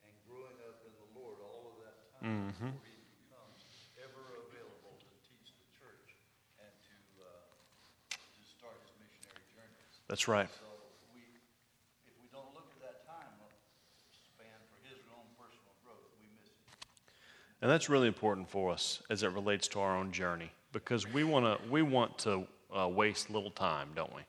and 0.06 0.14
growing 0.30 0.54
up 0.70 0.86
in 0.86 0.94
the 0.94 1.08
Lord 1.18 1.42
all 1.42 1.74
of 1.74 1.82
that 1.82 2.06
time 2.22 2.54
Mhm. 2.54 2.70
before 2.70 2.86
he 2.86 3.02
becomes 3.26 3.66
ever 3.98 4.46
available 4.46 4.94
to 5.02 5.10
teach 5.26 5.58
the 5.58 5.66
church 5.74 6.14
and 6.62 6.70
to, 6.70 6.94
uh, 7.26 8.14
to 8.14 8.40
start 8.46 8.78
his 8.86 8.94
missionary 9.02 9.42
journeys. 9.50 9.90
That's 10.06 10.30
right. 10.30 10.46
So 10.54 10.70
we, 11.10 11.22
if 12.06 12.14
we 12.22 12.28
don't 12.30 12.52
look 12.54 12.70
at 12.72 12.80
that 12.84 13.02
time 13.08 13.34
span 14.36 14.58
for 14.70 14.78
his 14.86 15.02
own 15.12 15.26
personal 15.38 15.74
growth, 15.82 16.06
we 16.20 16.26
miss 16.38 16.52
it. 16.52 16.70
And 17.62 17.70
that's 17.70 17.88
really 17.88 18.08
important 18.08 18.50
for 18.50 18.72
us 18.72 19.00
as 19.08 19.22
it 19.22 19.30
relates 19.30 19.68
to 19.68 19.80
our 19.80 19.96
own 19.96 20.10
journey 20.10 20.50
because 20.72 21.10
we 21.10 21.22
want 21.22 21.46
to 21.46 21.70
we 21.70 21.82
want 21.82 22.18
to 22.18 22.46
uh, 22.76 22.88
waste 22.88 23.30
little 23.30 23.52
time, 23.52 23.90
don't 23.94 24.12
we? 24.14 24.22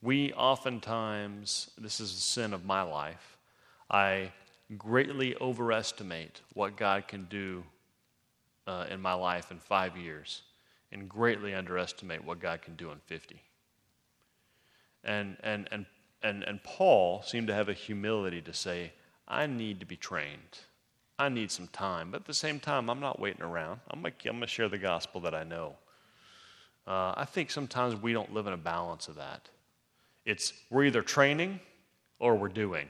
We 0.00 0.32
oftentimes, 0.32 1.70
this 1.76 2.00
is 2.00 2.12
a 2.12 2.16
sin 2.16 2.54
of 2.54 2.64
my 2.64 2.82
life, 2.82 3.36
I 3.90 4.32
greatly 4.78 5.36
overestimate 5.36 6.40
what 6.54 6.76
God 6.76 7.06
can 7.08 7.24
do 7.24 7.62
uh, 8.66 8.86
in 8.90 9.00
my 9.00 9.14
life 9.14 9.50
in 9.50 9.58
five 9.58 9.96
years 9.96 10.42
and 10.92 11.08
greatly 11.08 11.54
underestimate 11.54 12.24
what 12.24 12.40
God 12.40 12.62
can 12.62 12.74
do 12.76 12.90
in 12.90 12.98
50. 13.06 13.40
And, 15.04 15.36
and, 15.42 15.68
and, 15.70 15.86
and, 16.22 16.42
and 16.42 16.62
Paul 16.62 17.22
seemed 17.22 17.48
to 17.48 17.54
have 17.54 17.68
a 17.68 17.74
humility 17.74 18.40
to 18.42 18.52
say, 18.52 18.92
I 19.28 19.46
need 19.46 19.80
to 19.80 19.86
be 19.86 19.96
trained. 19.96 20.60
I 21.18 21.28
need 21.28 21.50
some 21.50 21.68
time. 21.68 22.10
But 22.10 22.20
at 22.22 22.26
the 22.26 22.34
same 22.34 22.60
time, 22.60 22.90
I'm 22.90 23.00
not 23.00 23.18
waiting 23.18 23.42
around. 23.42 23.80
I'm 23.90 24.02
going 24.02 24.40
to 24.40 24.46
share 24.46 24.68
the 24.68 24.78
gospel 24.78 25.20
that 25.22 25.34
I 25.34 25.44
know. 25.44 25.76
Uh, 26.86 27.14
I 27.16 27.24
think 27.24 27.50
sometimes 27.50 28.00
we 28.00 28.12
don't 28.12 28.32
live 28.32 28.46
in 28.46 28.52
a 28.52 28.58
balance 28.58 29.08
of 29.08 29.16
that. 29.16 29.48
It's 30.24 30.52
we're 30.70 30.84
either 30.84 31.02
training 31.02 31.60
or 32.18 32.36
we're 32.36 32.48
doing. 32.48 32.88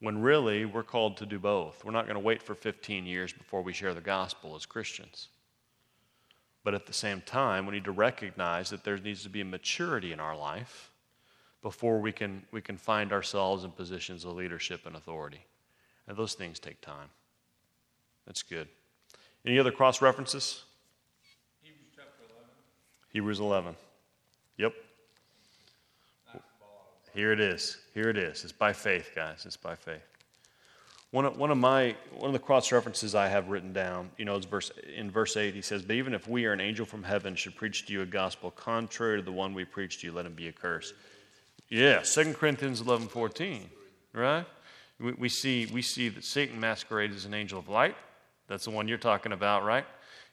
When 0.00 0.20
really 0.20 0.64
we're 0.64 0.82
called 0.82 1.16
to 1.18 1.26
do 1.26 1.38
both. 1.38 1.84
We're 1.84 1.92
not 1.92 2.06
going 2.06 2.14
to 2.14 2.20
wait 2.20 2.42
for 2.42 2.54
15 2.54 3.06
years 3.06 3.32
before 3.32 3.62
we 3.62 3.72
share 3.72 3.94
the 3.94 4.00
gospel 4.00 4.56
as 4.56 4.66
Christians. 4.66 5.28
But 6.64 6.74
at 6.74 6.86
the 6.86 6.92
same 6.92 7.20
time, 7.20 7.66
we 7.66 7.74
need 7.74 7.84
to 7.84 7.92
recognize 7.92 8.70
that 8.70 8.84
there 8.84 8.96
needs 8.96 9.22
to 9.24 9.28
be 9.28 9.40
a 9.40 9.44
maturity 9.44 10.12
in 10.12 10.20
our 10.20 10.36
life 10.36 10.90
before 11.60 12.00
we 12.00 12.12
can, 12.12 12.44
we 12.50 12.60
can 12.60 12.76
find 12.76 13.12
ourselves 13.12 13.62
in 13.62 13.70
positions 13.70 14.24
of 14.24 14.34
leadership 14.34 14.86
and 14.86 14.96
authority. 14.96 15.44
And 16.08 16.16
those 16.16 16.34
things 16.34 16.58
take 16.58 16.80
time. 16.80 17.08
That's 18.26 18.42
good. 18.42 18.68
Any 19.44 19.58
other 19.58 19.72
cross 19.72 20.02
references? 20.02 20.64
Hebrews 21.62 21.90
chapter 21.94 22.22
11. 22.28 22.48
Hebrews 23.10 23.40
11. 23.40 23.76
Yep. 24.58 24.72
Here 27.14 27.32
it 27.32 27.40
is. 27.40 27.76
Here 27.92 28.08
it 28.08 28.16
is. 28.16 28.42
It's 28.42 28.52
by 28.52 28.72
faith, 28.72 29.10
guys. 29.14 29.44
It's 29.44 29.56
by 29.56 29.74
faith. 29.74 30.00
One 31.10 31.26
of, 31.26 31.36
one 31.36 31.50
of 31.50 31.58
my 31.58 31.94
one 32.16 32.28
of 32.28 32.32
the 32.32 32.38
cross 32.38 32.72
references 32.72 33.14
I 33.14 33.28
have 33.28 33.50
written 33.50 33.74
down, 33.74 34.10
you 34.16 34.24
know, 34.24 34.34
is 34.34 34.46
verse 34.46 34.70
in 34.96 35.10
verse 35.10 35.36
eight. 35.36 35.54
He 35.54 35.60
says, 35.60 35.82
"But 35.82 35.96
even 35.96 36.14
if 36.14 36.26
we 36.26 36.46
or 36.46 36.54
an 36.54 36.60
angel 36.60 36.86
from 36.86 37.02
heaven 37.02 37.34
should 37.36 37.54
preach 37.54 37.84
to 37.86 37.92
you 37.92 38.00
a 38.00 38.06
gospel 38.06 38.50
contrary 38.50 39.18
to 39.18 39.22
the 39.22 39.30
one 39.30 39.52
we 39.52 39.66
preach 39.66 40.00
to 40.00 40.06
you, 40.06 40.12
let 40.14 40.24
him 40.24 40.32
be 40.32 40.48
accursed." 40.48 40.94
Yeah, 41.68 42.00
2 42.00 42.32
Corinthians 42.32 42.80
eleven 42.80 43.08
fourteen, 43.08 43.68
right? 44.14 44.46
We, 45.02 45.12
we 45.12 45.28
see 45.28 45.66
we 45.66 45.82
see 45.82 46.08
that 46.08 46.24
Satan 46.24 46.60
masquerades 46.60 47.16
as 47.16 47.24
an 47.24 47.34
angel 47.34 47.58
of 47.58 47.68
light. 47.68 47.96
That's 48.48 48.64
the 48.64 48.70
one 48.70 48.88
you're 48.88 48.98
talking 48.98 49.32
about, 49.32 49.64
right? 49.64 49.84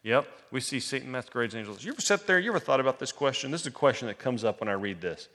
Yep. 0.03 0.28
We 0.51 0.61
see 0.61 0.80
Satan 0.80 1.11
masquerades 1.11 1.55
as 1.55 1.59
angels. 1.59 1.84
You 1.84 1.91
ever 1.91 2.01
sat 2.01 2.26
there? 2.26 2.39
You 2.39 2.51
ever 2.51 2.59
thought 2.59 2.80
about 2.80 2.99
this 2.99 3.11
question? 3.11 3.51
This 3.51 3.61
is 3.61 3.67
a 3.67 3.72
question 3.72 4.07
that 4.07 4.20
comes 4.20 4.43
up 4.43 4.59
when 4.59 4.70
I 4.70 4.74
read 4.74 5.01
this. 5.01 5.28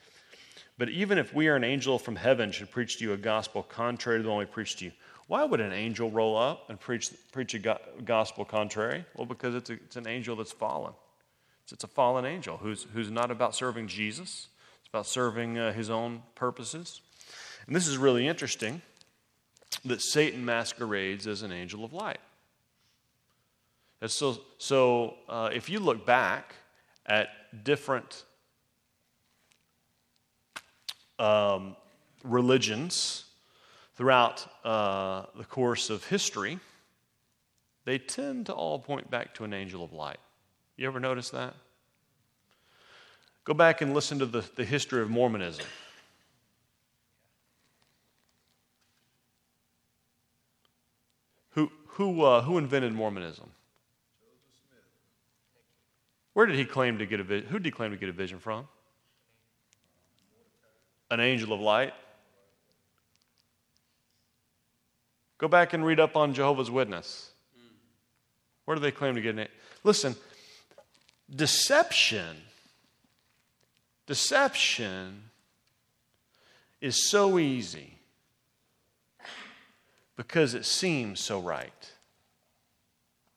But 0.78 0.88
even 0.88 1.18
if 1.18 1.34
we 1.34 1.48
are 1.48 1.56
an 1.56 1.64
angel 1.64 1.98
from 1.98 2.16
heaven 2.16 2.50
should 2.50 2.70
preach 2.70 2.98
to 2.98 3.04
you 3.04 3.12
a 3.12 3.16
gospel 3.16 3.62
contrary 3.62 4.18
to 4.18 4.22
the 4.22 4.28
one 4.28 4.38
we 4.38 4.46
preach 4.46 4.76
to 4.76 4.86
you, 4.86 4.92
why 5.26 5.44
would 5.44 5.60
an 5.60 5.72
angel 5.72 6.10
roll 6.10 6.36
up 6.36 6.68
and 6.68 6.80
preach, 6.80 7.10
preach 7.32 7.54
a 7.54 7.58
go- 7.58 7.78
gospel 8.04 8.44
contrary? 8.44 9.04
Well, 9.16 9.26
because 9.26 9.54
it's, 9.54 9.70
a, 9.70 9.74
it's 9.74 9.96
an 9.96 10.06
angel 10.06 10.36
that's 10.36 10.52
fallen. 10.52 10.92
It's, 11.62 11.72
it's 11.72 11.84
a 11.84 11.88
fallen 11.88 12.24
angel 12.24 12.56
who's, 12.56 12.86
who's 12.92 13.10
not 13.10 13.30
about 13.30 13.54
serving 13.54 13.88
Jesus, 13.88 14.48
it's 14.80 14.88
about 14.88 15.06
serving 15.06 15.58
uh, 15.58 15.72
his 15.72 15.90
own 15.90 16.22
purposes. 16.34 17.00
And 17.66 17.74
this 17.74 17.86
is 17.86 17.96
really 17.96 18.26
interesting 18.26 18.82
that 19.84 20.00
Satan 20.00 20.44
masquerades 20.44 21.26
as 21.26 21.42
an 21.42 21.52
angel 21.52 21.84
of 21.84 21.92
light. 21.92 22.20
And 24.00 24.10
so, 24.10 24.38
so 24.58 25.14
uh, 25.28 25.50
if 25.52 25.68
you 25.70 25.80
look 25.80 26.04
back 26.04 26.54
at 27.06 27.28
different 27.64 28.24
um, 31.18 31.76
religions 32.22 33.24
throughout 33.96 34.46
uh, 34.64 35.24
the 35.36 35.44
course 35.44 35.90
of 35.90 36.04
history, 36.04 36.58
they 37.84 37.98
tend 37.98 38.46
to 38.46 38.52
all 38.52 38.78
point 38.78 39.10
back 39.10 39.34
to 39.34 39.44
an 39.44 39.52
angel 39.52 39.84
of 39.84 39.92
light. 39.92 40.18
You 40.76 40.86
ever 40.86 41.00
notice 41.00 41.30
that? 41.30 41.54
Go 43.44 43.54
back 43.54 43.82
and 43.82 43.94
listen 43.94 44.18
to 44.18 44.26
the, 44.26 44.42
the 44.56 44.64
history 44.64 45.02
of 45.02 45.10
Mormonism. 45.10 45.66
Who, 51.94 52.22
uh, 52.22 52.42
who 52.42 52.58
invented 52.58 52.92
Mormonism? 52.92 53.48
Where 56.32 56.46
did 56.46 56.56
he 56.56 56.64
claim 56.64 56.98
to 56.98 57.06
get 57.06 57.20
a 57.20 57.22
vision? 57.22 57.48
Who 57.48 57.58
did 57.58 57.66
he 57.66 57.70
claim 57.70 57.92
to 57.92 57.96
get 57.96 58.08
a 58.08 58.12
vision 58.12 58.40
from? 58.40 58.66
An 61.10 61.20
angel 61.20 61.52
of 61.52 61.60
light? 61.60 61.94
Go 65.38 65.46
back 65.46 65.72
and 65.72 65.86
read 65.86 66.00
up 66.00 66.16
on 66.16 66.34
Jehovah's 66.34 66.70
Witness. 66.70 67.30
Where 68.64 68.74
do 68.74 68.80
they 68.80 68.90
claim 68.90 69.14
to 69.14 69.20
get 69.20 69.38
an 69.38 69.46
Listen, 69.84 70.16
deception, 71.32 72.36
deception 74.06 75.30
is 76.80 77.08
so 77.08 77.38
easy 77.38 77.93
because 80.16 80.54
it 80.54 80.64
seems 80.64 81.20
so 81.20 81.40
right. 81.40 81.92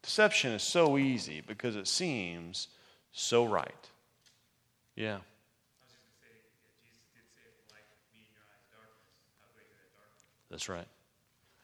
Deception 0.02 0.54
is 0.54 0.64
so 0.64 0.98
easy 0.98 1.42
because 1.46 1.76
it 1.76 1.88
seems 1.88 2.70
so 3.12 3.46
right. 3.46 3.90
Yeah. 4.96 5.18
That's 10.50 10.70
right. 10.70 10.88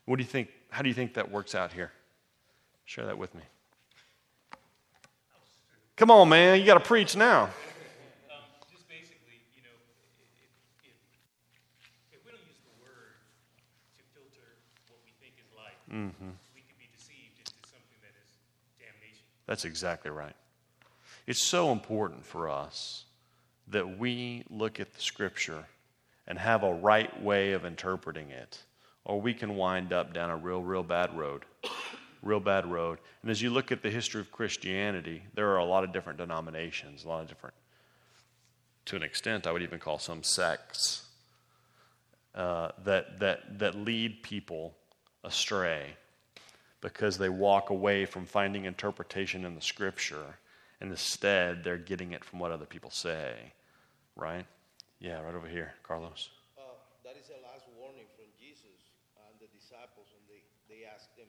What 0.06 0.18
do 0.18 0.24
you 0.24 0.30
think? 0.30 0.50
How 0.70 0.82
do 0.82 0.90
you 0.90 0.96
think 0.96 1.14
that 1.14 1.32
works 1.32 1.56
out 1.56 1.72
here? 1.72 1.92
Share 2.86 3.06
that 3.06 3.18
with 3.18 3.34
me. 3.34 3.42
Come 5.96 6.12
on, 6.12 6.28
man. 6.28 6.60
You 6.60 6.66
got 6.66 6.74
to 6.74 6.80
preach 6.80 7.16
now. 7.16 7.44
Um, 7.44 7.52
just 8.70 8.90
basically, 8.90 9.40
you 9.56 9.62
know, 9.64 9.72
if, 10.20 10.44
if, 10.84 10.92
if 12.12 12.20
we 12.26 12.32
don't 12.32 12.44
use 12.44 12.60
the 12.66 12.76
word 12.84 13.16
to 13.96 14.02
filter 14.12 14.60
what 14.90 15.00
we 15.06 15.14
think 15.22 15.40
is 15.40 15.48
light, 15.56 15.78
Mm-hmm. 15.94 16.30
we 16.56 16.62
be 16.80 16.90
deceived 16.92 17.38
into 17.38 17.52
something 17.64 18.00
that 18.02 18.14
is 18.24 18.32
damnation. 18.80 19.24
That's 19.46 19.64
exactly 19.64 20.10
right. 20.10 20.36
It's 21.28 21.46
so 21.46 21.72
important 21.72 22.26
for 22.26 22.50
us 22.50 23.06
that 23.68 24.00
we 24.00 24.44
look 24.50 24.80
at 24.80 24.94
the 24.94 25.02
scripture 25.02 25.66
and 26.28 26.40
have 26.40 26.64
a 26.64 26.74
right 26.74 27.22
way 27.22 27.52
of 27.52 27.64
interpreting 27.64 28.32
it, 28.32 28.64
or 29.06 29.22
we 29.22 29.34
can 29.34 29.56
wind 29.56 29.94
up 29.94 30.14
down 30.14 30.30
a 30.30 30.38
real, 30.38 30.64
real 30.64 30.84
bad 30.84 31.16
road. 31.16 31.46
Real 32.22 32.40
bad 32.40 32.66
road. 32.66 33.00
And 33.22 33.30
as 33.30 33.42
you 33.42 33.50
look 33.50 33.72
at 33.72 33.84
the 33.84 33.90
history 33.90 34.22
of 34.22 34.32
Christianity, 34.32 35.24
there 35.36 35.50
are 35.50 35.58
a 35.58 35.66
lot 35.66 35.84
of 35.84 35.92
different 35.92 36.18
denominations, 36.18 37.04
a 37.04 37.10
lot 37.10 37.22
of 37.22 37.28
different, 37.28 37.56
to 38.86 38.96
an 38.96 39.04
extent, 39.04 39.46
I 39.46 39.52
would 39.52 39.62
even 39.62 39.80
call 39.80 40.00
some 40.00 40.24
sects 40.24 41.06
uh, 42.34 42.70
that, 42.84 43.20
that, 43.20 43.60
that 43.60 43.76
lead 43.76 44.24
people 44.24 44.74
astray 45.24 45.96
because 46.82 47.18
they 47.18 47.30
walk 47.30 47.70
away 47.70 48.06
from 48.06 48.26
finding 48.26 48.66
interpretation 48.66 49.46
in 49.46 49.56
the 49.56 49.62
scripture 49.62 50.38
and 50.82 50.92
instead 50.92 51.64
they're 51.64 51.78
getting 51.78 52.12
it 52.12 52.24
from 52.26 52.40
what 52.40 52.52
other 52.52 52.66
people 52.66 52.90
say 52.92 53.36
right 54.16 54.46
yeah 55.00 55.22
right 55.22 55.36
over 55.36 55.48
here 55.48 55.74
carlos 55.84 56.30
Uh, 56.58 56.62
that 57.04 57.16
is 57.16 57.28
the 57.28 57.40
last 57.44 57.66
warning 57.80 58.06
from 58.16 58.28
Jesus 58.40 58.80
and 59.16 59.32
the 59.40 59.48
disciples 59.56 60.08
when 60.12 60.24
they, 60.28 60.42
they 60.68 60.84
asked 60.88 61.16
him, 61.16 61.28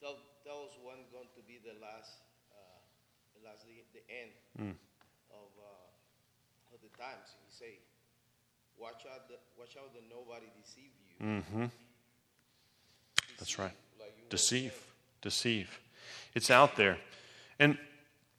tell, 0.00 0.16
tell 0.46 0.62
us 0.66 0.74
when 0.82 1.02
going 1.10 1.28
to 1.34 1.42
be 1.46 1.58
the 1.62 1.74
last, 1.82 2.22
uh, 2.54 2.78
the 3.38 3.42
last, 3.46 3.66
the, 3.66 3.74
the 3.94 4.04
end 4.10 4.30
Mm. 4.54 4.78
of, 5.34 5.50
uh, 5.58 6.74
of 6.74 6.78
the 6.78 6.92
times. 6.94 7.34
He 7.42 7.50
say, 7.50 7.74
watch 8.78 9.02
out, 9.10 9.26
the, 9.26 9.34
watch 9.58 9.74
out 9.74 9.90
that 9.98 10.06
nobody 10.06 10.46
deceive 10.62 10.94
you. 11.10 11.18
mm-hmm 11.18 11.66
that's 13.38 13.58
right. 13.58 13.72
Deceive. 14.30 14.74
Deceive. 15.22 15.80
It's 16.34 16.50
out 16.50 16.76
there. 16.76 16.98
And 17.58 17.78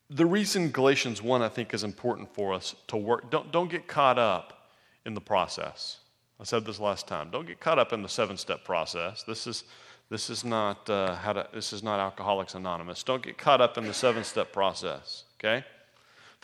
the 0.09 0.25
reason 0.25 0.69
galatians 0.69 1.19
1 1.19 1.41
i 1.41 1.49
think 1.49 1.73
is 1.73 1.83
important 1.83 2.31
for 2.31 2.53
us 2.53 2.75
to 2.85 2.95
work 2.95 3.31
don't, 3.31 3.51
don't 3.51 3.71
get 3.71 3.87
caught 3.87 4.19
up 4.19 4.69
in 5.05 5.13
the 5.13 5.21
process. 5.21 5.97
I 6.39 6.43
said 6.43 6.65
this 6.65 6.79
last 6.79 7.07
time. 7.07 7.29
Don't 7.29 7.47
get 7.47 7.59
caught 7.59 7.79
up 7.79 7.93
in 7.93 8.01
the 8.01 8.09
seven 8.09 8.37
step 8.37 8.63
process. 8.63 9.23
This 9.23 9.47
is 9.47 9.63
this 10.09 10.29
is 10.29 10.43
not 10.43 10.89
uh, 10.89 11.15
how 11.15 11.33
to 11.33 11.47
this 11.53 11.73
is 11.73 11.81
not 11.81 11.99
alcoholics 11.99 12.55
anonymous. 12.55 13.03
Don't 13.03 13.23
get 13.23 13.37
caught 13.37 13.61
up 13.61 13.77
in 13.77 13.85
the 13.85 13.93
seven 13.93 14.23
step 14.23 14.51
process 14.51 15.23
okay 15.39 15.63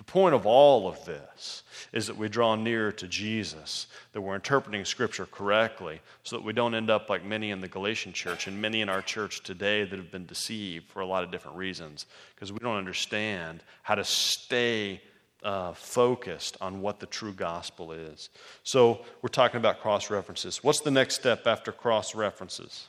the 0.02 0.12
point 0.12 0.34
of 0.34 0.48
all 0.48 0.88
of 0.88 1.06
this 1.06 1.62
is 1.94 2.08
that 2.08 2.18
we 2.18 2.28
draw 2.28 2.56
nearer 2.56 2.92
to 2.92 3.08
Jesus, 3.08 3.86
that 4.14 4.22
we're 4.22 4.34
interpreting 4.34 4.84
Scripture 4.84 5.28
correctly, 5.28 6.02
so 6.24 6.38
that 6.38 6.44
we 6.44 6.54
don't 6.54 6.74
end 6.74 6.90
up 6.90 7.08
like 7.08 7.24
many 7.24 7.52
in 7.52 7.62
the 7.62 7.68
Galatian 7.68 8.12
church 8.12 8.48
and 8.48 8.60
many 8.60 8.82
in 8.82 8.90
our 8.90 9.04
church 9.04 9.44
today 9.44 9.84
that 9.84 9.96
have 9.96 10.10
been 10.10 10.26
deceived 10.26 10.88
for 10.88 11.02
a 11.02 11.06
lot 11.06 11.24
of 11.24 11.30
different 11.30 11.56
reasons, 11.56 12.08
because 12.34 12.52
we 12.52 12.58
don't 12.58 12.78
understand 12.78 13.62
how 13.84 13.94
to 13.94 14.04
stay 14.04 15.00
uh, 15.44 15.72
focused 15.74 16.58
on 16.62 16.82
what 16.82 17.00
the 17.00 17.06
true 17.06 17.34
gospel 17.34 17.92
is. 17.92 18.30
So 18.64 19.06
we're 19.22 19.30
talking 19.30 19.60
about 19.60 19.82
cross 19.82 20.10
references. 20.10 20.64
What's 20.64 20.82
the 20.82 20.90
next 20.90 21.14
step 21.14 21.46
after 21.46 21.72
cross 21.72 22.16
references? 22.16 22.88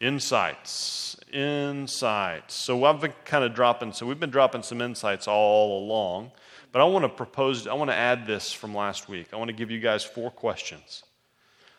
Insights. 0.00 1.16
Insights. 1.32 2.54
So 2.54 2.84
I've 2.84 3.00
been 3.00 3.12
kind 3.24 3.44
of 3.44 3.54
dropping, 3.54 3.92
so 3.92 4.06
we've 4.06 4.20
been 4.20 4.30
dropping 4.30 4.62
some 4.62 4.80
insights 4.80 5.26
all 5.26 5.84
along, 5.84 6.30
but 6.70 6.80
I 6.80 6.84
want 6.84 7.04
to 7.04 7.08
propose, 7.08 7.66
I 7.66 7.74
want 7.74 7.90
to 7.90 7.96
add 7.96 8.26
this 8.26 8.52
from 8.52 8.74
last 8.74 9.08
week. 9.08 9.28
I 9.32 9.36
want 9.36 9.48
to 9.48 9.54
give 9.54 9.70
you 9.70 9.80
guys 9.80 10.04
four 10.04 10.30
questions. 10.30 11.02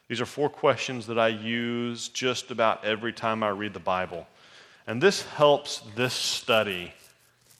These 0.09 0.19
are 0.19 0.25
four 0.25 0.49
questions 0.49 1.07
that 1.07 1.19
I 1.19 1.29
use 1.29 2.09
just 2.09 2.51
about 2.51 2.83
every 2.83 3.13
time 3.13 3.41
I 3.43 3.49
read 3.49 3.73
the 3.73 3.79
Bible. 3.79 4.27
And 4.85 5.01
this 5.01 5.23
helps 5.23 5.81
this 5.95 6.13
study 6.13 6.93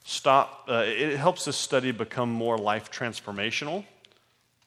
stop, 0.04 0.66
uh, 0.68 0.84
it 0.86 1.16
helps 1.16 1.46
this 1.46 1.56
study 1.56 1.92
become 1.92 2.32
more 2.32 2.58
life 2.58 2.92
transformational, 2.92 3.86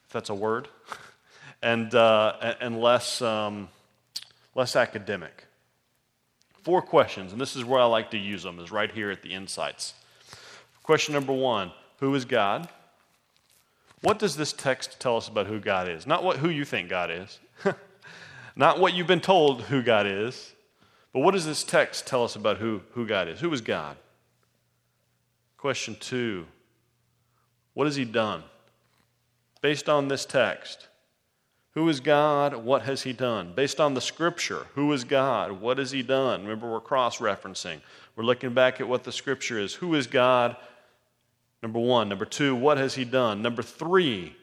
if 0.07 0.13
that's 0.13 0.31
a 0.31 0.35
word, 0.35 0.69
and, 1.63 1.95
uh, 1.95 2.55
and 2.61 2.81
less, 2.81 3.21
um, 3.21 3.69
less 4.55 4.77
academic. 4.77 5.47
Four 6.63 6.81
questions, 6.83 7.33
and 7.33 7.41
this 7.41 7.57
is 7.57 7.65
where 7.65 7.81
I 7.81 7.85
like 7.85 8.11
to 8.13 8.19
use 8.19 8.45
them, 8.45 8.61
is 8.61 8.71
right 8.71 8.91
here 8.91 9.11
at 9.11 9.23
the 9.23 9.35
insights. 9.35 9.95
Question 10.83 11.15
number 11.15 11.33
one 11.33 11.73
Who 11.99 12.15
is 12.15 12.25
God? 12.25 12.69
What 14.03 14.19
does 14.19 14.37
this 14.37 14.53
text 14.53 14.99
tell 15.01 15.17
us 15.17 15.29
about 15.29 15.47
who 15.47 15.61
God 15.61 15.89
is? 15.89 16.07
Not 16.07 16.25
what, 16.25 16.39
who 16.39 16.49
you 16.49 16.65
think 16.65 16.89
God 16.89 17.11
is, 17.11 17.39
not 18.57 18.81
what 18.81 18.95
you've 18.95 19.07
been 19.07 19.21
told 19.21 19.63
who 19.63 19.83
God 19.83 20.07
is, 20.07 20.53
but 21.13 21.21
what 21.21 21.33
does 21.33 21.47
this 21.47 21.63
text 21.63 22.07
tell 22.07 22.25
us 22.25 22.35
about 22.35 22.59
who, 22.59 22.83
who 22.93 23.07
God 23.07 23.29
is? 23.29 23.41
Who 23.41 23.53
is 23.53 23.61
God? 23.61 23.97
Question 25.57 25.97
two 25.99 26.47
What 27.75 27.87
has 27.87 27.97
He 27.97 28.05
done? 28.05 28.43
Based 29.61 29.89
on 29.89 30.09
this 30.09 30.25
text, 30.25 30.89
who 31.75 31.89
is 31.89 32.01
God? 32.01 32.55
What 32.55 32.83
has 32.83 33.03
He 33.03 33.13
done? 33.13 33.55
Based 33.55 33.81
on 33.81 33.95
the 33.95 34.01
Scripture, 34.01 34.67
who 34.75 34.93
is 34.93 35.05
God? 35.05 35.53
What 35.53 35.79
has 35.79 35.91
He 35.91 36.03
done? 36.03 36.43
Remember, 36.43 36.71
we're 36.71 36.81
cross 36.81 37.19
referencing. 37.19 37.81
We're 38.15 38.25
looking 38.25 38.53
back 38.53 38.81
at 38.81 38.89
what 38.89 39.05
the 39.05 39.13
Scripture 39.13 39.59
is. 39.59 39.75
Who 39.75 39.95
is 39.95 40.07
God? 40.07 40.57
Number 41.63 41.79
one. 41.79 42.11
Number 42.11 42.27
two, 42.27 42.55
what 42.55 42.77
has 42.77 42.95
He 42.95 43.05
done? 43.05 43.41
Number 43.41 43.63
three, 43.63 44.37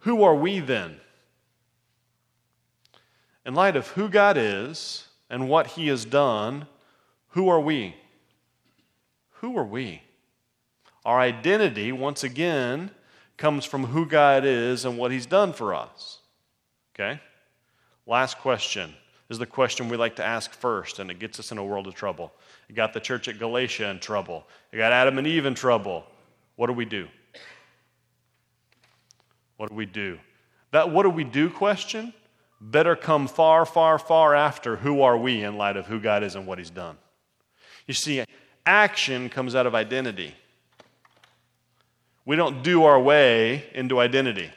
who 0.00 0.24
are 0.24 0.34
we 0.34 0.58
then? 0.58 0.96
In 3.46 3.54
light 3.54 3.76
of 3.76 3.88
who 3.88 4.08
God 4.08 4.36
is 4.36 5.06
and 5.30 5.48
what 5.48 5.68
He 5.68 5.86
has 5.88 6.04
done, 6.04 6.66
who 7.28 7.48
are 7.48 7.60
we? 7.60 7.94
Who 9.34 9.56
are 9.56 9.64
we? 9.64 10.02
Our 11.04 11.20
identity, 11.20 11.92
once 11.92 12.24
again, 12.24 12.90
comes 13.36 13.64
from 13.64 13.86
who 13.86 14.04
God 14.06 14.44
is 14.44 14.84
and 14.84 14.98
what 14.98 15.12
He's 15.12 15.26
done 15.26 15.52
for 15.52 15.74
us. 15.74 16.18
Okay? 16.94 17.20
Last 18.06 18.38
question 18.38 18.92
is 19.28 19.38
the 19.38 19.46
question 19.46 19.88
we 19.88 19.96
like 19.96 20.16
to 20.16 20.24
ask 20.24 20.52
first, 20.52 20.98
and 20.98 21.10
it 21.10 21.18
gets 21.18 21.38
us 21.38 21.52
in 21.52 21.58
a 21.58 21.64
world 21.64 21.86
of 21.86 21.94
trouble. 21.94 22.32
It 22.68 22.74
got 22.74 22.92
the 22.92 23.00
church 23.00 23.28
at 23.28 23.38
Galatia 23.38 23.88
in 23.88 23.98
trouble, 23.98 24.46
it 24.72 24.76
got 24.76 24.92
Adam 24.92 25.18
and 25.18 25.26
Eve 25.26 25.46
in 25.46 25.54
trouble. 25.54 26.04
What 26.56 26.66
do 26.66 26.74
we 26.74 26.84
do? 26.84 27.08
What 29.56 29.70
do 29.70 29.74
we 29.74 29.86
do? 29.86 30.18
That 30.70 30.90
what 30.90 31.04
do 31.04 31.10
we 31.10 31.24
do 31.24 31.48
question 31.48 32.12
better 32.62 32.94
come 32.94 33.26
far, 33.26 33.66
far, 33.66 33.98
far 33.98 34.34
after 34.34 34.76
who 34.76 35.02
are 35.02 35.18
we 35.18 35.42
in 35.42 35.56
light 35.56 35.76
of 35.76 35.86
who 35.86 35.98
God 35.98 36.22
is 36.22 36.36
and 36.36 36.46
what 36.46 36.58
He's 36.58 36.70
done. 36.70 36.96
You 37.86 37.94
see, 37.94 38.24
action 38.64 39.28
comes 39.28 39.54
out 39.54 39.66
of 39.66 39.74
identity. 39.74 40.34
We 42.24 42.36
don't 42.36 42.62
do 42.62 42.84
our 42.84 43.00
way 43.00 43.64
into 43.74 43.98
identity. 43.98 44.50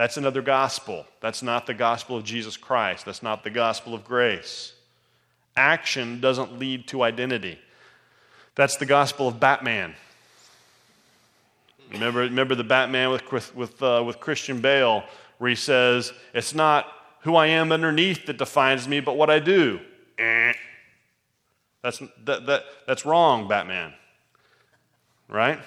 That's 0.00 0.16
another 0.16 0.40
gospel. 0.40 1.04
That's 1.20 1.42
not 1.42 1.66
the 1.66 1.74
gospel 1.74 2.16
of 2.16 2.24
Jesus 2.24 2.56
Christ. 2.56 3.04
That's 3.04 3.22
not 3.22 3.44
the 3.44 3.50
gospel 3.50 3.92
of 3.92 4.02
grace. 4.02 4.72
Action 5.58 6.22
doesn't 6.22 6.58
lead 6.58 6.88
to 6.88 7.02
identity. 7.02 7.58
That's 8.54 8.78
the 8.78 8.86
gospel 8.86 9.28
of 9.28 9.38
Batman. 9.38 9.94
Remember, 11.92 12.20
remember 12.20 12.54
the 12.54 12.64
Batman 12.64 13.10
with, 13.10 13.54
with, 13.54 13.82
uh, 13.82 14.02
with 14.06 14.20
Christian 14.20 14.62
Bale, 14.62 15.04
where 15.36 15.50
he 15.50 15.54
says, 15.54 16.14
It's 16.32 16.54
not 16.54 16.86
who 17.20 17.36
I 17.36 17.48
am 17.48 17.70
underneath 17.70 18.24
that 18.24 18.38
defines 18.38 18.88
me, 18.88 19.00
but 19.00 19.18
what 19.18 19.28
I 19.28 19.38
do. 19.38 19.80
Eh. 20.16 20.54
That's, 21.82 22.00
that, 22.24 22.46
that, 22.46 22.64
that's 22.86 23.04
wrong, 23.04 23.48
Batman. 23.48 23.92
Right? 25.28 25.58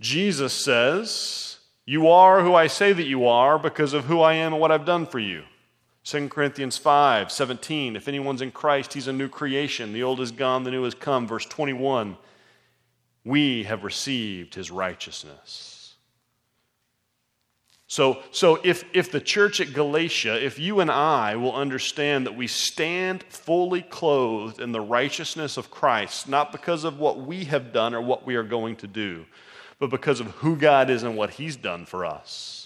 Jesus 0.00 0.52
says, 0.52 1.49
You 1.90 2.06
are 2.06 2.40
who 2.40 2.54
I 2.54 2.68
say 2.68 2.92
that 2.92 3.08
you 3.08 3.26
are 3.26 3.58
because 3.58 3.94
of 3.94 4.04
who 4.04 4.20
I 4.20 4.34
am 4.34 4.52
and 4.52 4.60
what 4.60 4.70
I've 4.70 4.84
done 4.84 5.06
for 5.06 5.18
you. 5.18 5.42
2 6.04 6.28
Corinthians 6.28 6.78
5 6.78 7.32
17. 7.32 7.96
If 7.96 8.06
anyone's 8.06 8.42
in 8.42 8.52
Christ, 8.52 8.92
he's 8.92 9.08
a 9.08 9.12
new 9.12 9.28
creation. 9.28 9.92
The 9.92 10.04
old 10.04 10.20
is 10.20 10.30
gone, 10.30 10.62
the 10.62 10.70
new 10.70 10.84
has 10.84 10.94
come. 10.94 11.26
Verse 11.26 11.44
21. 11.46 12.16
We 13.24 13.64
have 13.64 13.82
received 13.82 14.54
his 14.54 14.70
righteousness. 14.70 15.96
So, 17.88 18.22
so 18.30 18.60
if, 18.62 18.84
if 18.92 19.10
the 19.10 19.20
church 19.20 19.60
at 19.60 19.72
Galatia, 19.72 20.40
if 20.40 20.60
you 20.60 20.78
and 20.78 20.92
I 20.92 21.34
will 21.34 21.56
understand 21.56 22.24
that 22.24 22.36
we 22.36 22.46
stand 22.46 23.24
fully 23.24 23.82
clothed 23.82 24.60
in 24.60 24.70
the 24.70 24.80
righteousness 24.80 25.56
of 25.56 25.72
Christ, 25.72 26.28
not 26.28 26.52
because 26.52 26.84
of 26.84 27.00
what 27.00 27.18
we 27.18 27.46
have 27.46 27.72
done 27.72 27.96
or 27.96 28.00
what 28.00 28.24
we 28.24 28.36
are 28.36 28.44
going 28.44 28.76
to 28.76 28.86
do, 28.86 29.26
but 29.80 29.90
because 29.90 30.20
of 30.20 30.28
who 30.28 30.54
God 30.54 30.88
is 30.90 31.02
and 31.02 31.16
what 31.16 31.30
he's 31.30 31.56
done 31.56 31.84
for 31.84 32.04
us 32.04 32.60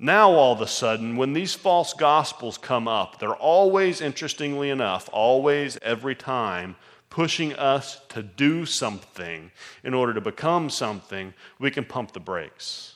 now, 0.00 0.30
all 0.30 0.52
of 0.52 0.60
a 0.60 0.66
sudden, 0.68 1.16
when 1.16 1.32
these 1.32 1.54
false 1.54 1.92
gospels 1.92 2.56
come 2.56 2.86
up, 2.86 3.18
they're 3.18 3.34
always, 3.34 4.00
interestingly 4.00 4.70
enough, 4.70 5.10
always, 5.12 5.76
every 5.82 6.14
time, 6.14 6.76
pushing 7.10 7.52
us 7.54 8.00
to 8.10 8.22
do 8.22 8.64
something 8.64 9.50
in 9.82 9.94
order 9.94 10.14
to 10.14 10.20
become 10.20 10.70
something, 10.70 11.34
we 11.58 11.72
can 11.72 11.84
pump 11.84 12.12
the 12.12 12.20
brakes. 12.20 12.94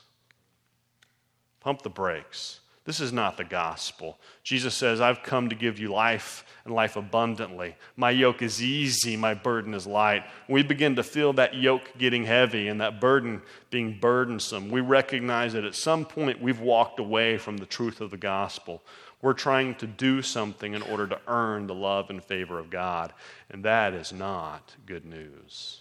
Pump 1.59 1.83
the 1.83 1.91
brakes. 1.91 2.61
This 2.85 3.01
is 3.01 3.13
not 3.13 3.37
the 3.37 3.45
gospel. 3.45 4.19
Jesus 4.45 4.75
says, 4.75 5.01
I've 5.01 5.25
come 5.25 5.49
to 5.49 5.57
give 5.57 5.81
you 5.81 5.89
life 5.89 6.45
and 6.65 6.75
life 6.75 6.97
abundantly. 6.97 7.77
My 7.97 8.11
yoke 8.11 8.43
is 8.43 8.63
easy, 8.63 9.17
my 9.17 9.35
burden 9.35 9.75
is 9.75 9.87
light. 9.87 10.25
We 10.49 10.63
begin 10.63 10.97
to 10.97 11.03
feel 11.03 11.33
that 11.35 11.55
yoke 11.55 11.91
getting 11.99 12.25
heavy 12.25 12.69
and 12.69 12.81
that 12.81 13.01
burden 13.01 13.43
being 13.71 13.99
burdensome, 13.99 14.71
we 14.71 14.81
recognize 14.81 15.55
that 15.55 15.65
at 15.65 15.75
some 15.75 16.05
point 16.05 16.41
we've 16.41 16.61
walked 16.61 17.01
away 17.01 17.39
from 17.39 17.57
the 17.57 17.67
truth 17.67 18.01
of 18.01 18.11
the 18.11 18.17
gospel. 18.17 18.83
We're 19.21 19.33
trying 19.33 19.77
to 19.77 19.87
do 19.87 20.21
something 20.21 20.75
in 20.75 20.83
order 20.83 21.07
to 21.07 21.21
earn 21.29 21.67
the 21.67 21.75
love 21.75 22.11
and 22.11 22.23
favor 22.23 22.59
of 22.59 22.71
God, 22.71 23.13
and 23.51 23.65
that 23.65 23.95
is 23.95 24.13
not 24.13 24.75
good 24.85 25.05
news. 25.05 25.81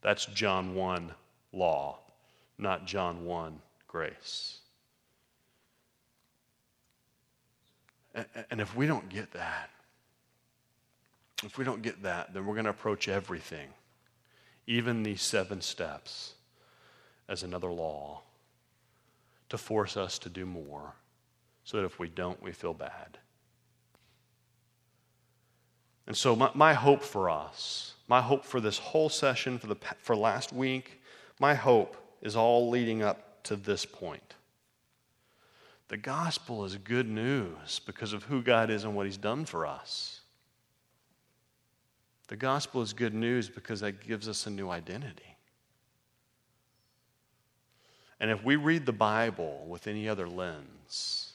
That's 0.00 0.26
John 0.26 0.74
1 0.74 1.12
law, 1.52 1.98
not 2.58 2.86
John 2.86 3.24
1 3.24 3.60
grace. 3.86 4.58
And 8.50 8.60
if 8.60 8.76
we 8.76 8.86
don't 8.86 9.08
get 9.08 9.32
that, 9.32 9.70
if 11.44 11.58
we 11.58 11.64
don't 11.64 11.82
get 11.82 12.02
that, 12.02 12.32
then 12.32 12.46
we're 12.46 12.54
going 12.54 12.64
to 12.64 12.70
approach 12.70 13.08
everything, 13.08 13.68
even 14.66 15.02
these 15.02 15.22
seven 15.22 15.60
steps, 15.60 16.34
as 17.28 17.42
another 17.42 17.70
law 17.70 18.22
to 19.48 19.58
force 19.58 19.96
us 19.96 20.18
to 20.18 20.28
do 20.28 20.46
more 20.46 20.94
so 21.64 21.76
that 21.76 21.84
if 21.84 21.98
we 21.98 22.08
don't, 22.08 22.42
we 22.42 22.52
feel 22.52 22.74
bad. 22.74 23.18
And 26.06 26.16
so, 26.16 26.34
my, 26.34 26.50
my 26.54 26.74
hope 26.74 27.02
for 27.02 27.30
us, 27.30 27.94
my 28.08 28.20
hope 28.20 28.44
for 28.44 28.60
this 28.60 28.78
whole 28.78 29.08
session, 29.08 29.58
for, 29.58 29.68
the, 29.68 29.76
for 29.98 30.16
last 30.16 30.52
week, 30.52 31.00
my 31.38 31.54
hope 31.54 31.96
is 32.20 32.34
all 32.34 32.70
leading 32.70 33.02
up 33.02 33.42
to 33.44 33.56
this 33.56 33.84
point. 33.84 34.34
The 35.88 35.96
gospel 35.98 36.64
is 36.64 36.76
good 36.76 37.08
news 37.08 37.80
because 37.84 38.12
of 38.12 38.24
who 38.24 38.42
God 38.42 38.70
is 38.70 38.84
and 38.84 38.96
what 38.96 39.06
He's 39.06 39.18
done 39.18 39.44
for 39.44 39.66
us. 39.66 40.21
The 42.32 42.38
gospel 42.38 42.80
is 42.80 42.94
good 42.94 43.12
news 43.12 43.50
because 43.50 43.80
that 43.80 44.00
gives 44.00 44.26
us 44.26 44.46
a 44.46 44.50
new 44.50 44.70
identity. 44.70 45.36
And 48.18 48.30
if 48.30 48.42
we 48.42 48.56
read 48.56 48.86
the 48.86 48.92
Bible 48.92 49.66
with 49.68 49.86
any 49.86 50.08
other 50.08 50.26
lens, 50.26 51.34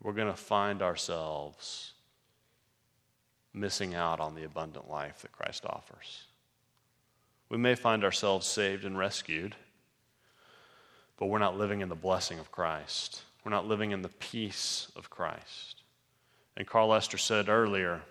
we're 0.00 0.12
going 0.12 0.30
to 0.30 0.36
find 0.36 0.82
ourselves 0.82 1.94
missing 3.52 3.96
out 3.96 4.20
on 4.20 4.36
the 4.36 4.44
abundant 4.44 4.88
life 4.88 5.22
that 5.22 5.32
Christ 5.32 5.66
offers. 5.66 6.26
We 7.48 7.58
may 7.58 7.74
find 7.74 8.04
ourselves 8.04 8.46
saved 8.46 8.84
and 8.84 8.96
rescued, 8.96 9.56
but 11.16 11.26
we're 11.26 11.40
not 11.40 11.58
living 11.58 11.80
in 11.80 11.88
the 11.88 11.96
blessing 11.96 12.38
of 12.38 12.52
Christ. 12.52 13.22
We're 13.44 13.50
not 13.50 13.66
living 13.66 13.90
in 13.90 14.02
the 14.02 14.10
peace 14.10 14.92
of 14.94 15.10
Christ. 15.10 15.82
And 16.56 16.68
Carl 16.68 16.86
Lester 16.86 17.18
said 17.18 17.48
earlier 17.48 18.02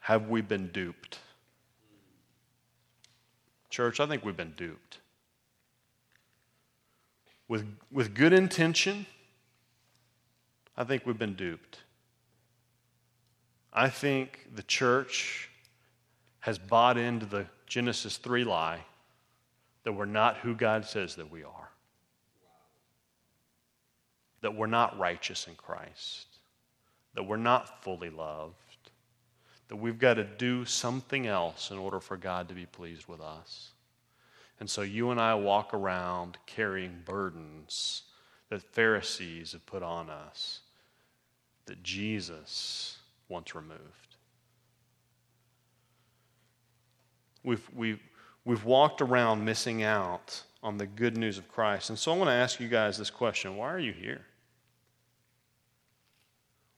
have 0.00 0.28
we 0.28 0.40
been 0.40 0.68
duped? 0.68 1.18
Church, 3.68 4.00
I 4.00 4.06
think 4.06 4.24
we've 4.24 4.36
been 4.36 4.54
duped. 4.56 4.98
With, 7.48 7.66
with 7.90 8.14
good 8.14 8.32
intention, 8.32 9.06
I 10.76 10.84
think 10.84 11.06
we've 11.06 11.18
been 11.18 11.34
duped. 11.34 11.78
I 13.72 13.88
think 13.88 14.48
the 14.54 14.62
church 14.62 15.48
has 16.40 16.58
bought 16.58 16.96
into 16.96 17.26
the 17.26 17.46
Genesis 17.66 18.16
3 18.16 18.44
lie 18.44 18.84
that 19.84 19.92
we're 19.92 20.06
not 20.06 20.38
who 20.38 20.54
God 20.54 20.84
says 20.84 21.14
that 21.16 21.30
we 21.30 21.44
are 21.44 21.60
that 24.40 24.54
we're 24.54 24.66
not 24.66 24.98
righteous 24.98 25.46
in 25.46 25.54
Christ, 25.54 26.26
that 27.14 27.22
we're 27.22 27.36
not 27.36 27.82
fully 27.82 28.10
loved, 28.10 28.69
that 29.70 29.76
we've 29.76 30.00
got 30.00 30.14
to 30.14 30.24
do 30.24 30.64
something 30.64 31.28
else 31.28 31.70
in 31.70 31.78
order 31.78 32.00
for 32.00 32.16
God 32.16 32.48
to 32.48 32.54
be 32.56 32.66
pleased 32.66 33.06
with 33.06 33.20
us. 33.20 33.70
And 34.58 34.68
so 34.68 34.82
you 34.82 35.12
and 35.12 35.20
I 35.20 35.36
walk 35.36 35.72
around 35.72 36.38
carrying 36.44 37.02
burdens 37.04 38.02
that 38.48 38.62
Pharisees 38.62 39.52
have 39.52 39.64
put 39.66 39.84
on 39.84 40.10
us 40.10 40.62
that 41.66 41.84
Jesus 41.84 42.98
wants 43.28 43.54
removed. 43.54 44.16
We've, 47.44 47.70
we've, 47.72 48.00
we've 48.44 48.64
walked 48.64 49.00
around 49.00 49.44
missing 49.44 49.84
out 49.84 50.42
on 50.64 50.78
the 50.78 50.86
good 50.86 51.16
news 51.16 51.38
of 51.38 51.46
Christ. 51.46 51.90
And 51.90 51.98
so 51.98 52.12
I 52.12 52.16
want 52.16 52.28
to 52.28 52.34
ask 52.34 52.58
you 52.58 52.66
guys 52.66 52.98
this 52.98 53.08
question 53.08 53.56
why 53.56 53.72
are 53.72 53.78
you 53.78 53.92
here? 53.92 54.26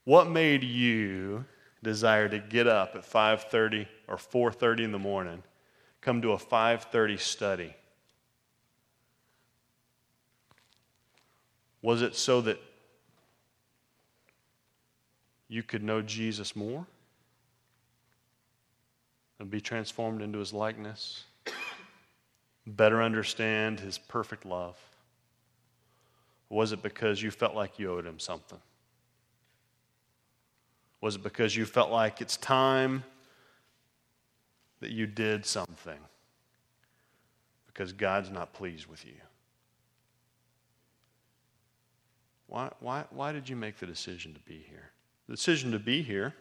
What 0.04 0.28
made 0.28 0.62
you 0.62 1.46
desire 1.82 2.28
to 2.28 2.38
get 2.38 2.66
up 2.66 2.94
at 2.94 3.04
5:30 3.04 3.86
or 4.08 4.16
4:30 4.16 4.84
in 4.84 4.92
the 4.92 4.98
morning, 4.98 5.42
come 6.00 6.22
to 6.22 6.32
a 6.32 6.38
5:30 6.38 7.16
study? 7.16 7.74
Was 11.80 12.02
it 12.02 12.14
so 12.14 12.40
that 12.42 12.60
you 15.48 15.62
could 15.62 15.82
know 15.82 16.00
Jesus 16.00 16.54
more 16.54 16.86
and 19.38 19.50
be 19.50 19.60
transformed 19.60 20.22
into 20.22 20.38
his 20.38 20.52
likeness? 20.52 21.24
Better 22.66 23.02
understand 23.02 23.80
his 23.80 23.98
perfect 23.98 24.44
love? 24.44 24.76
was 26.52 26.70
it 26.70 26.82
because 26.82 27.22
you 27.22 27.30
felt 27.30 27.54
like 27.54 27.78
you 27.78 27.90
owed 27.90 28.04
him 28.04 28.18
something? 28.18 28.60
Was 31.02 31.16
it 31.16 31.22
because 31.22 31.54
you 31.54 31.66
felt 31.66 31.90
like 31.90 32.22
it's 32.22 32.38
time 32.38 33.04
that 34.80 34.92
you 34.92 35.06
did 35.06 35.44
something? 35.44 35.98
Because 37.66 37.92
God's 37.92 38.30
not 38.30 38.54
pleased 38.54 38.86
with 38.86 39.04
you. 39.04 39.14
Why, 42.46 42.70
why, 42.80 43.04
why 43.10 43.32
did 43.32 43.48
you 43.48 43.56
make 43.56 43.78
the 43.78 43.86
decision 43.86 44.32
to 44.34 44.40
be 44.40 44.64
here? 44.68 44.90
The 45.26 45.34
decision 45.34 45.72
to 45.72 45.78
be 45.78 46.02
here, 46.02 46.34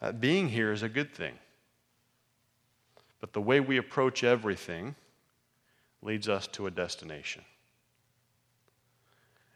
uh, 0.00 0.12
being 0.12 0.48
here 0.48 0.72
is 0.72 0.82
a 0.82 0.88
good 0.88 1.12
thing. 1.12 1.34
But 3.20 3.32
the 3.32 3.40
way 3.40 3.60
we 3.60 3.76
approach 3.76 4.24
everything 4.24 4.94
leads 6.00 6.28
us 6.28 6.46
to 6.48 6.66
a 6.66 6.70
destination. 6.70 7.42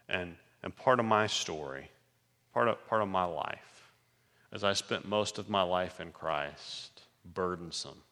And, 0.09 0.36
and 0.62 0.74
part 0.76 0.99
of 1.01 1.07
my 1.07 1.26
story, 1.26 1.91
part 2.53 2.68
of, 2.68 2.84
part 2.89 3.03
of 3.03 3.09
my 3.09 3.24
life, 3.24 3.78
as 4.53 4.64
I 4.64 4.72
spent 4.72 5.07
most 5.07 5.38
of 5.38 5.49
my 5.49 5.62
life 5.62 6.01
in 6.01 6.11
Christ, 6.12 7.03
burdensome 7.34 8.03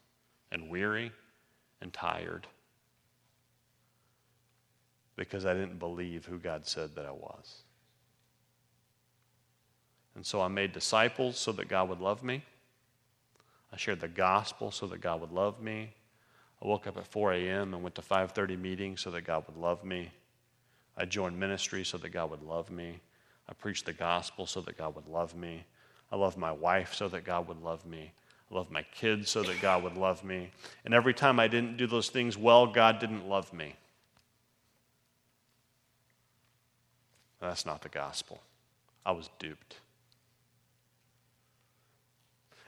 and 0.53 0.69
weary 0.69 1.13
and 1.81 1.93
tired 1.93 2.47
because 5.17 5.47
I 5.47 5.55
didn't 5.55 5.79
believe 5.79 6.27
who 6.27 6.39
God 6.39 6.67
said 6.67 6.95
that 6.95 7.07
I 7.07 7.11
was. 7.11 7.63
And 10.15 10.25
so 10.25 10.41
I 10.41 10.49
made 10.49 10.73
disciples 10.73 11.39
so 11.39 11.53
that 11.53 11.69
God 11.69 11.89
would 11.89 12.01
love 12.01 12.23
me. 12.23 12.43
I 13.73 13.77
shared 13.77 14.01
the 14.01 14.09
gospel 14.09 14.71
so 14.71 14.87
that 14.87 15.01
God 15.01 15.21
would 15.21 15.33
love 15.33 15.61
me. 15.61 15.93
I 16.63 16.67
woke 16.67 16.87
up 16.87 16.97
at 16.97 17.07
4 17.07 17.35
a.m. 17.35 17.75
and 17.75 17.83
went 17.83 17.95
to 17.97 18.03
5:30 18.03 18.59
meetings 18.59 19.01
so 19.03 19.11
that 19.11 19.23
God 19.23 19.45
would 19.47 19.57
love 19.57 19.85
me. 19.85 20.11
I 20.97 21.05
joined 21.05 21.39
ministry 21.39 21.85
so 21.85 21.99
that 21.99 22.09
God 22.11 22.31
would 22.31 22.43
love 22.43 22.71
me. 22.71 23.01
I 23.49 23.53
preached 23.53 23.85
the 23.85 23.93
gospel 23.93 24.47
so 24.47 24.63
that 24.63 24.79
God 24.79 24.95
would 24.95 25.07
love 25.07 25.35
me. 25.35 25.65
I 26.11 26.17
loved 26.17 26.37
my 26.37 26.53
wife 26.53 26.95
so 26.95 27.09
that 27.09 27.25
God 27.25 27.49
would 27.49 27.63
love 27.63 27.85
me. 27.85 28.13
I 28.51 28.55
loved 28.55 28.71
my 28.71 28.83
kids 28.83 29.29
so 29.31 29.43
that 29.43 29.61
God 29.61 29.83
would 29.83 29.97
love 29.97 30.23
me. 30.23 30.51
And 30.85 30.95
every 30.95 31.15
time 31.15 31.41
I 31.41 31.49
didn't 31.49 31.77
do 31.77 31.87
those 31.87 32.09
things 32.09 32.37
well, 32.39 32.67
God 32.67 33.01
didn't 33.01 33.29
love 33.29 33.53
me. 33.53 33.75
That's 37.41 37.67
not 37.67 37.83
the 37.83 37.89
gospel. 37.89 38.41
I 39.05 39.13
was 39.13 39.31
duped. 39.39 39.77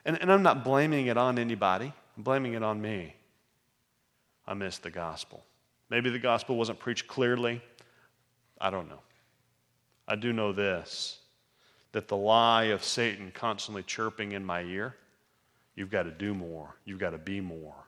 And, 0.05 0.21
and 0.21 0.33
I'm 0.33 0.43
not 0.43 0.65
blaming 0.65 1.07
it 1.07 1.17
on 1.17 1.39
anybody, 1.39 1.93
I'm 2.17 2.23
blaming 2.23 2.55
it 2.55 2.63
on 2.63 2.81
me. 2.81 3.15
I 4.47 4.55
missed 4.55 4.83
the 4.83 4.91
gospel. 4.91 5.45
Maybe 5.91 6.11
the 6.11 6.19
gospel 6.19 6.57
wasn't 6.57 6.79
preached 6.79 7.07
clearly. 7.07 7.61
I 8.61 8.71
don't 8.71 8.89
know. 8.89 9.01
I 10.07 10.17
do 10.17 10.33
know 10.33 10.53
this 10.53 11.19
that 11.93 12.09
the 12.09 12.17
lie 12.17 12.65
of 12.65 12.85
Satan 12.85 13.33
constantly 13.35 13.83
chirping 13.83 14.33
in 14.33 14.45
my 14.45 14.63
ear 14.63 14.95
you've 15.75 15.91
got 15.91 16.03
to 16.03 16.11
do 16.11 16.35
more, 16.35 16.75
you've 16.85 16.99
got 16.99 17.11
to 17.11 17.19
be 17.19 17.41
more. 17.41 17.87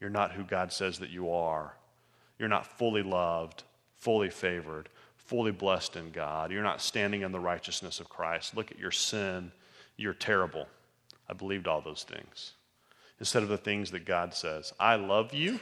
You're 0.00 0.10
not 0.10 0.32
who 0.32 0.44
God 0.44 0.72
says 0.72 1.00
that 1.00 1.10
you 1.10 1.30
are. 1.30 1.74
You're 2.38 2.48
not 2.48 2.66
fully 2.66 3.02
loved, 3.02 3.64
fully 3.96 4.30
favored, 4.30 4.88
fully 5.16 5.50
blessed 5.50 5.96
in 5.96 6.12
God. 6.12 6.52
You're 6.52 6.62
not 6.62 6.80
standing 6.80 7.22
in 7.22 7.32
the 7.32 7.40
righteousness 7.40 7.98
of 7.98 8.08
Christ. 8.08 8.56
Look 8.56 8.70
at 8.70 8.78
your 8.78 8.92
sin. 8.92 9.50
You're 9.96 10.14
terrible. 10.14 10.66
I 11.28 11.32
believed 11.32 11.66
all 11.66 11.80
those 11.80 12.04
things. 12.04 12.52
Instead 13.18 13.42
of 13.42 13.48
the 13.48 13.58
things 13.58 13.90
that 13.90 14.04
God 14.04 14.34
says, 14.34 14.72
I 14.78 14.96
love 14.96 15.34
you. 15.34 15.58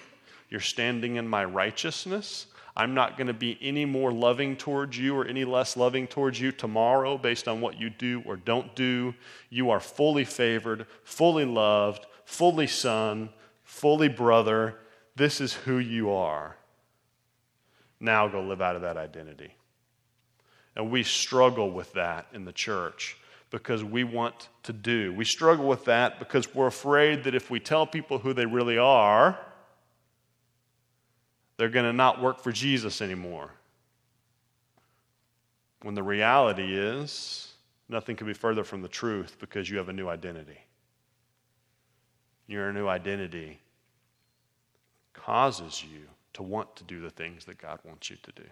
You're 0.51 0.61
standing 0.61 1.17
in 1.17 1.29
my 1.29 1.45
righteousness. 1.45 2.47
I'm 2.77 2.95
not 2.95 3.17
going 3.17 3.29
to 3.29 3.33
be 3.35 3.57
any 3.61 3.85
more 3.85 4.13
loving 4.13 4.57
towards 4.57 4.99
you 4.99 5.17
or 5.17 5.25
any 5.25 5.45
less 5.45 5.77
loving 5.77 6.07
towards 6.07 6.41
you 6.41 6.51
tomorrow 6.51 7.17
based 7.17 7.47
on 7.47 7.61
what 7.61 7.79
you 7.79 7.89
do 7.89 8.23
or 8.27 8.37
don't 8.37 8.75
do. 8.75 9.15
You 9.49 9.71
are 9.71 9.81
fully 9.81 10.25
favored, 10.25 10.87
fully 11.05 11.45
loved, 11.45 12.07
fully 12.25 12.67
son, 12.67 13.31
fully 13.63 14.09
brother. 14.09 14.81
This 15.15 15.41
is 15.41 15.53
who 15.53 15.79
you 15.79 16.11
are. 16.11 16.57
Now 18.01 18.27
go 18.27 18.43
live 18.43 18.61
out 18.61 18.77
of 18.77 18.83
that 18.83 18.97
identity. 18.97 19.55
And 20.75 20.91
we 20.91 21.05
struggle 21.05 21.71
with 21.71 21.93
that 21.93 22.27
in 22.33 22.45
the 22.45 22.53
church 22.53 23.17
because 23.51 23.85
we 23.85 24.03
want 24.03 24.49
to 24.65 24.73
do. 24.73 25.13
We 25.15 25.25
struggle 25.25 25.69
with 25.69 25.85
that 25.85 26.19
because 26.19 26.53
we're 26.53 26.67
afraid 26.67 27.23
that 27.23 27.37
if 27.37 27.53
we 27.53 27.61
tell 27.61 27.87
people 27.87 28.19
who 28.19 28.33
they 28.33 28.47
really 28.47 28.79
are, 28.79 29.39
they're 31.57 31.69
going 31.69 31.87
to 31.87 31.93
not 31.93 32.21
work 32.21 32.41
for 32.41 32.53
Jesus 32.53 33.01
anymore. 33.01 33.51
When 35.83 35.95
the 35.95 36.03
reality 36.03 36.77
is, 36.77 37.53
nothing 37.89 38.17
could 38.17 38.27
be 38.27 38.35
further 38.35 38.65
from 38.65 38.83
the 38.83 38.89
truth 38.89 39.37
because 39.39 39.69
you 39.69 39.77
have 39.79 39.89
a 39.89 39.93
new 39.93 40.09
identity. 40.09 40.59
Your 42.47 42.73
new 42.73 42.89
identity 42.89 43.59
causes 45.13 45.83
you 45.83 46.01
to 46.35 46.43
want 46.43 46.75
to 46.77 46.85
do 46.85 47.01
the 47.01 47.11
things 47.11 47.45
that 47.45 47.59
God 47.59 47.79
wants 47.85 48.11
you 48.11 48.17
to 48.23 48.33
do. 48.33 48.45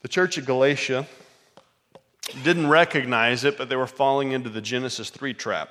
The 0.00 0.08
church 0.08 0.38
at 0.38 0.44
Galatia 0.44 1.06
didn't 2.42 2.68
recognize 2.68 3.44
it, 3.44 3.56
but 3.56 3.68
they 3.68 3.76
were 3.76 3.86
falling 3.86 4.32
into 4.32 4.50
the 4.50 4.60
Genesis 4.60 5.10
3 5.10 5.34
trap. 5.34 5.70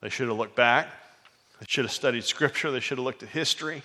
They 0.00 0.08
should 0.08 0.28
have 0.28 0.36
looked 0.36 0.56
back. 0.56 0.88
They 1.64 1.68
should 1.70 1.86
have 1.86 1.92
studied 1.92 2.24
Scripture. 2.24 2.70
They 2.70 2.80
should 2.80 2.98
have 2.98 3.06
looked 3.06 3.22
at 3.22 3.30
history. 3.30 3.82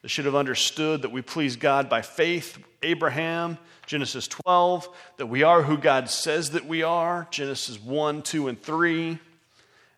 They 0.00 0.08
should 0.08 0.24
have 0.24 0.34
understood 0.34 1.02
that 1.02 1.12
we 1.12 1.20
please 1.20 1.54
God 1.54 1.90
by 1.90 2.00
faith, 2.00 2.56
Abraham, 2.82 3.58
Genesis 3.84 4.26
12, 4.26 4.88
that 5.18 5.26
we 5.26 5.42
are 5.42 5.60
who 5.60 5.76
God 5.76 6.08
says 6.08 6.52
that 6.52 6.64
we 6.64 6.82
are, 6.82 7.28
Genesis 7.30 7.78
1, 7.78 8.22
2, 8.22 8.48
and 8.48 8.62
3, 8.62 9.18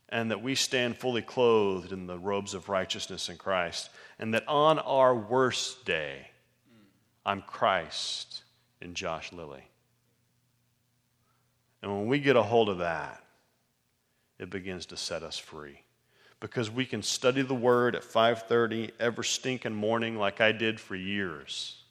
and 0.09 0.33
that 0.33 0.43
we 0.43 0.57
stand 0.57 0.97
fully 0.97 1.23
clothed 1.23 1.93
in 1.93 2.09
the 2.09 2.19
robes 2.19 2.55
of 2.55 2.69
righteousness 2.69 3.29
in 3.29 3.37
Christ, 3.37 3.89
and 4.19 4.35
that 4.35 4.49
on 4.49 4.81
our 4.81 5.15
worst 5.15 5.85
day, 5.85 6.27
I'm 7.25 7.41
Christ 7.41 8.43
in 8.81 8.95
Josh 8.95 9.33
Lilly. 9.33 9.63
And 11.83 11.93
when 11.97 12.09
we 12.09 12.19
get 12.19 12.35
a 12.35 12.43
hold 12.43 12.69
of 12.69 12.79
that, 12.79 13.23
it 14.41 14.51
begins 14.51 14.87
to 14.87 14.97
set 14.97 15.23
us 15.23 15.39
free. 15.39 15.83
Because 16.41 16.71
we 16.71 16.85
can 16.85 17.03
study 17.03 17.43
the 17.43 17.55
word 17.55 17.97
at 17.97 18.05
5:30 18.05 18.93
every 19.01 19.25
stinking 19.25 19.75
morning 19.75 20.19
like 20.19 20.41
I 20.41 20.53
did 20.53 20.79
for 20.79 20.95
years. 20.95 21.83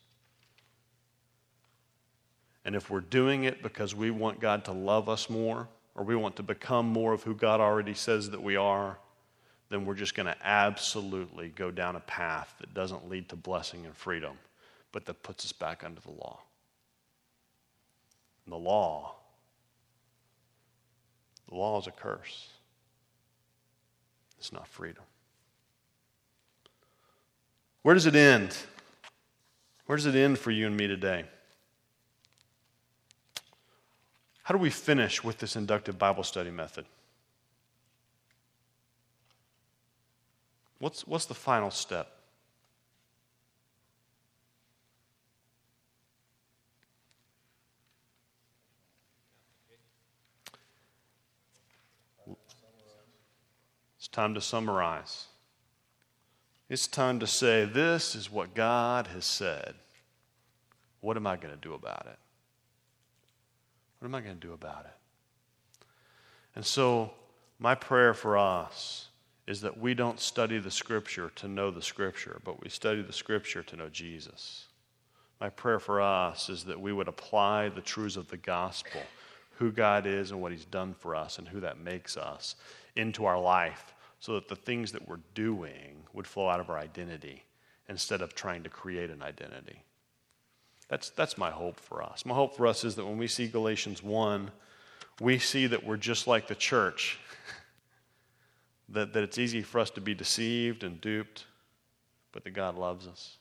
And 2.64 2.76
if 2.76 2.90
we're 2.90 3.02
doing 3.02 3.44
it 3.44 3.62
because 3.62 3.94
we 3.94 4.10
want 4.12 4.40
God 4.40 4.66
to 4.66 4.72
love 4.72 5.08
us 5.10 5.30
more 5.30 5.68
or 5.94 6.04
we 6.04 6.16
want 6.16 6.36
to 6.38 6.44
become 6.44 6.88
more 6.88 7.14
of 7.14 7.24
who 7.24 7.36
God 7.36 7.60
already 7.60 7.94
says 7.94 8.32
that 8.32 8.42
we 8.42 8.56
are, 8.56 8.98
then 9.70 9.86
we're 9.86 9.96
just 9.96 10.16
going 10.16 10.26
to 10.26 10.38
absolutely 10.46 11.50
go 11.50 11.70
down 11.72 11.96
a 11.96 12.00
path 12.02 12.56
that 12.60 12.74
doesn't 12.74 13.10
lead 13.10 13.30
to 13.30 13.36
blessing 13.36 13.86
and 13.86 13.96
freedom 13.96 14.38
but 14.96 15.04
that 15.08 15.24
puts 15.24 15.44
us 15.44 15.52
back 15.52 15.84
under 15.84 16.00
the 16.00 16.12
law. 16.12 16.40
And 18.46 18.54
the 18.54 18.58
law, 18.58 19.16
the 21.50 21.56
law 21.56 21.82
is 21.82 21.86
a 21.86 21.92
curse. 21.92 22.48
It's 24.46 24.54
not 24.54 24.68
freedom. 24.68 25.02
Where 27.82 27.96
does 27.96 28.06
it 28.06 28.16
end? 28.16 28.56
Where 29.88 29.96
does 29.96 30.06
it 30.06 30.14
end 30.14 30.38
for 30.38 30.52
you 30.52 30.68
and 30.68 30.78
me 30.78 30.86
today? 30.86 31.26
How 34.44 34.54
do 34.54 34.60
we 34.60 34.70
finish 34.70 35.24
with 35.24 35.40
this 35.40 35.56
inductive 35.56 35.98
Bible 35.98 36.22
study 36.22 36.52
method? 36.52 36.86
What's, 40.78 41.08
what's 41.08 41.26
the 41.26 41.34
final 41.34 41.72
step? 41.72 42.15
Time 54.16 54.34
to 54.34 54.40
summarize. 54.40 55.26
It's 56.70 56.88
time 56.88 57.20
to 57.20 57.28
say, 57.28 57.66
This 57.66 58.16
is 58.16 58.32
what 58.32 58.56
God 58.56 59.08
has 59.08 59.26
said. 59.26 59.76
What 61.02 61.18
am 61.18 61.28
I 61.28 61.36
going 61.36 61.54
to 61.54 61.60
do 61.60 61.74
about 61.74 62.08
it? 62.10 62.18
What 64.00 64.08
am 64.08 64.16
I 64.16 64.22
going 64.22 64.40
to 64.40 64.48
do 64.48 64.54
about 64.54 64.86
it? 64.86 65.86
And 66.56 66.66
so, 66.66 67.12
my 67.60 67.76
prayer 67.76 68.14
for 68.14 68.38
us 68.38 69.10
is 69.48 69.60
that 69.62 69.78
we 69.78 69.94
don't 69.94 70.22
study 70.22 70.60
the 70.60 70.72
Scripture 70.72 71.30
to 71.36 71.50
know 71.50 71.70
the 71.70 71.82
Scripture, 71.82 72.40
but 72.46 72.64
we 72.64 72.70
study 72.70 73.02
the 73.02 73.14
Scripture 73.14 73.64
to 73.64 73.76
know 73.76 73.90
Jesus. 73.90 74.68
My 75.42 75.50
prayer 75.50 75.80
for 75.80 76.00
us 76.00 76.48
is 76.48 76.64
that 76.64 76.80
we 76.80 76.94
would 76.94 77.10
apply 77.10 77.68
the 77.68 77.82
truths 77.82 78.16
of 78.16 78.30
the 78.30 78.38
gospel, 78.38 79.02
who 79.58 79.74
God 79.74 80.08
is 80.08 80.32
and 80.32 80.42
what 80.42 80.54
He's 80.54 80.64
done 80.64 80.96
for 80.98 81.18
us, 81.18 81.38
and 81.38 81.50
who 81.50 81.60
that 81.60 81.82
makes 81.82 82.16
us, 82.16 82.56
into 82.96 83.26
our 83.26 83.40
life 83.40 83.92
so 84.26 84.34
that 84.34 84.48
the 84.48 84.56
things 84.56 84.92
that 84.92 85.08
we're 85.08 85.20
doing 85.36 85.98
would 86.12 86.26
flow 86.26 86.50
out 86.50 86.60
of 86.60 86.72
our 86.72 86.80
identity 86.80 87.44
instead 87.88 88.24
of 88.24 88.34
trying 88.34 88.64
to 88.64 88.70
create 88.70 89.12
an 89.12 89.22
identity. 89.22 89.84
That's, 90.88 91.12
that's 91.12 91.38
my 91.38 91.52
hope 91.52 91.80
for 91.80 92.02
us. 92.02 92.26
My 92.26 92.34
hope 92.34 92.58
for 92.58 92.66
us 92.66 92.84
is 92.84 92.96
that 92.96 93.06
when 93.06 93.20
we 93.20 93.28
see 93.28 93.46
Galatians 93.48 94.02
1, 94.02 94.50
we 95.22 95.38
see 95.38 95.68
that 95.68 95.86
we're 95.86 95.98
just 95.98 96.26
like 96.26 96.48
the 96.48 96.56
church, 96.56 97.20
that, 98.90 99.14
that 99.14 99.22
it's 99.22 99.38
easy 99.38 99.62
for 99.62 99.78
us 99.78 99.92
to 99.92 100.02
be 100.02 100.16
deceived 100.16 100.84
and 100.84 101.00
duped, 101.00 101.46
but 102.32 102.44
that 102.46 102.56
God 102.56 102.80
loves 102.80 103.06
us. 103.06 103.38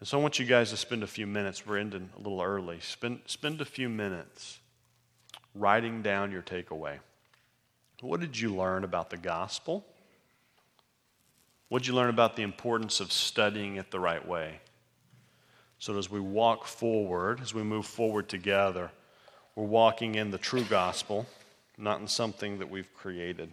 And 0.00 0.08
so 0.08 0.18
I 0.18 0.22
want 0.22 0.40
you 0.40 0.44
guys 0.44 0.70
to 0.70 0.76
spend 0.76 1.04
a 1.04 1.06
few 1.06 1.28
minutes, 1.28 1.64
we're 1.64 1.78
ending 1.78 2.10
a 2.16 2.18
little 2.18 2.42
early, 2.42 2.80
spend, 2.80 3.20
spend 3.26 3.60
a 3.60 3.64
few 3.64 3.88
minutes 3.88 4.58
writing 5.54 6.02
down 6.02 6.32
your 6.32 6.42
takeaway. 6.42 6.98
What 8.00 8.20
did 8.20 8.38
you 8.38 8.54
learn 8.54 8.84
about 8.84 9.10
the 9.10 9.16
gospel? 9.16 9.84
What 11.68 11.82
did 11.82 11.88
you 11.88 11.94
learn 11.94 12.10
about 12.10 12.34
the 12.34 12.42
importance 12.42 13.00
of 13.00 13.12
studying 13.12 13.76
it 13.76 13.90
the 13.90 14.00
right 14.00 14.26
way? 14.26 14.60
So, 15.78 15.96
as 15.96 16.10
we 16.10 16.20
walk 16.20 16.66
forward, 16.66 17.40
as 17.40 17.54
we 17.54 17.62
move 17.62 17.86
forward 17.86 18.28
together, 18.28 18.90
we're 19.54 19.64
walking 19.64 20.14
in 20.14 20.30
the 20.30 20.38
true 20.38 20.64
gospel, 20.64 21.26
not 21.78 22.00
in 22.00 22.08
something 22.08 22.58
that 22.58 22.68
we've 22.68 22.92
created. 22.94 23.52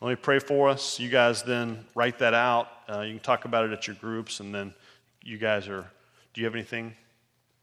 Let 0.00 0.10
me 0.10 0.16
pray 0.16 0.38
for 0.38 0.68
us. 0.68 1.00
You 1.00 1.08
guys 1.08 1.42
then 1.42 1.84
write 1.94 2.18
that 2.20 2.34
out. 2.34 2.68
Uh, 2.88 3.00
you 3.00 3.14
can 3.14 3.20
talk 3.20 3.46
about 3.46 3.64
it 3.64 3.72
at 3.72 3.86
your 3.86 3.96
groups, 3.96 4.40
and 4.40 4.54
then 4.54 4.74
you 5.22 5.38
guys 5.38 5.66
are. 5.66 5.86
Do 6.34 6.40
you 6.40 6.44
have 6.44 6.54
anything? 6.54 6.94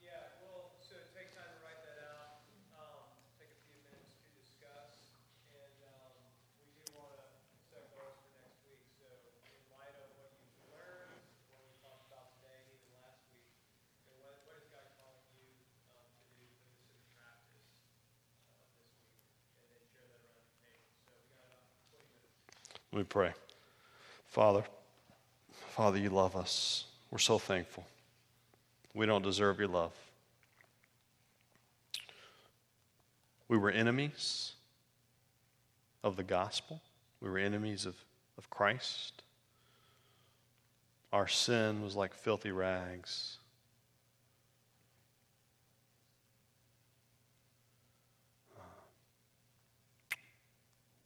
Yeah, 0.03 0.11
well, 0.41 0.71
so 0.81 0.95
take 1.15 1.33
time 1.33 1.47
to 1.47 1.63
write 1.63 1.79
that 1.85 2.03
out. 2.11 2.35
Um, 2.75 3.07
take 3.39 3.47
a 3.47 3.61
few 3.67 3.79
Let 22.95 22.99
me 23.01 23.07
pray. 23.09 23.33
Father, 24.27 24.63
Father, 25.75 25.97
you 25.97 26.09
love 26.09 26.37
us. 26.37 26.85
We're 27.11 27.17
so 27.17 27.37
thankful. 27.37 27.85
We 28.93 29.05
don't 29.05 29.21
deserve 29.21 29.59
your 29.59 29.67
love. 29.67 29.91
We 33.49 33.57
were 33.57 33.69
enemies 33.69 34.53
of 36.05 36.15
the 36.15 36.23
gospel, 36.23 36.79
we 37.19 37.29
were 37.29 37.37
enemies 37.37 37.85
of, 37.85 37.95
of 38.37 38.49
Christ. 38.49 39.23
Our 41.11 41.27
sin 41.27 41.81
was 41.81 41.97
like 41.97 42.13
filthy 42.13 42.51
rags. 42.51 43.39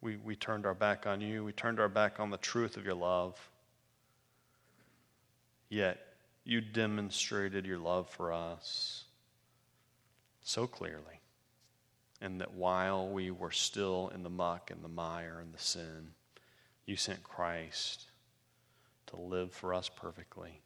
We, 0.02 0.18
we 0.18 0.36
turned 0.36 0.66
our 0.66 0.74
back 0.74 1.06
on 1.06 1.22
you. 1.22 1.44
We 1.44 1.52
turned 1.52 1.80
our 1.80 1.90
back 1.90 2.20
on 2.20 2.30
the 2.30 2.38
truth 2.38 2.78
of 2.78 2.86
your 2.86 2.96
love. 2.96 3.38
Yet 5.70 6.00
you 6.44 6.62
demonstrated 6.62 7.66
your 7.66 7.78
love 7.78 8.10
for 8.10 8.32
us 8.32 9.04
so 10.42 10.68
clearly. 10.68 11.20
And 12.22 12.42
that 12.42 12.54
while 12.54 13.08
we 13.08 13.32
were 13.32 13.52
still 13.52 14.12
in 14.14 14.24
the 14.24 14.30
muck 14.30 14.72
and 14.72 14.84
the 14.84 14.90
mire 14.90 15.40
and 15.42 15.54
the 15.54 15.60
sin, 15.60 16.12
you 16.86 16.96
sent 16.96 17.24
Christ 17.24 18.06
to 19.08 19.16
live 19.16 19.54
for 19.54 19.74
us 19.74 19.90
perfectly, 19.90 20.62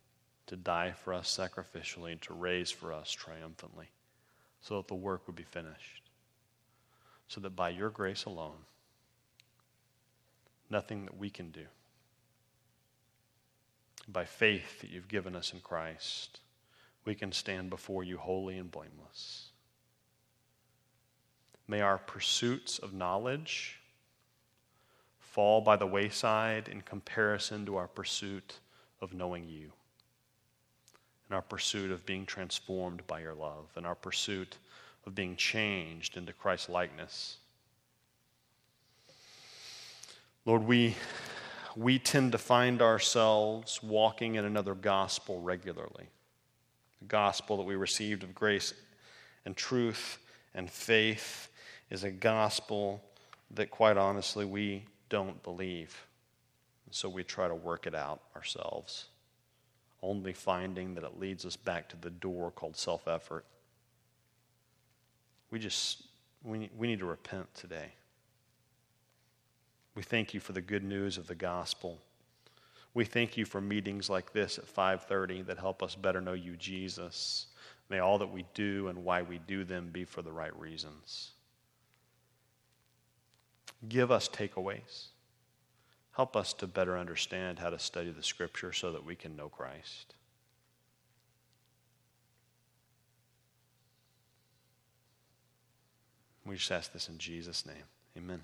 to 0.47 0.55
die 0.55 0.91
for 0.91 1.13
us 1.13 1.37
sacrificially, 1.37 2.13
and 2.13 2.21
to 2.23 2.33
raise 2.33 2.71
for 2.71 2.91
us 2.93 3.11
triumphantly, 3.11 3.89
so 4.61 4.77
that 4.77 4.87
the 4.87 4.95
work 4.95 5.27
would 5.27 5.35
be 5.35 5.43
finished. 5.43 6.09
So 7.27 7.41
that 7.41 7.55
by 7.55 7.69
your 7.69 7.89
grace 7.89 8.25
alone, 8.25 8.57
nothing 10.69 11.05
that 11.05 11.17
we 11.17 11.29
can 11.29 11.51
do. 11.51 11.65
By 14.07 14.25
faith 14.25 14.81
that 14.81 14.89
you've 14.89 15.07
given 15.07 15.35
us 15.35 15.53
in 15.53 15.59
Christ, 15.61 16.39
we 17.05 17.15
can 17.15 17.31
stand 17.31 17.69
before 17.69 18.03
you 18.03 18.17
holy 18.17 18.57
and 18.57 18.71
blameless. 18.71 19.49
May 21.67 21.81
our 21.81 21.97
pursuits 21.97 22.79
of 22.79 22.93
knowledge 22.93 23.79
fall 25.19 25.61
by 25.61 25.77
the 25.77 25.87
wayside 25.87 26.67
in 26.67 26.81
comparison 26.81 27.65
to 27.65 27.77
our 27.77 27.87
pursuit 27.87 28.59
of 29.01 29.13
knowing 29.13 29.47
you, 29.47 29.71
and 31.27 31.35
our 31.35 31.41
pursuit 31.41 31.91
of 31.91 32.05
being 32.05 32.25
transformed 32.25 33.05
by 33.07 33.21
your 33.21 33.33
love, 33.33 33.65
and 33.75 33.85
our 33.87 33.95
pursuit 33.95 34.57
of 35.05 35.15
being 35.15 35.35
changed 35.35 36.17
into 36.17 36.33
Christ's 36.33 36.69
likeness. 36.69 37.37
Lord, 40.45 40.63
we, 40.63 40.95
we 41.77 41.99
tend 41.99 42.33
to 42.33 42.37
find 42.37 42.81
ourselves 42.81 43.81
walking 43.81 44.35
in 44.35 44.43
another 44.43 44.75
gospel 44.75 45.39
regularly. 45.39 46.09
The 46.99 47.05
gospel 47.05 47.55
that 47.57 47.63
we 47.63 47.75
received 47.75 48.23
of 48.23 48.35
grace 48.35 48.73
and 49.45 49.55
truth 49.55 50.19
and 50.53 50.69
faith 50.69 51.47
is 51.89 52.03
a 52.03 52.11
gospel 52.11 53.01
that, 53.51 53.71
quite 53.71 53.95
honestly, 53.95 54.43
we 54.43 54.83
don't 55.07 55.41
believe. 55.43 56.05
And 56.87 56.93
so 56.93 57.07
we 57.07 57.23
try 57.23 57.47
to 57.47 57.55
work 57.55 57.87
it 57.87 57.95
out 57.95 58.21
ourselves, 58.35 59.05
only 60.01 60.33
finding 60.33 60.93
that 60.95 61.05
it 61.05 61.19
leads 61.19 61.45
us 61.45 61.55
back 61.55 61.87
to 61.89 61.97
the 61.97 62.09
door 62.09 62.51
called 62.51 62.75
self 62.75 63.07
effort. 63.07 63.45
We 65.51 65.59
just, 65.59 66.03
we, 66.43 66.69
we 66.77 66.87
need 66.87 66.99
to 66.99 67.05
repent 67.05 67.53
today. 67.53 67.93
We 69.95 70.01
thank 70.03 70.33
you 70.33 70.39
for 70.39 70.53
the 70.53 70.61
good 70.61 70.83
news 70.83 71.17
of 71.17 71.27
the 71.27 71.35
gospel. 71.35 71.99
We 72.93 73.05
thank 73.05 73.37
you 73.37 73.45
for 73.45 73.61
meetings 73.61 74.09
like 74.09 74.33
this 74.33 74.57
at 74.57 74.67
5:30 74.67 75.41
that 75.43 75.57
help 75.57 75.81
us 75.81 75.95
better 75.95 76.21
know 76.21 76.33
you, 76.33 76.55
Jesus. 76.55 77.47
May 77.89 77.99
all 77.99 78.17
that 78.19 78.27
we 78.27 78.45
do 78.53 78.87
and 78.87 79.03
why 79.03 79.21
we 79.21 79.39
do 79.39 79.63
them 79.63 79.91
be 79.91 80.05
for 80.05 80.21
the 80.21 80.31
right 80.31 80.55
reasons. 80.57 81.31
Give 83.87 84.11
us 84.11 84.29
takeaways. 84.29 85.07
Help 86.11 86.35
us 86.35 86.53
to 86.53 86.67
better 86.67 86.97
understand 86.97 87.59
how 87.59 87.69
to 87.69 87.79
study 87.79 88.11
the 88.11 88.23
scripture 88.23 88.71
so 88.71 88.91
that 88.91 89.03
we 89.03 89.15
can 89.15 89.35
know 89.35 89.49
Christ. 89.49 90.15
We 96.45 96.55
just 96.55 96.71
ask 96.71 96.93
this 96.93 97.09
in 97.09 97.17
Jesus' 97.17 97.65
name. 97.65 97.85
Amen. 98.17 98.43